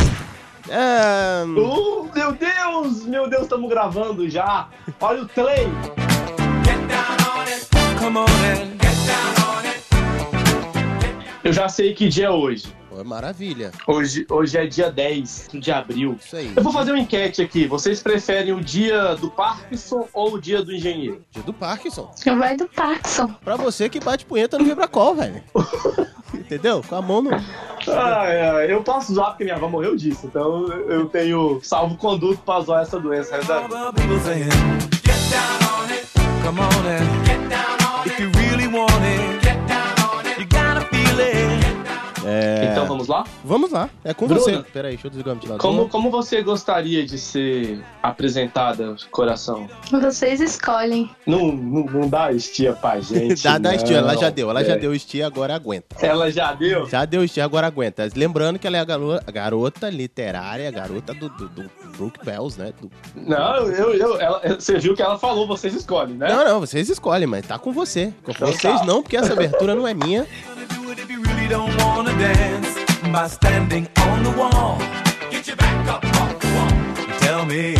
Ah, 0.71 1.45
Uh, 1.47 2.11
meu 2.15 2.33
Deus! 2.33 3.05
Meu 3.05 3.29
Deus, 3.29 3.43
estamos 3.43 3.69
gravando 3.71 4.29
já! 4.29 4.69
Olha 5.01 5.23
o 5.23 5.27
trem! 5.27 5.69
Eu 11.45 11.53
já 11.53 11.69
sei 11.69 11.95
que 11.95 12.09
dia 12.09 12.27
é 12.27 12.31
hoje. 12.31 12.67
pô, 12.91 13.05
maravilha. 13.05 13.71
Hoje, 13.87 14.27
hoje 14.29 14.59
é 14.59 14.67
dia 14.67 14.91
10 14.91 15.51
de 15.55 15.71
abril. 15.71 16.17
Isso 16.21 16.35
aí. 16.35 16.53
Eu 16.57 16.63
vou 16.63 16.73
fazer 16.73 16.91
uma 16.91 16.99
enquete 16.99 17.41
aqui. 17.41 17.67
Vocês 17.69 18.03
preferem 18.03 18.53
o 18.53 18.61
dia 18.61 19.15
do 19.15 19.31
Parkinson 19.31 20.09
ou 20.13 20.35
o 20.35 20.41
dia 20.41 20.61
do 20.63 20.73
engenheiro? 20.75 21.23
Dia 21.31 21.43
do 21.45 21.53
Parkinson. 21.53 22.11
Vai 22.37 22.57
do 22.57 22.67
Parkinson. 22.67 23.29
Pra 23.45 23.55
você 23.57 23.89
que 23.89 24.01
bate 24.01 24.25
punheta 24.27 24.59
no 24.59 24.65
Vibracol, 24.65 25.15
velho. 25.15 25.41
Entendeu? 26.47 26.81
Com 26.89 26.95
a 26.95 27.03
mão 27.03 27.21
no. 27.23 27.31
Ai, 27.35 28.41
ai, 28.41 28.73
eu 28.73 28.83
posso 28.83 29.13
zoar 29.13 29.31
porque 29.31 29.43
minha 29.43 29.57
avó 29.57 29.69
morreu 29.69 29.97
disso, 29.97 30.27
então 30.27 30.69
eu 30.89 31.07
tenho 31.07 31.61
salvo 31.63 31.97
conduto 31.97 32.41
pra 32.45 32.61
zoar 32.61 32.83
essa 32.83 33.01
doença. 33.01 33.37
É... 42.27 42.69
Então 42.73 42.87
vamos 42.87 43.07
lá? 43.09 43.25
Vamos 43.45 43.71
lá. 43.71 43.89
É 44.05 44.13
com 44.13 44.27
Bruna. 44.27 44.41
você. 44.41 44.63
Peraí, 44.73 44.93
deixa 44.93 45.07
eu 45.07 45.11
desligar 45.11 45.33
o 45.33 45.37
ventilador. 45.37 45.61
Como, 45.63 45.89
como 45.89 46.11
você 46.11 46.43
gostaria 46.43 47.07
de 47.07 47.19
ser 47.19 47.81
apresentada, 48.03 48.97
coração? 49.11 49.69
Vocês 49.91 50.41
escolhem. 50.41 51.11
Não, 51.27 51.53
não, 51.53 51.85
não 51.85 52.09
dá 52.09 52.33
estia 52.33 52.73
pra 52.73 52.99
gente. 53.01 53.43
Dá, 53.43 53.59
dá 53.59 53.75
estia, 53.75 53.99
ela 53.99 54.17
já 54.17 54.31
deu. 54.31 54.51
Ela 54.51 54.65
já 54.65 54.73
É. 54.75 54.79
deu 54.79 54.95
estia, 54.95 55.27
agora 55.27 55.55
aguenta. 55.55 55.95
Ela 56.05 56.31
já 56.31 56.53
deu? 56.53 56.87
Já 56.89 57.05
deu 57.05 57.23
estia, 57.25 57.45
agora 57.45 57.67
aguenta. 57.67 58.09
Lembrando 58.15 58.59
que 58.59 58.67
ela 58.67 58.77
é 58.77 58.81
a 58.81 58.85
galo- 58.85 59.21
a 59.27 59.31
garota 59.31 59.89
literária, 59.89 60.69
a 60.69 60.73
garota 60.73 61.15
do, 61.15 61.29
do, 61.29 61.49
do 61.49 61.71
Brook 61.97 62.19
Bells, 62.25 62.59
né? 62.59 62.73
Do- 62.81 62.91
Não, 63.15 63.57
eu, 63.71 63.95
eu, 63.95 64.21
ela, 64.21 64.41
você 64.59 64.79
viu 64.79 64.95
que 64.95 65.03
ela 65.03 65.19
falou, 65.19 65.47
vocês 65.47 65.75
escolhem, 65.75 66.15
né? 66.17 66.29
Não, 66.29 66.45
não, 66.45 66.61
vocês 66.61 66.89
escolhem, 66.89 67.27
mas 67.27 67.47
tá 67.47 67.59
com 67.59 67.73
você. 67.73 68.13
Com 68.25 68.33
Então 68.33 68.49
vocês 68.49 68.81
tá. 68.81 68.85
não, 68.85 69.03
porque 69.03 69.17
essa 69.17 69.33
abertura 69.33 69.75
não 69.75 69.87
é 69.87 69.95
minha. 69.95 70.27
Really 71.47 71.59
don't 71.59 71.77
wanna 71.85 72.11
dance 72.19 72.75
by 73.13 73.29
standing 73.29 73.87
on 73.99 74.25
the 74.25 74.33
wall, 74.33 74.79
get 75.31 75.47
your 75.47 75.55
back 75.55 75.89
up 75.89 76.05
off 76.21 76.41
the 76.41 76.49
wall. 76.49 77.19
Tell 77.21 77.47
me, 77.47 77.75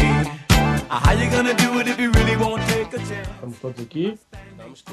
how 0.89 1.11
you 1.11 1.29
gonna 1.29 1.53
do 1.55 1.81
it 1.81 1.89
if 1.89 1.99
you 1.99 2.13
really 2.13 2.37
won't 2.37 2.63
take 2.69 2.95
a 2.95 2.99
chance? 2.99 3.27
Estamos 3.27 3.59
todos 3.59 3.81
aqui? 3.81 4.19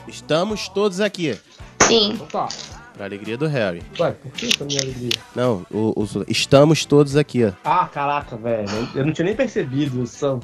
Estamos 0.07 0.69
todos 0.69 0.99
aqui. 1.01 1.39
Sim. 1.84 2.13
Então 2.13 2.26
tá. 2.26 2.49
Pra 2.95 3.05
alegria 3.05 3.35
do 3.37 3.47
Harry. 3.47 3.81
Ué, 3.99 4.11
por 4.11 4.31
que 4.33 4.45
essa 4.47 4.63
minha 4.65 4.79
alegria? 4.81 5.09
Não, 5.35 5.65
o, 5.71 5.93
o- 6.03 6.25
estamos 6.27 6.85
todos 6.85 7.15
aqui, 7.17 7.43
ó. 7.43 7.51
Ah, 7.65 7.87
caraca, 7.91 8.37
velho. 8.37 8.67
Eu 8.93 9.03
não 9.05 9.11
tinha 9.11 9.25
nem 9.25 9.35
percebido 9.35 10.03
essa 10.03 10.39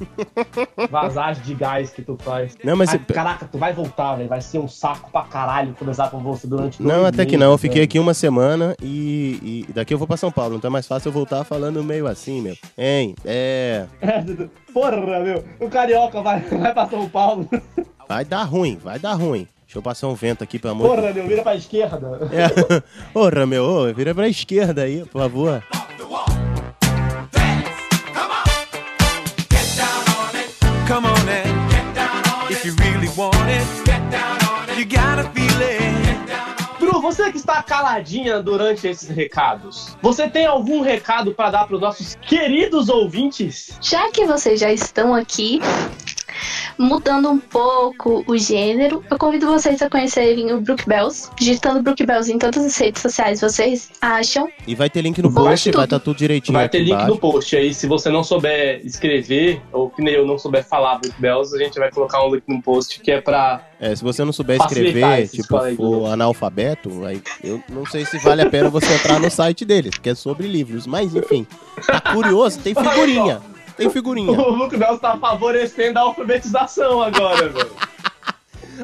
vazagem 0.90 1.42
de 1.44 1.54
gás 1.54 1.90
que 1.90 2.02
tu 2.02 2.16
faz. 2.20 2.56
Não, 2.64 2.74
mas 2.76 2.90
Ai, 2.90 2.98
Caraca, 2.98 3.46
tu 3.50 3.56
vai 3.58 3.72
voltar, 3.72 4.16
velho. 4.16 4.28
Vai 4.28 4.40
ser 4.40 4.58
um 4.58 4.66
saco 4.68 5.10
pra 5.12 5.22
caralho 5.22 5.74
conversar 5.78 6.10
com 6.10 6.18
você 6.20 6.46
durante 6.46 6.82
Não, 6.82 7.06
até 7.06 7.24
que 7.24 7.32
meses, 7.32 7.40
não. 7.46 7.52
Eu 7.52 7.58
fiquei 7.58 7.74
velho. 7.76 7.84
aqui 7.84 7.98
uma 7.98 8.14
semana 8.14 8.74
e, 8.82 9.64
e 9.68 9.72
daqui 9.72 9.94
eu 9.94 9.98
vou 9.98 10.06
pra 10.08 10.16
São 10.16 10.32
Paulo. 10.32 10.56
Então 10.56 10.68
é 10.68 10.72
mais 10.72 10.86
fácil 10.86 11.08
eu 11.08 11.12
voltar 11.12 11.44
falando 11.44 11.82
meio 11.84 12.06
assim, 12.06 12.40
meu. 12.42 12.56
Hein? 12.76 13.14
É. 13.24 13.86
Porra, 14.74 14.96
meu. 15.20 15.44
O 15.60 15.68
carioca 15.68 16.20
vai, 16.20 16.40
vai 16.40 16.72
pra 16.74 16.88
São 16.88 17.08
Paulo. 17.08 17.48
Vai 18.08 18.24
dar 18.24 18.42
ruim, 18.42 18.76
vai 18.82 18.98
dar 18.98 19.14
ruim. 19.14 19.46
Deixa 19.70 19.78
eu 19.78 19.82
passar 19.84 20.08
um 20.08 20.16
vento 20.16 20.42
aqui, 20.42 20.58
pelo 20.58 20.72
amor 20.72 20.96
de 20.96 20.96
Porra, 20.96 21.12
meu, 21.12 21.28
vira 21.28 21.42
pra 21.44 21.54
esquerda. 21.54 22.28
É. 22.32 22.80
Porra, 23.14 23.46
meu, 23.46 23.62
ô, 23.62 23.94
vira 23.94 24.12
pra 24.12 24.26
esquerda 24.26 24.82
aí, 24.82 25.04
por 25.04 25.20
favor. 25.22 25.62
Come 30.88 31.06
on 31.06 31.12
and 31.12 31.70
get 31.70 31.94
down 31.94 32.20
on 32.34 32.46
it. 32.48 32.52
If 32.52 32.64
you 32.64 32.74
really 32.80 33.08
want 33.16 33.36
it, 33.48 33.64
get 33.86 34.00
down 34.10 34.38
on 34.50 34.68
it. 34.68 34.76
You 34.76 34.86
gotta 34.86 35.30
feel 35.30 35.62
it. 35.62 35.80
Bru, 36.80 37.00
você 37.00 37.30
que 37.30 37.38
está 37.38 37.62
caladinha 37.62 38.42
durante 38.42 38.88
esses 38.88 39.08
recados, 39.08 39.96
você 40.02 40.28
tem 40.28 40.46
algum 40.46 40.80
recado 40.80 41.32
pra 41.32 41.48
dar 41.48 41.68
pros 41.68 41.80
nossos 41.80 42.16
queridos 42.22 42.88
ouvintes? 42.88 43.78
Já 43.80 44.10
que 44.10 44.26
vocês 44.26 44.58
já 44.58 44.72
estão 44.72 45.14
aqui, 45.14 45.60
mudando 46.78 47.30
um 47.30 47.38
pouco 47.38 48.24
o 48.26 48.36
gênero, 48.38 49.04
eu 49.10 49.18
convido 49.18 49.46
vocês 49.46 49.80
a 49.82 49.90
conhecerem 49.90 50.52
o 50.52 50.60
Brook 50.60 50.86
Bells. 50.88 51.30
Digitando 51.38 51.82
Brook 51.82 52.04
Bells 52.04 52.32
em 52.32 52.38
todas 52.38 52.64
as 52.64 52.76
redes 52.76 53.02
sociais, 53.02 53.40
vocês 53.40 53.90
acham. 54.00 54.48
E 54.66 54.74
vai 54.74 54.88
ter 54.88 55.02
link 55.02 55.20
no 55.22 55.32
post, 55.32 55.70
vai 55.70 55.84
estar 55.84 55.98
tudo 55.98 56.16
direitinho 56.16 56.56
Vai 56.56 56.66
aqui 56.66 56.78
ter 56.78 56.84
link 56.84 56.92
embaixo. 56.92 57.10
no 57.10 57.18
post 57.18 57.56
aí. 57.56 57.74
Se 57.74 57.86
você 57.86 58.10
não 58.10 58.24
souber 58.24 58.80
escrever, 58.84 59.60
ou 59.72 59.90
que 59.90 60.02
nem 60.02 60.14
eu 60.14 60.26
não 60.26 60.38
souber 60.38 60.64
falar 60.64 60.98
Brook 60.98 61.20
Bells, 61.20 61.54
a 61.54 61.58
gente 61.58 61.78
vai 61.78 61.90
colocar 61.90 62.24
um 62.24 62.34
link 62.34 62.44
no 62.46 62.62
post 62.62 63.00
que 63.00 63.10
é 63.10 63.20
pra. 63.20 63.66
É, 63.80 63.94
se 63.96 64.02
você 64.02 64.24
não 64.24 64.32
souber 64.32 64.58
escrever, 64.60 65.28
tipo, 65.28 65.48
colegas. 65.48 65.76
for 65.76 66.06
analfabeto, 66.06 67.04
aí 67.04 67.22
eu 67.42 67.62
não 67.68 67.86
sei 67.86 68.04
se 68.04 68.18
vale 68.18 68.42
a 68.42 68.50
pena 68.50 68.68
você 68.68 68.92
entrar 68.92 69.18
no 69.18 69.30
site 69.30 69.64
deles, 69.64 69.90
porque 69.92 70.10
é 70.10 70.14
sobre 70.14 70.46
livros. 70.46 70.86
Mas 70.86 71.14
enfim, 71.14 71.46
tá 71.86 72.00
curioso? 72.00 72.58
Tem 72.60 72.74
figurinha. 72.74 73.40
Tem 73.80 73.90
figurinha. 73.90 74.30
O 74.32 74.56
Brook 74.56 74.76
Bells 74.76 75.00
tá 75.00 75.16
favorecendo 75.16 75.98
a 75.98 76.02
alfabetização 76.02 77.02
agora, 77.02 77.48
velho. 77.50 77.70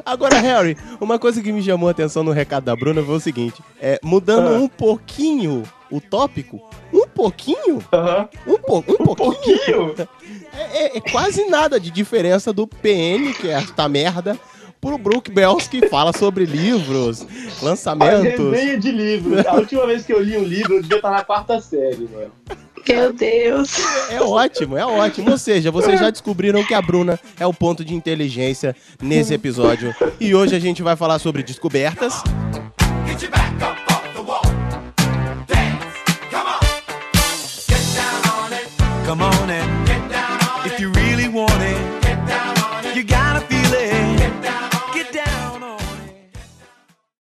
Agora, 0.05 0.37
Harry, 0.39 0.77
uma 1.01 1.17
coisa 1.17 1.41
que 1.41 1.51
me 1.51 1.61
chamou 1.63 1.87
a 1.87 1.91
atenção 1.91 2.23
no 2.23 2.31
recado 2.31 2.65
da 2.65 2.75
Bruna 2.75 3.01
foi 3.03 3.15
o 3.15 3.19
seguinte: 3.19 3.61
é, 3.81 3.99
mudando 4.03 4.49
Ah. 4.49 4.57
um 4.59 4.67
pouquinho 4.67 5.63
o 5.91 5.99
tópico, 6.01 6.61
um 6.93 7.07
pouquinho, 7.07 7.77
um, 8.47 8.57
po 8.59 8.83
um, 8.87 9.15
pouquinho, 9.15 9.95
É, 10.53 10.85
é- 10.85 10.97
é 10.97 11.01
quase 11.01 11.45
nada 11.45 11.79
de 11.79 11.89
diferença 11.91 12.51
do 12.51 12.67
PN, 12.67 13.33
que 13.39 13.47
é 13.47 13.53
esta 13.53 13.87
merda, 13.87 14.37
pro 14.81 14.97
Brook 14.97 15.31
Bells, 15.31 15.69
que 15.69 15.87
fala 15.87 16.11
sobre 16.13 16.45
livros, 16.45 17.25
A 17.61 17.65
lançamentos. 17.65 18.51
resenha 18.51 18.77
de 18.79 18.91
livros. 18.91 19.45
A 19.45 19.53
última 19.53 19.85
vez 19.85 20.05
que 20.05 20.13
eu 20.13 20.21
li 20.21 20.37
um 20.37 20.43
livro, 20.43 20.75
eu 20.75 20.81
devia 20.81 20.97
estar 20.97 21.11
na 21.11 21.23
quarta 21.23 21.59
série, 21.61 22.07
mano. 22.11 22.31
Meu 22.87 23.13
Deus. 23.13 23.77
É 24.09 24.21
ótimo, 24.21 24.77
é 24.77 24.85
ótimo. 24.85 25.31
Ou 25.31 25.37
seja, 25.37 25.71
vocês 25.71 25.99
já 25.99 26.09
descobriram 26.09 26.63
que 26.63 26.73
a 26.73 26.81
Bruna 26.81 27.19
é 27.39 27.45
o 27.45 27.53
ponto 27.53 27.83
de 27.83 27.93
inteligência 27.93 28.75
nesse 29.01 29.33
episódio. 29.33 29.95
E 30.19 30.33
hoje 30.33 30.55
a 30.55 30.59
gente 30.59 30.81
vai 30.81 30.95
falar 30.95 31.19
sobre 31.19 31.43
descobertas. 31.43 32.23
Get 33.05 33.86